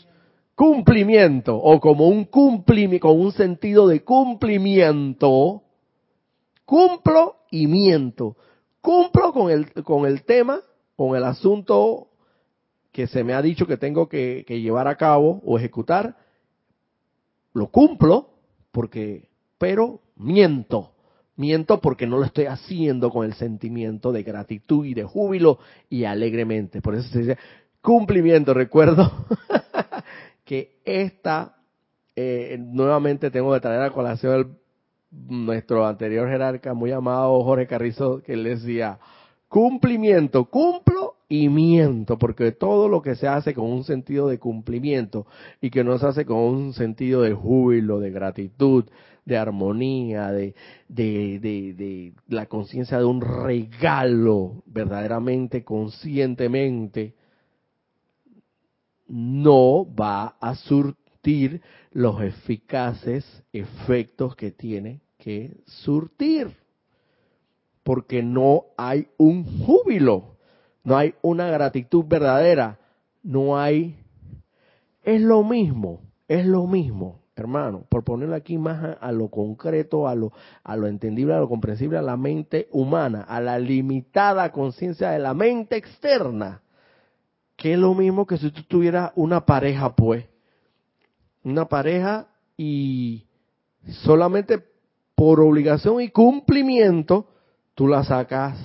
cumplimiento 0.55 1.55
o 1.55 1.79
como 1.79 2.09
un 2.09 2.25
cumplimiento, 2.25 3.07
con 3.07 3.19
un 3.19 3.31
sentido 3.31 3.87
de 3.87 4.03
cumplimiento, 4.03 5.63
cumplo 6.65 7.38
y 7.51 7.67
miento. 7.67 8.35
Cumplo 8.81 9.33
con 9.33 9.51
el, 9.51 9.71
con 9.83 10.05
el 10.05 10.23
tema, 10.23 10.61
con 10.95 11.15
el 11.15 11.23
asunto 11.23 12.07
que 12.91 13.07
se 13.07 13.23
me 13.23 13.33
ha 13.33 13.41
dicho 13.41 13.67
que 13.67 13.77
tengo 13.77 14.09
que, 14.09 14.43
llevar 14.47 14.87
a 14.87 14.95
cabo 14.95 15.41
o 15.45 15.57
ejecutar, 15.57 16.17
lo 17.53 17.67
cumplo 17.67 18.29
porque, 18.71 19.29
pero 19.57 20.01
miento. 20.15 20.91
Miento 21.35 21.79
porque 21.79 22.05
no 22.05 22.17
lo 22.17 22.25
estoy 22.25 22.45
haciendo 22.45 23.09
con 23.11 23.25
el 23.25 23.33
sentimiento 23.33 24.11
de 24.11 24.23
gratitud 24.23 24.85
y 24.85 24.93
de 24.93 25.05
júbilo 25.05 25.59
y 25.89 26.03
alegremente. 26.03 26.81
Por 26.81 26.95
eso 26.95 27.07
se 27.07 27.19
dice 27.19 27.37
cumplimiento, 27.81 28.53
recuerdo 28.53 29.25
que 30.43 30.81
esta, 30.83 31.55
eh, 32.15 32.57
nuevamente 32.59 33.31
tengo 33.31 33.53
que 33.53 33.61
traer 33.61 33.83
a 33.83 33.91
colación 33.91 34.57
nuestro 35.11 35.85
anterior 35.85 36.27
jerarca, 36.29 36.73
muy 36.73 36.91
amado 36.91 37.43
Jorge 37.43 37.67
Carrizo, 37.67 38.21
que 38.21 38.35
le 38.35 38.51
decía, 38.51 38.99
cumplimiento, 39.47 40.45
cumplo 40.45 41.15
y 41.27 41.49
miento, 41.49 42.17
porque 42.17 42.51
todo 42.51 42.87
lo 42.87 43.01
que 43.01 43.15
se 43.15 43.27
hace 43.27 43.53
con 43.53 43.65
un 43.65 43.83
sentido 43.83 44.27
de 44.27 44.39
cumplimiento 44.39 45.25
y 45.61 45.69
que 45.69 45.83
no 45.83 45.97
se 45.97 46.07
hace 46.07 46.25
con 46.25 46.37
un 46.37 46.73
sentido 46.73 47.21
de 47.21 47.33
júbilo, 47.33 47.99
de 47.99 48.11
gratitud, 48.11 48.85
de 49.25 49.37
armonía, 49.37 50.31
de, 50.31 50.55
de, 50.87 51.39
de, 51.39 51.73
de 51.73 52.13
la 52.27 52.47
conciencia 52.47 52.97
de 52.97 53.05
un 53.05 53.21
regalo 53.21 54.63
verdaderamente, 54.65 55.63
conscientemente, 55.63 57.13
no 59.07 59.87
va 59.95 60.35
a 60.39 60.55
surtir 60.55 61.08
los 61.91 62.21
eficaces 62.21 63.43
efectos 63.53 64.35
que 64.35 64.51
tiene 64.51 65.01
que 65.17 65.57
surtir. 65.65 66.55
Porque 67.83 68.21
no 68.21 68.65
hay 68.77 69.07
un 69.17 69.43
júbilo, 69.65 70.35
no 70.83 70.97
hay 70.97 71.15
una 71.21 71.47
gratitud 71.49 72.05
verdadera, 72.07 72.79
no 73.23 73.57
hay... 73.57 73.95
Es 75.03 75.21
lo 75.21 75.43
mismo, 75.43 76.01
es 76.27 76.45
lo 76.45 76.67
mismo, 76.67 77.21
hermano, 77.35 77.85
por 77.89 78.03
ponerlo 78.03 78.35
aquí 78.35 78.57
más 78.57 78.97
a, 78.99 79.11
lo 79.11 79.29
concreto, 79.29 80.07
a 80.07 80.13
lo, 80.13 80.33
a 80.63 80.75
lo 80.75 80.87
entendible, 80.87 81.33
a 81.33 81.39
lo 81.39 81.47
comprensible, 81.47 81.97
a 81.97 82.03
la 82.03 82.17
mente 82.17 82.67
humana, 82.71 83.21
a 83.21 83.39
la 83.39 83.57
limitada 83.57 84.51
conciencia 84.51 85.11
de 85.11 85.19
la 85.19 85.33
mente 85.33 85.77
externa 85.77 86.61
que 87.59 87.73
es 87.73 87.79
lo 87.79 87.93
mismo 87.93 88.25
que 88.25 88.37
si 88.37 88.49
tú 88.51 88.63
tuvieras 88.63 89.11
una 89.15 89.45
pareja, 89.45 89.93
pues. 89.93 90.25
Una 91.43 91.65
pareja 91.65 92.27
y 92.57 93.25
solamente 94.03 94.63
por 95.15 95.39
obligación 95.39 96.01
y 96.01 96.09
cumplimiento, 96.09 97.27
tú 97.75 97.87
la 97.87 98.03
sacas, 98.03 98.57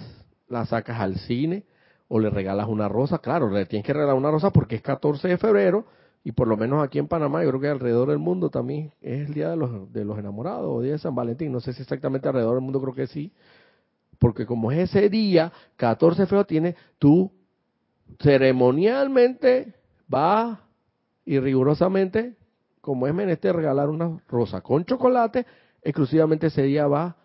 la 0.49 0.67
sacas 0.67 1.01
al 1.01 1.17
cine 1.17 1.65
o 2.09 2.19
le 2.19 2.31
regalas 2.31 2.69
una 2.69 2.89
rosa. 2.89 3.19
Claro, 3.19 3.51
le 3.51 3.67
tienes 3.67 3.87
que 3.87 3.93
regalar 3.93 4.15
una 4.15 4.31
rosa 4.31 4.51
porque 4.51 4.77
es 4.77 4.83
14 4.83 5.29
de 5.29 5.39
febrero 5.39 5.85
y 6.23 6.33
por 6.33 6.49
lo 6.49 6.57
menos 6.57 6.83
aquí 6.83 6.99
en 6.99 7.07
Panamá, 7.07 7.43
yo 7.43 7.51
creo 7.51 7.61
que 7.61 7.69
alrededor 7.69 8.09
del 8.09 8.19
mundo 8.19 8.49
también 8.49 8.93
es 9.03 9.29
el 9.29 9.35
día 9.35 9.51
de 9.51 9.57
los, 9.57 9.93
de 9.93 10.05
los 10.07 10.19
enamorados 10.19 10.67
o 10.69 10.81
día 10.81 10.93
de 10.93 10.99
San 10.99 11.15
Valentín. 11.15 11.53
No 11.53 11.61
sé 11.61 11.75
si 11.75 11.83
exactamente 11.83 12.29
alrededor 12.29 12.55
del 12.55 12.65
mundo, 12.65 12.81
creo 12.81 12.95
que 12.95 13.07
sí. 13.07 13.31
Porque 14.19 14.47
como 14.47 14.73
es 14.73 14.91
ese 14.91 15.11
día, 15.11 15.53
14 15.77 16.23
de 16.23 16.27
febrero, 16.27 16.47
tiene 16.47 16.77
tú 16.99 17.31
ceremonialmente 18.21 19.75
va 20.13 20.61
y 21.27 21.39
rigurosamente, 21.39 22.37
como 22.85 23.07
es 23.07 23.15
menester 23.15 23.57
regalar 23.57 23.89
una 23.89 24.21
rosa 24.29 24.61
con 24.61 24.85
chocolate, 24.85 25.47
exclusivamente 25.83 26.49
ese 26.49 26.65
día 26.65 26.87
va 26.87 27.17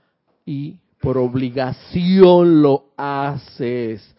y 0.45 0.77
por 1.01 1.17
obligación 1.17 2.61
lo 2.61 2.85
haces. 2.95 4.15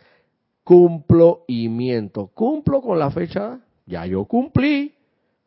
Cumplo 0.62 1.44
y 1.48 1.70
miento. 1.70 2.26
Cumplo 2.26 2.82
con 2.82 2.98
la 2.98 3.10
fecha, 3.10 3.58
ya 3.86 4.04
yo 4.04 4.26
cumplí 4.26 4.94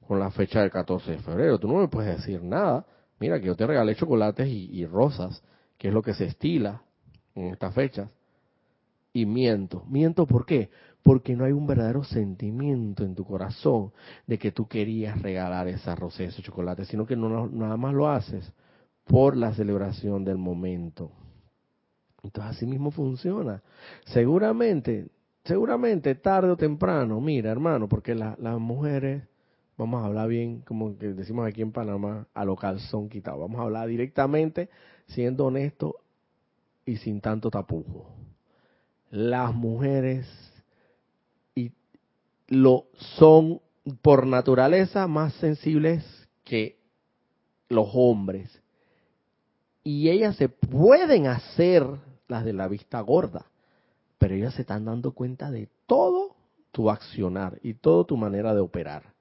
con 0.07 0.19
la 0.19 0.31
fecha 0.31 0.61
del 0.61 0.71
14 0.71 1.11
de 1.11 1.17
febrero. 1.19 1.59
Tú 1.59 1.67
no 1.67 1.75
me 1.75 1.87
puedes 1.87 2.17
decir 2.17 2.41
nada. 2.41 2.87
Mira 3.19 3.39
que 3.39 3.45
yo 3.45 3.55
te 3.55 3.67
regalé 3.67 3.95
chocolates 3.95 4.47
y, 4.47 4.71
y 4.71 4.87
rosas, 4.87 5.43
que 5.77 5.89
es 5.89 5.93
lo 5.93 6.01
que 6.01 6.15
se 6.15 6.25
estila 6.25 6.81
en 7.35 7.49
estas 7.49 7.71
fechas. 7.75 8.09
Y 9.13 9.25
miento. 9.25 9.85
¿Miento 9.87 10.25
por 10.25 10.45
qué? 10.45 10.69
porque 11.03 11.35
no 11.35 11.43
hay 11.43 11.51
un 11.51 11.67
verdadero 11.67 12.03
sentimiento 12.03 13.03
en 13.03 13.13
tu 13.13 13.25
corazón 13.25 13.91
de 14.25 14.39
que 14.39 14.51
tú 14.51 14.67
querías 14.67 15.21
regalar 15.21 15.67
esa 15.67 15.95
rosa, 15.95 16.23
ese 16.23 16.41
chocolate, 16.41 16.85
sino 16.85 17.05
que 17.05 17.17
no, 17.17 17.47
nada 17.47 17.77
más 17.77 17.93
lo 17.93 18.09
haces 18.09 18.51
por 19.03 19.35
la 19.35 19.53
celebración 19.53 20.23
del 20.23 20.37
momento. 20.37 21.11
Entonces 22.23 22.55
así 22.55 22.65
mismo 22.65 22.89
funciona. 22.89 23.61
Seguramente, 24.05 25.09
seguramente 25.43 26.15
tarde 26.15 26.51
o 26.51 26.57
temprano, 26.57 27.19
mira 27.19 27.51
hermano, 27.51 27.89
porque 27.89 28.15
las 28.15 28.59
mujeres, 28.59 29.23
vamos 29.77 30.01
a 30.01 30.05
hablar 30.05 30.29
bien, 30.29 30.61
como 30.61 30.97
que 30.97 31.07
decimos 31.07 31.45
aquí 31.45 31.61
en 31.61 31.73
Panamá, 31.73 32.27
a 32.33 32.45
lo 32.45 32.55
calzón 32.55 33.09
quitado, 33.09 33.39
vamos 33.39 33.59
a 33.59 33.63
hablar 33.63 33.89
directamente, 33.89 34.69
siendo 35.07 35.47
honesto 35.47 35.97
y 36.85 36.95
sin 36.95 37.19
tanto 37.19 37.51
tapujo. 37.51 38.22
Las 39.13 39.53
mujeres 39.53 40.27
lo 42.47 42.87
son 42.95 43.61
por 44.01 44.25
naturaleza 44.25 45.05
más 45.05 45.35
sensibles 45.35 46.03
que 46.43 46.79
los 47.69 47.89
hombres. 47.93 48.59
Y 49.83 50.09
ellas 50.09 50.35
se 50.37 50.49
pueden 50.49 51.27
hacer 51.27 51.85
las 52.27 52.43
de 52.43 52.53
la 52.53 52.67
vista 52.67 53.01
gorda, 53.01 53.45
pero 54.17 54.33
ellas 54.33 54.55
se 54.55 54.61
están 54.61 54.85
dando 54.85 55.11
cuenta 55.11 55.51
de 55.51 55.69
todo 55.85 56.35
tu 56.71 56.89
accionar 56.89 57.59
y 57.61 57.75
toda 57.75 58.05
tu 58.05 58.17
manera 58.17 58.55
de 58.55 58.61
operar. 58.61 59.13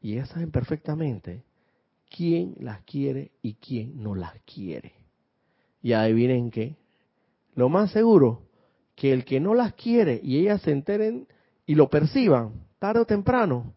Y 0.00 0.12
ellas 0.12 0.28
saben 0.28 0.52
perfectamente 0.52 1.42
quién 2.08 2.54
las 2.60 2.80
quiere 2.82 3.32
y 3.42 3.54
quién 3.54 4.00
no 4.00 4.14
las 4.14 4.34
quiere. 4.42 4.92
Y 5.82 5.94
adivinen 5.94 6.52
qué, 6.52 6.76
lo 7.56 7.68
más 7.68 7.90
seguro, 7.90 8.45
que 8.96 9.12
el 9.12 9.24
que 9.24 9.38
no 9.38 9.54
las 9.54 9.74
quiere 9.74 10.18
y 10.22 10.38
ellas 10.38 10.62
se 10.62 10.72
enteren 10.72 11.28
y 11.66 11.74
lo 11.74 11.88
perciban, 11.88 12.64
tarde 12.78 13.00
o 13.00 13.04
temprano, 13.04 13.74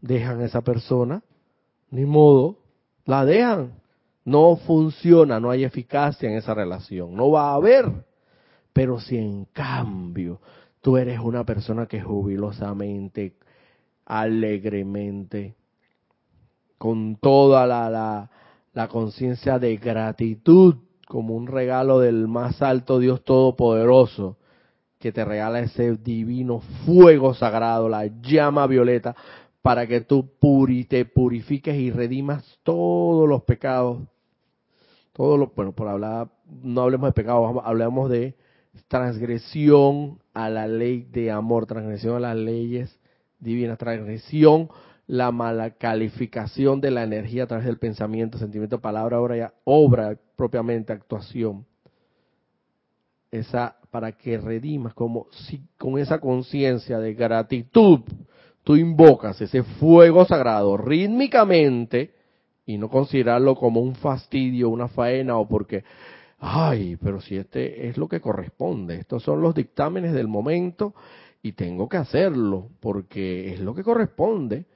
dejan 0.00 0.40
a 0.40 0.44
esa 0.44 0.62
persona, 0.62 1.22
ni 1.90 2.06
modo, 2.06 2.58
la 3.04 3.24
dejan. 3.24 3.74
No 4.24 4.56
funciona, 4.56 5.38
no 5.38 5.50
hay 5.50 5.64
eficacia 5.64 6.28
en 6.28 6.36
esa 6.36 6.54
relación, 6.54 7.14
no 7.14 7.30
va 7.30 7.50
a 7.50 7.54
haber. 7.54 8.04
Pero 8.72 9.00
si 9.00 9.16
en 9.16 9.46
cambio 9.46 10.40
tú 10.80 10.96
eres 10.96 11.18
una 11.18 11.44
persona 11.44 11.86
que 11.86 12.00
jubilosamente, 12.00 13.34
alegremente, 14.04 15.54
con 16.78 17.16
toda 17.16 17.66
la, 17.66 17.88
la, 17.88 18.30
la 18.74 18.88
conciencia 18.88 19.58
de 19.58 19.76
gratitud 19.76 20.76
como 21.06 21.34
un 21.34 21.46
regalo 21.46 22.00
del 22.00 22.28
más 22.28 22.60
alto 22.60 22.98
Dios 22.98 23.24
Todopoderoso, 23.24 24.36
que 24.98 25.12
te 25.12 25.24
regala 25.24 25.60
ese 25.60 25.96
divino 25.96 26.60
fuego 26.84 27.32
sagrado, 27.34 27.88
la 27.88 28.06
llama 28.06 28.66
violeta, 28.66 29.14
para 29.62 29.86
que 29.86 30.00
tú 30.00 30.28
te 30.88 31.04
purifiques 31.04 31.76
y 31.76 31.90
redimas 31.90 32.58
todos 32.62 33.28
los 33.28 33.42
pecados. 33.42 34.02
Bueno, 35.16 35.72
por 35.72 35.88
hablar, 35.88 36.28
no 36.62 36.82
hablemos 36.82 37.08
de 37.08 37.12
pecados, 37.12 37.56
hablemos 37.64 38.10
de 38.10 38.34
transgresión 38.88 40.18
a 40.34 40.50
la 40.50 40.66
ley 40.66 41.02
de 41.10 41.30
amor, 41.30 41.66
transgresión 41.66 42.16
a 42.16 42.20
las 42.20 42.36
leyes 42.36 43.00
divinas, 43.38 43.78
transgresión, 43.78 44.68
la 45.06 45.30
mala 45.30 45.70
calificación 45.70 46.80
de 46.80 46.90
la 46.90 47.04
energía 47.04 47.44
a 47.44 47.46
través 47.46 47.66
del 47.66 47.78
pensamiento, 47.78 48.38
sentimiento, 48.38 48.80
palabra, 48.80 49.20
obra, 49.20 49.54
obra 49.64 50.18
propiamente, 50.36 50.92
actuación. 50.92 51.64
Esa, 53.30 53.76
para 53.90 54.12
que 54.12 54.38
redimas, 54.38 54.94
como 54.94 55.26
si 55.30 55.62
con 55.78 55.98
esa 55.98 56.18
conciencia 56.18 56.98
de 56.98 57.14
gratitud, 57.14 58.00
tú 58.64 58.76
invocas 58.76 59.40
ese 59.40 59.62
fuego 59.62 60.24
sagrado 60.24 60.76
rítmicamente 60.76 62.14
y 62.64 62.78
no 62.78 62.88
considerarlo 62.88 63.54
como 63.54 63.80
un 63.80 63.94
fastidio, 63.94 64.68
una 64.68 64.88
faena 64.88 65.38
o 65.38 65.46
porque 65.46 65.84
ay, 66.38 66.96
pero 66.96 67.20
si 67.20 67.36
este 67.36 67.88
es 67.88 67.96
lo 67.96 68.08
que 68.08 68.20
corresponde, 68.20 68.96
estos 68.96 69.22
son 69.22 69.40
los 69.40 69.54
dictámenes 69.54 70.12
del 70.12 70.28
momento 70.28 70.94
y 71.42 71.52
tengo 71.52 71.88
que 71.88 71.96
hacerlo 71.96 72.68
porque 72.80 73.54
es 73.54 73.60
lo 73.60 73.74
que 73.74 73.84
corresponde, 73.84 74.66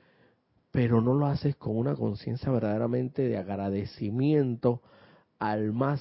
pero 0.70 1.00
no 1.00 1.14
lo 1.14 1.26
haces 1.26 1.56
con 1.56 1.76
una 1.76 1.94
conciencia 1.94 2.50
verdaderamente 2.50 3.22
de 3.22 3.36
agradecimiento 3.36 4.82
al 5.38 5.72
más 5.72 6.00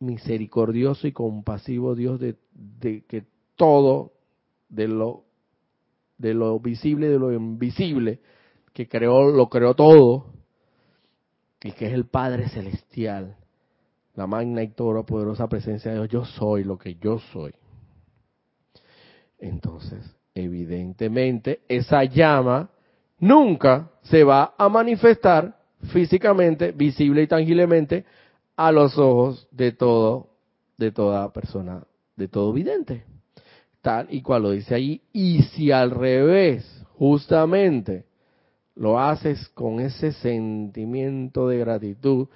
misericordioso 0.00 1.06
y 1.06 1.12
compasivo 1.12 1.94
Dios 1.94 2.20
de, 2.20 2.36
que 3.06 3.24
todo 3.54 4.12
de 4.68 4.88
lo 4.88 5.24
de 6.18 6.34
lo 6.34 6.58
visible 6.58 7.06
y 7.06 7.10
de 7.10 7.18
lo 7.18 7.32
invisible 7.32 8.20
que 8.72 8.88
creó 8.88 9.30
lo 9.30 9.48
creó 9.48 9.74
todo 9.74 10.26
y 11.62 11.72
que 11.72 11.86
es 11.86 11.92
el 11.92 12.06
Padre 12.06 12.48
celestial 12.48 13.36
la 14.16 14.26
magna 14.26 14.62
y 14.62 14.68
toda 14.68 15.02
poderosa 15.04 15.46
presencia 15.46 15.90
de 15.90 15.98
Dios, 15.98 16.08
yo 16.08 16.24
soy 16.24 16.64
lo 16.64 16.78
que 16.78 16.96
yo 16.96 17.18
soy. 17.32 17.52
Entonces, 19.38 20.16
evidentemente, 20.34 21.60
esa 21.68 22.02
llama 22.04 22.70
nunca 23.18 23.90
se 24.02 24.24
va 24.24 24.54
a 24.56 24.68
manifestar 24.68 25.56
físicamente, 25.92 26.72
visible 26.72 27.22
y 27.22 27.26
tangiblemente 27.26 28.04
a 28.56 28.72
los 28.72 28.96
ojos 28.98 29.46
de 29.50 29.72
todo, 29.72 30.30
de 30.78 30.92
toda 30.92 31.32
persona, 31.32 31.84
de 32.16 32.28
todo 32.28 32.52
vidente. 32.52 33.04
Tal 33.82 34.08
y 34.10 34.22
cual 34.22 34.42
lo 34.42 34.50
dice 34.50 34.74
ahí. 34.74 35.02
Y 35.12 35.42
si 35.42 35.70
al 35.70 35.90
revés, 35.90 36.84
justamente, 36.94 38.04
lo 38.74 38.98
haces 38.98 39.48
con 39.50 39.80
ese 39.80 40.12
sentimiento 40.12 41.48
de 41.48 41.58
gratitud, 41.58 42.28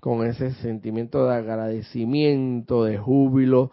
con 0.00 0.26
ese 0.26 0.52
sentimiento 0.54 1.26
de 1.26 1.34
agradecimiento, 1.34 2.84
de 2.84 2.98
júbilo, 2.98 3.70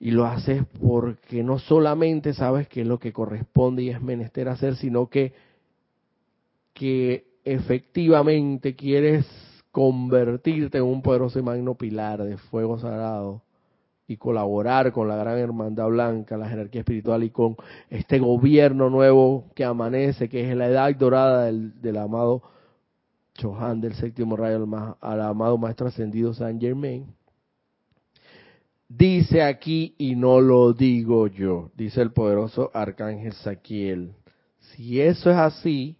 y 0.00 0.10
lo 0.10 0.26
haces 0.26 0.62
porque 0.80 1.42
no 1.42 1.58
solamente 1.58 2.32
sabes 2.32 2.68
que 2.68 2.82
es 2.82 2.86
lo 2.86 2.98
que 2.98 3.12
corresponde 3.12 3.82
y 3.82 3.90
es 3.90 4.00
menester 4.00 4.48
hacer, 4.48 4.76
sino 4.76 5.08
que, 5.08 5.32
que 6.72 7.26
efectivamente 7.44 8.76
quieres 8.76 9.26
convertirte 9.72 10.78
en 10.78 10.84
un 10.84 11.02
poderoso 11.02 11.38
y 11.38 11.42
magno 11.42 11.74
pilar 11.74 12.22
de 12.22 12.36
fuego 12.36 12.78
sagrado 12.78 13.42
y 14.06 14.16
colaborar 14.16 14.90
con 14.92 15.06
la 15.06 15.16
gran 15.16 15.38
hermandad 15.38 15.88
blanca, 15.88 16.38
la 16.38 16.48
jerarquía 16.48 16.80
espiritual 16.80 17.24
y 17.24 17.30
con 17.30 17.56
este 17.90 18.18
gobierno 18.18 18.88
nuevo 18.88 19.44
que 19.54 19.64
amanece, 19.64 20.30
que 20.30 20.50
es 20.50 20.56
la 20.56 20.68
edad 20.68 20.94
dorada 20.94 21.44
del, 21.44 21.96
amado 21.98 22.42
Chohan 23.34 23.80
del 23.82 23.94
séptimo 23.94 24.36
rayo 24.36 24.66
al, 25.00 25.20
amado 25.20 25.58
Maestro 25.58 25.88
Ascendido 25.88 26.32
San 26.32 26.58
Germain, 26.58 27.06
dice 28.88 29.42
aquí, 29.42 29.94
y 29.98 30.16
no 30.16 30.40
lo 30.40 30.72
digo 30.72 31.26
yo, 31.26 31.70
dice 31.76 32.00
el 32.00 32.12
poderoso 32.12 32.70
Arcángel 32.74 33.32
Saquiel, 33.34 34.14
si 34.58 35.00
eso 35.00 35.30
es 35.30 35.36
así, 35.36 35.98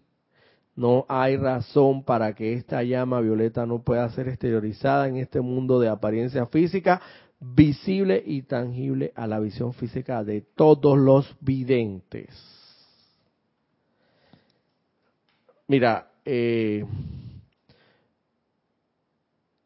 no 0.74 1.05
hay 1.09 1.36
razón 1.36 2.05
para 2.05 2.34
que 2.34 2.53
esta 2.53 2.82
llama 2.82 3.20
violeta 3.20 3.66
no 3.66 3.82
pueda 3.82 4.09
ser 4.11 4.28
exteriorizada 4.28 5.09
en 5.09 5.16
este 5.16 5.41
mundo 5.41 5.80
de 5.80 5.89
apariencia 5.89 6.47
física, 6.47 7.03
visible 7.41 8.22
y 8.24 8.43
tangible 8.43 9.12
a 9.14 9.26
la 9.26 9.41
visión 9.41 9.72
física 9.72 10.24
de 10.24 10.41
todos 10.41 10.97
los 10.97 11.36
videntes. 11.41 12.30
Mira, 15.66 16.09
eh, 16.24 16.84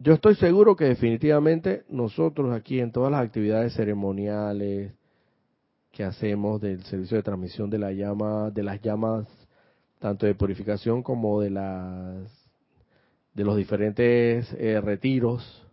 yo 0.03 0.15
estoy 0.15 0.35
seguro 0.35 0.75
que 0.75 0.87
definitivamente 0.87 1.85
nosotros 1.89 2.53
aquí 2.53 2.81
en 2.81 2.91
todas 2.91 3.13
las 3.13 3.25
actividades 3.25 3.75
ceremoniales 3.75 4.93
que 5.93 6.03
hacemos 6.03 6.61
del 6.61 6.83
servicio 6.85 7.19
de 7.19 7.23
transmisión 7.23 7.71
de 7.71 7.79
la 7.79 7.93
llama, 7.93 8.51
de 8.51 8.65
las 8.65 8.81
llamas 8.81 9.29
tanto 10.01 10.27
de 10.27 10.35
purificación 10.35 11.05
como 11.05 11.41
de 11.41 11.51
las 11.51 12.43
de 13.35 13.45
los 13.45 13.57
diferentes 13.57 14.53
eh, 14.59 14.81
retiros 14.81 15.65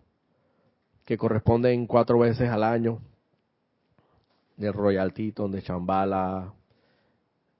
que 1.05 1.17
corresponden 1.17 1.87
cuatro 1.87 2.19
veces 2.19 2.49
al 2.49 2.63
año 2.63 3.01
del 4.57 4.73
Royal 4.73 5.11
Teton, 5.11 5.51
de 5.51 5.63
Chambala, 5.63 6.53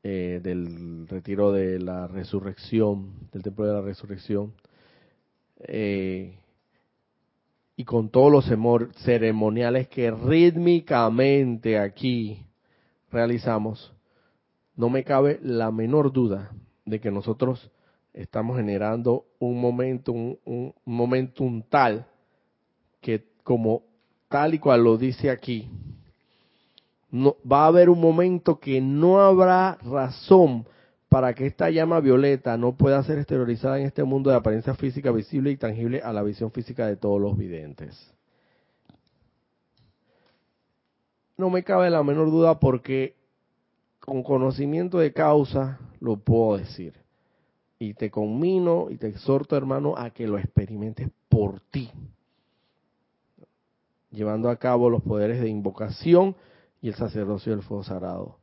eh, 0.04 0.40
del 0.44 1.08
retiro 1.08 1.52
de 1.52 1.80
la 1.80 2.08
resurrección, 2.08 3.30
del 3.32 3.42
templo 3.42 3.66
de 3.66 3.74
la 3.74 3.82
resurrección. 3.82 4.54
Eh, 5.62 6.39
y 7.80 7.86
con 7.86 8.10
todos 8.10 8.30
los 8.30 8.46
ceremoniales 8.98 9.88
que 9.88 10.12
rítmicamente 10.12 11.80
aquí 11.80 12.46
realizamos, 13.10 13.94
no 14.76 14.90
me 14.90 15.06
cabe 15.06 15.40
la 15.42 15.72
menor 15.72 16.12
duda 16.12 16.52
de 16.84 17.00
que 17.00 17.10
nosotros 17.10 17.72
estamos 18.12 18.58
generando 18.58 19.28
un 19.40 19.62
momento, 19.62 20.12
un, 20.12 20.74
momentum 20.84 21.62
tal 21.70 22.06
que 23.00 23.24
como 23.44 23.84
tal 24.28 24.56
y 24.56 24.60
cual 24.60 24.84
lo 24.84 24.98
dice 24.98 25.30
aquí, 25.30 25.70
no, 27.12 27.38
va 27.50 27.64
a 27.64 27.68
haber 27.68 27.90
un 27.90 28.02
momento 28.02 28.60
que 28.60 28.82
no 28.82 29.22
habrá 29.22 29.78
razón 29.86 30.68
para 31.10 31.34
que 31.34 31.48
esta 31.48 31.72
llama 31.72 32.00
violeta 32.00 32.56
no 32.56 32.78
pueda 32.78 33.04
ser 33.04 33.18
exteriorizada 33.18 33.80
en 33.80 33.88
este 33.88 34.04
mundo 34.04 34.30
de 34.30 34.38
apariencia 34.38 34.76
física 34.76 35.12
visible 35.12 35.50
y 35.50 35.58
tangible 35.58 36.02
a 36.04 36.14
la 36.14 36.22
visión 36.22 36.52
física 36.52 36.86
de 36.86 36.98
todos 36.98 37.20
los 37.20 37.36
videntes. 37.36 38.14
No 41.36 41.50
me 41.50 41.64
cabe 41.64 41.90
la 41.90 42.04
menor 42.04 42.30
duda 42.30 42.60
porque 42.60 43.16
con 44.00 44.22
conocimiento 44.22 45.00
de 45.00 45.12
causa 45.12 45.80
lo 46.00 46.18
puedo 46.18 46.58
decir. 46.58 46.94
Y 47.80 47.96
te 47.96 48.12
conmino 48.12 48.88
y 48.90 48.98
te 48.98 49.08
exhorto, 49.08 49.56
hermano, 49.56 49.96
a 49.98 50.12
que 50.12 50.28
lo 50.28 50.38
experimentes 50.38 51.10
por 51.30 51.62
ti. 51.72 51.90
Llevando 54.12 54.50
a 54.50 54.58
cabo 54.58 54.90
los 54.90 55.02
poderes 55.02 55.40
de 55.40 55.50
invocación 55.50 56.36
y 56.82 56.90
el 56.90 56.96
sacerdocio 56.96 57.54
del 57.54 57.64
fuego 57.64 57.84
sagrado 57.84 58.39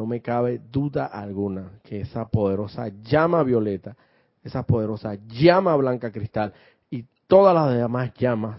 no 0.00 0.06
me 0.06 0.22
cabe 0.22 0.62
duda 0.72 1.04
alguna 1.04 1.72
que 1.82 2.00
esa 2.00 2.26
poderosa 2.26 2.88
llama 3.02 3.42
violeta, 3.42 3.98
esa 4.42 4.62
poderosa 4.62 5.18
llama 5.28 5.76
blanca 5.76 6.10
cristal 6.10 6.54
y 6.88 7.04
todas 7.26 7.54
las 7.54 7.76
demás 7.76 8.14
llamas, 8.14 8.58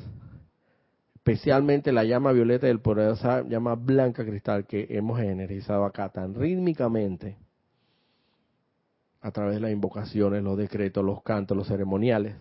especialmente 1.16 1.92
la 1.92 2.04
llama 2.04 2.32
violeta 2.32 2.68
y 2.68 2.70
el 2.70 2.80
poderosa 2.80 3.42
llama 3.42 3.74
blanca 3.74 4.24
cristal 4.24 4.68
que 4.68 4.86
hemos 4.92 5.20
energizado 5.20 5.84
acá 5.84 6.10
tan 6.10 6.36
rítmicamente 6.36 7.38
a 9.22 9.32
través 9.32 9.56
de 9.56 9.62
las 9.62 9.72
invocaciones, 9.72 10.44
los 10.44 10.60
decretos, 10.60 11.04
los 11.04 11.24
cantos, 11.24 11.58
los 11.58 11.68
ceremoniales, 11.68 12.36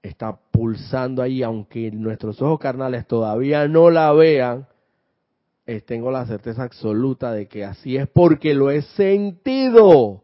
está 0.00 0.38
pulsando 0.52 1.22
ahí, 1.22 1.42
aunque 1.42 1.90
nuestros 1.90 2.40
ojos 2.40 2.60
carnales 2.60 3.04
todavía 3.08 3.66
no 3.66 3.90
la 3.90 4.12
vean, 4.12 4.68
eh, 5.66 5.80
tengo 5.80 6.10
la 6.10 6.26
certeza 6.26 6.62
absoluta 6.62 7.32
de 7.32 7.48
que 7.48 7.64
así 7.64 7.96
es 7.96 8.06
porque 8.08 8.52
lo 8.52 8.70
he 8.70 8.82
sentido. 8.82 10.22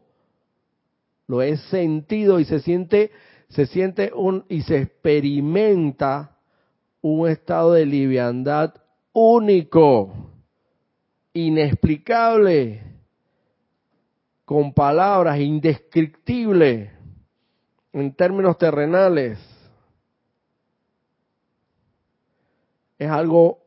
Lo 1.27 1.41
he 1.41 1.57
sentido 1.57 2.39
y 2.39 2.45
se 2.45 2.59
siente, 2.59 3.11
se 3.49 3.65
siente 3.65 4.11
un, 4.13 4.45
y 4.49 4.61
se 4.61 4.81
experimenta 4.81 6.37
un 7.01 7.27
estado 7.27 7.73
de 7.73 7.85
liviandad 7.85 8.75
único, 9.13 10.13
inexplicable, 11.33 12.83
con 14.45 14.73
palabras, 14.73 15.39
indescriptible 15.39 16.91
en 17.93 18.13
términos 18.13 18.57
terrenales. 18.57 19.39
Es 22.99 23.09
algo 23.09 23.60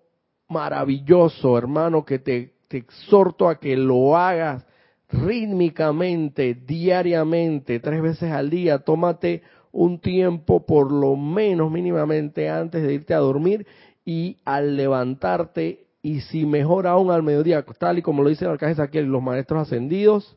maravilloso, 0.49 1.57
hermano, 1.57 2.05
que 2.05 2.19
te, 2.19 2.55
exhorto 2.71 3.49
a 3.49 3.61
que 3.61 3.77
lo 3.77 4.17
hagas 4.17 4.67
rítmicamente, 5.09 6.55
diariamente, 6.55 7.79
tres 7.79 8.03
veces 8.03 8.33
al 8.33 8.51
día. 8.51 8.81
Tómate 8.81 9.43
un 9.71 10.01
tiempo, 10.01 10.67
por 10.67 10.91
lo 10.91 11.15
menos 11.15 11.71
mínimamente, 11.71 12.49
antes 12.51 12.83
de 12.83 12.95
irte 12.95 13.15
a 13.15 13.19
dormir 13.19 13.65
y 14.05 14.39
al 14.45 14.77
levantarte, 14.77 15.87
y 16.03 16.21
si 16.23 16.45
mejor 16.45 16.87
aún 16.87 17.11
al 17.11 17.23
mediodía, 17.23 17.65
tal 17.79 17.99
y 17.99 18.03
como 18.03 18.23
lo 18.23 18.29
dice 18.29 18.45
el 18.45 18.51
arcángel 18.51 18.77
Saquiel, 18.77 19.07
los 19.07 19.23
maestros 19.23 19.63
ascendidos, 19.63 20.37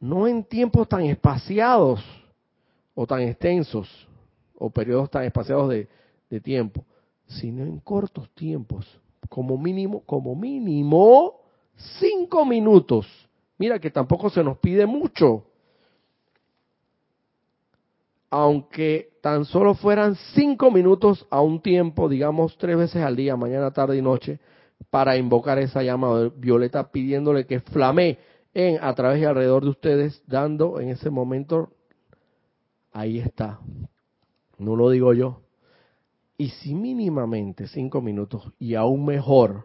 no 0.00 0.26
en 0.26 0.42
tiempos 0.42 0.88
tan 0.88 1.02
espaciados 1.02 2.04
o 2.94 3.06
tan 3.06 3.20
extensos, 3.20 4.08
o 4.58 4.70
periodos 4.70 5.08
tan 5.08 5.22
espaciados 5.24 5.70
de 5.70 6.40
tiempo, 6.40 6.84
sino 7.40 7.64
en 7.64 7.78
cortos 7.78 8.30
tiempos, 8.30 8.86
como 9.28 9.56
mínimo, 9.58 10.02
como 10.04 10.34
mínimo, 10.34 11.40
cinco 11.98 12.44
minutos. 12.44 13.06
Mira 13.58 13.78
que 13.78 13.90
tampoco 13.90 14.30
se 14.30 14.42
nos 14.42 14.58
pide 14.58 14.86
mucho. 14.86 15.44
Aunque 18.30 19.12
tan 19.20 19.44
solo 19.44 19.74
fueran 19.74 20.16
cinco 20.34 20.70
minutos 20.70 21.26
a 21.30 21.40
un 21.42 21.60
tiempo, 21.60 22.08
digamos 22.08 22.56
tres 22.56 22.76
veces 22.76 23.02
al 23.02 23.14
día, 23.14 23.36
mañana, 23.36 23.70
tarde 23.70 23.98
y 23.98 24.02
noche, 24.02 24.40
para 24.90 25.16
invocar 25.16 25.58
esa 25.58 25.82
llama 25.82 26.30
violeta 26.36 26.90
pidiéndole 26.90 27.46
que 27.46 27.60
flame 27.60 28.18
en 28.54 28.82
a 28.82 28.94
través 28.94 29.20
y 29.20 29.24
alrededor 29.24 29.64
de 29.64 29.70
ustedes, 29.70 30.22
dando 30.26 30.80
en 30.80 30.90
ese 30.90 31.10
momento, 31.10 31.70
ahí 32.92 33.18
está. 33.18 33.60
No 34.58 34.76
lo 34.76 34.90
digo 34.90 35.12
yo. 35.14 35.40
Y 36.42 36.48
si 36.48 36.74
mínimamente 36.74 37.68
cinco 37.68 38.00
minutos 38.00 38.50
y 38.58 38.74
aún 38.74 39.04
mejor 39.04 39.62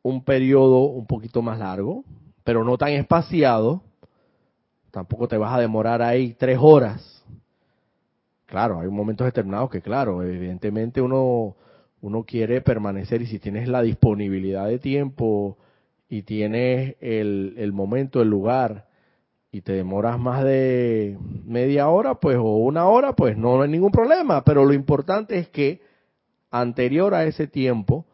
un 0.00 0.24
periodo 0.24 0.84
un 0.84 1.06
poquito 1.06 1.42
más 1.42 1.58
largo, 1.58 2.02
pero 2.44 2.64
no 2.64 2.78
tan 2.78 2.92
espaciado, 2.92 3.82
tampoco 4.90 5.28
te 5.28 5.36
vas 5.36 5.52
a 5.52 5.60
demorar 5.60 6.00
ahí 6.00 6.32
tres 6.32 6.56
horas. 6.58 7.22
Claro, 8.46 8.80
hay 8.80 8.88
momentos 8.88 9.26
determinados 9.26 9.68
que, 9.68 9.82
claro, 9.82 10.22
evidentemente 10.22 11.02
uno, 11.02 11.56
uno 12.00 12.24
quiere 12.24 12.62
permanecer 12.62 13.20
y 13.20 13.26
si 13.26 13.38
tienes 13.38 13.68
la 13.68 13.82
disponibilidad 13.82 14.66
de 14.66 14.78
tiempo 14.78 15.58
y 16.08 16.22
tienes 16.22 16.96
el, 17.02 17.52
el 17.58 17.74
momento, 17.74 18.22
el 18.22 18.30
lugar, 18.30 18.86
y 19.52 19.62
te 19.62 19.72
demoras 19.72 20.18
más 20.18 20.44
de 20.44 21.18
media 21.44 21.88
hora, 21.88 22.14
pues, 22.14 22.36
o 22.36 22.56
una 22.58 22.86
hora, 22.86 23.14
pues 23.14 23.36
no 23.36 23.62
hay 23.62 23.68
ningún 23.68 23.90
problema. 23.90 24.44
Pero 24.44 24.64
lo 24.64 24.72
importante 24.72 25.38
es 25.38 25.48
que 25.48 25.82
anterior 26.50 27.14
a 27.14 27.24
ese 27.24 27.46
tiempo, 27.46 28.06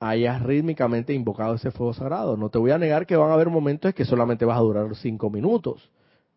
hayas 0.00 0.42
rítmicamente 0.42 1.12
invocado 1.12 1.54
ese 1.54 1.70
fuego 1.70 1.92
sagrado. 1.92 2.36
No 2.36 2.50
te 2.50 2.58
voy 2.58 2.70
a 2.70 2.78
negar 2.78 3.06
que 3.06 3.16
van 3.16 3.30
a 3.30 3.34
haber 3.34 3.50
momentos 3.50 3.90
en 3.90 3.94
que 3.94 4.04
solamente 4.04 4.44
vas 4.44 4.58
a 4.58 4.62
durar 4.62 4.94
cinco 4.96 5.30
minutos, 5.30 5.90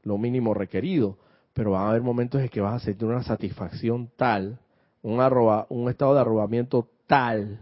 lo 0.04 0.18
mínimo 0.18 0.54
requerido, 0.54 1.18
pero 1.54 1.72
van 1.72 1.84
a 1.84 1.90
haber 1.90 2.02
momentos 2.02 2.42
en 2.42 2.50
que 2.50 2.62
vas 2.62 2.82
a 2.82 2.86
sentir 2.86 3.08
una 3.08 3.24
satisfacción 3.24 4.10
tal, 4.16 4.60
un, 5.02 5.20
arroba, 5.20 5.68
un 5.70 5.90
estado 5.90 6.16
de 6.16 6.22
arrobamiento 6.22 6.90
tal, 7.08 7.60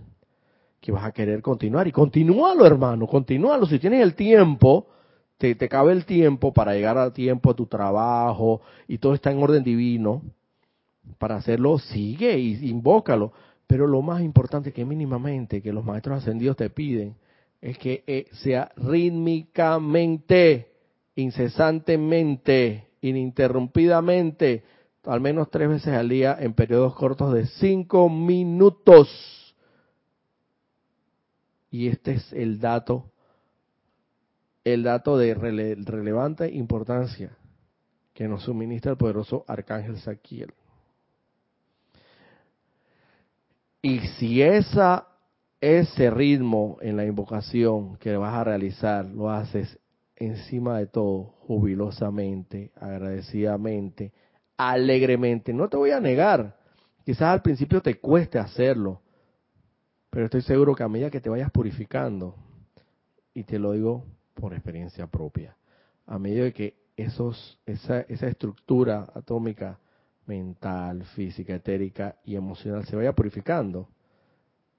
que 0.80 0.92
vas 0.92 1.04
a 1.04 1.12
querer 1.12 1.42
continuar. 1.42 1.88
Y 1.88 1.92
continúalo, 1.92 2.66
hermano, 2.66 3.06
continúalo. 3.08 3.66
Si 3.66 3.80
tienes 3.80 4.02
el 4.02 4.16
tiempo, 4.16 4.88
te, 5.40 5.70
cabe 5.70 5.94
el 5.94 6.06
tiempo 6.06 6.54
para 6.54 6.74
llegar 6.74 6.98
a 6.98 7.14
tiempo 7.14 7.52
a 7.52 7.56
tu 7.56 7.66
trabajo 7.66 8.62
y 8.88 8.98
todo 8.98 9.14
está 9.14 9.32
en 9.32 9.42
orden 9.42 9.64
divino, 9.64 10.22
para 11.18 11.38
hacerlo, 11.38 11.80
sigue 11.80 12.38
y 12.38 12.70
invócalo. 12.70 13.32
Pero 13.66 13.88
lo 13.88 14.02
más 14.02 14.22
importante 14.22 14.74
que 14.74 14.84
mínimamente 14.84 15.62
que 15.62 15.72
los 15.72 15.86
maestros 15.86 16.18
ascendidos 16.18 16.58
te 16.58 16.70
piden 16.70 17.16
es 17.62 17.78
que 17.78 18.04
eh, 18.06 18.26
sea 18.34 18.72
rítmicamente, 18.76 20.74
incesantemente, 21.16 22.90
ininterrumpidamente, 23.02 24.64
al 25.06 25.22
menos 25.22 25.50
tres 25.50 25.70
veces 25.70 25.94
al 25.94 26.10
día 26.10 26.38
en 26.40 26.54
periodos 26.54 26.96
cortos 26.96 27.34
de 27.34 27.46
cinco 27.46 28.10
minutos. 28.10 29.56
Y 31.72 31.88
este 31.88 32.14
es 32.16 32.34
el 32.34 32.60
dato, 32.60 33.12
el 34.64 34.84
dato 34.84 35.18
de 35.18 35.34
relevante 35.34 36.50
importancia 36.52 37.32
que 38.14 38.28
nos 38.28 38.44
suministra 38.44 38.92
el 38.92 38.98
poderoso 38.98 39.46
Arcángel 39.48 39.98
Saquiel. 40.00 40.54
Y 43.82 44.00
si 44.18 44.42
esa, 44.42 45.08
ese 45.62 46.10
ritmo 46.10 46.78
en 46.82 46.98
la 46.98 47.06
invocación 47.06 47.96
que 47.96 48.18
vas 48.18 48.34
a 48.34 48.44
realizar 48.44 49.06
lo 49.06 49.30
haces 49.30 49.80
encima 50.18 50.80
de 50.80 50.88
todo, 50.88 51.36
jubilosamente, 51.48 52.72
agradecidamente, 52.76 54.12
alegremente, 54.58 55.54
no 55.54 55.70
te 55.70 55.78
voy 55.78 55.92
a 55.92 56.02
negar, 56.02 56.58
quizás 57.06 57.30
al 57.30 57.42
principio 57.42 57.82
te 57.82 58.00
cueste 58.02 58.38
hacerlo, 58.38 59.02
pero 60.10 60.26
estoy 60.26 60.42
seguro 60.42 60.76
que 60.76 60.84
a 60.84 60.90
medida 60.90 61.10
que 61.10 61.22
te 61.22 61.30
vayas 61.30 61.52
purificando, 61.52 62.36
y 63.34 63.46
te 63.46 63.58
lo 63.58 63.72
digo 63.72 64.04
por 64.40 64.54
experiencia 64.54 65.08
propia, 65.08 65.56
a 66.06 66.18
medida 66.18 66.52
que 66.52 66.76
esa 66.96 68.02
estructura 68.08 69.08
atómica 69.14 69.80
mental, 70.26 71.04
física, 71.16 71.56
etérica 71.56 72.16
y 72.24 72.36
emocional 72.36 72.86
se 72.86 72.96
vaya 72.96 73.14
purificando, 73.14 73.90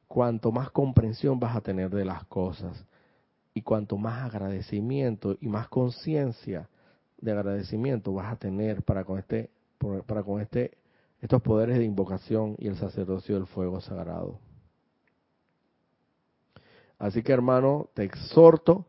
cuanto 0.06 0.52
más 0.52 0.70
comprensión 0.70 1.38
vas 1.38 1.56
a 1.56 1.61
tener 1.61 1.90
de 1.90 2.04
las 2.04 2.24
cosas 2.26 2.84
y 3.54 3.62
cuanto 3.62 3.96
más 3.96 4.24
agradecimiento 4.24 5.36
y 5.40 5.48
más 5.48 5.68
conciencia 5.68 6.68
de 7.18 7.32
agradecimiento 7.32 8.12
vas 8.12 8.32
a 8.32 8.36
tener 8.36 8.82
para 8.82 9.04
con 9.04 9.18
este 9.18 9.50
para 10.06 10.22
con 10.22 10.40
este 10.40 10.78
estos 11.20 11.42
poderes 11.42 11.78
de 11.78 11.84
invocación 11.84 12.56
y 12.58 12.66
el 12.66 12.76
sacerdocio 12.76 13.34
del 13.34 13.46
fuego 13.46 13.80
sagrado. 13.80 14.38
Así 16.98 17.22
que 17.22 17.32
hermano, 17.32 17.88
te 17.94 18.04
exhorto 18.04 18.86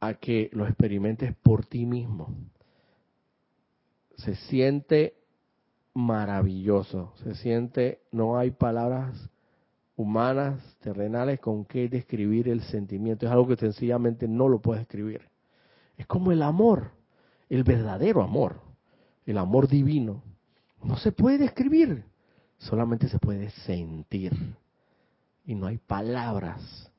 a 0.00 0.14
que 0.14 0.50
lo 0.52 0.66
experimentes 0.66 1.34
por 1.36 1.66
ti 1.66 1.86
mismo. 1.86 2.34
Se 4.16 4.34
siente 4.34 5.18
maravilloso. 5.98 7.12
Se 7.24 7.34
siente, 7.34 8.02
no 8.12 8.38
hay 8.38 8.52
palabras 8.52 9.30
humanas, 9.96 10.62
terrenales 10.80 11.40
con 11.40 11.64
que 11.64 11.88
describir 11.88 12.48
el 12.48 12.62
sentimiento. 12.62 13.26
Es 13.26 13.32
algo 13.32 13.48
que 13.48 13.56
sencillamente 13.56 14.28
no 14.28 14.48
lo 14.48 14.60
puedes 14.60 14.82
escribir. 14.82 15.22
Es 15.96 16.06
como 16.06 16.30
el 16.30 16.42
amor, 16.42 16.92
el 17.48 17.64
verdadero 17.64 18.22
amor, 18.22 18.60
el 19.26 19.38
amor 19.38 19.66
divino. 19.66 20.22
No 20.82 20.96
se 20.96 21.10
puede 21.10 21.38
describir, 21.38 22.04
solamente 22.58 23.08
se 23.08 23.18
puede 23.18 23.50
sentir. 23.50 24.32
Y 25.44 25.56
no 25.56 25.66
hay 25.66 25.78
palabras 25.78 26.92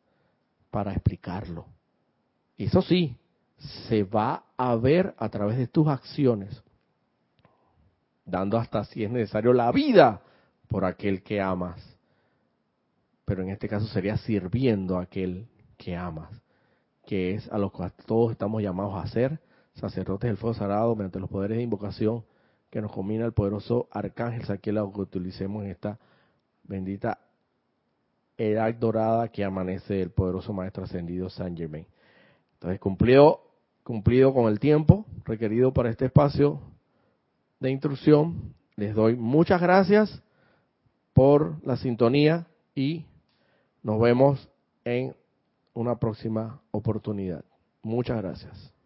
para 0.70 0.92
explicarlo. 0.92 1.66
Eso 2.60 2.82
sí, 2.82 3.18
se 3.88 4.04
va 4.04 4.44
a 4.56 4.76
ver 4.76 5.16
a 5.18 5.30
través 5.30 5.58
de 5.58 5.68
tus 5.68 5.88
acciones 5.88 6.62
dando 8.30 8.58
hasta 8.58 8.84
si 8.86 9.04
es 9.04 9.10
necesario 9.10 9.54
la 9.54 9.72
vida 9.72 10.22
por 10.68 10.86
aquel 10.86 11.24
que 11.24 11.42
amas. 11.42 11.82
Pero 13.26 13.44
en 13.44 13.50
este 13.50 13.68
caso 13.68 13.88
sería 13.88 14.18
sirviendo 14.18 14.98
a 14.98 15.04
aquel 15.04 15.48
que 15.78 15.96
amas, 15.96 16.30
que 17.06 17.36
es 17.36 17.52
a 17.52 17.58
lo 17.58 17.72
que 17.72 17.90
todos 18.06 18.32
estamos 18.32 18.62
llamados 18.62 18.96
a 18.96 19.08
ser, 19.08 19.40
sacerdotes 19.76 20.30
del 20.30 20.38
fuego 20.38 20.54
sagrado, 20.54 20.96
mediante 20.96 21.20
los 21.20 21.30
poderes 21.30 21.58
de 21.58 21.64
invocación 21.64 22.24
que 22.70 22.82
nos 22.82 22.92
combina 22.92 23.26
el 23.26 23.34
poderoso 23.34 23.88
arcángel 23.92 24.46
Saquiel, 24.46 24.80
que 24.94 25.02
utilicemos 25.02 25.64
en 25.64 25.72
esta 25.72 25.98
bendita 26.64 27.20
edad 28.38 28.74
dorada 28.76 29.30
que 29.30 29.44
amanece 29.44 30.02
el 30.02 30.12
poderoso 30.12 30.54
maestro 30.54 30.84
ascendido 30.84 31.30
San 31.30 31.58
Germain. 31.58 31.86
Entonces, 32.60 32.80
cumplido, 32.80 33.42
cumplido 33.84 34.34
con 34.34 34.50
el 34.50 34.60
tiempo 34.60 35.06
requerido 35.26 35.74
para 35.74 35.90
este 35.90 36.06
espacio, 36.06 36.60
de 37.60 37.72
instrucción. 37.72 38.54
Les 38.76 38.94
doy 38.96 39.16
muchas 39.16 39.62
gracias 39.62 40.22
por 41.14 41.66
la 41.66 41.78
sintonía 41.78 42.48
y 42.76 43.06
nos 43.84 44.00
vemos 44.00 44.50
en 44.86 45.16
una 45.74 45.98
próxima 46.00 46.62
oportunidad. 46.72 47.44
Muchas 47.82 48.18
gracias. 48.22 48.74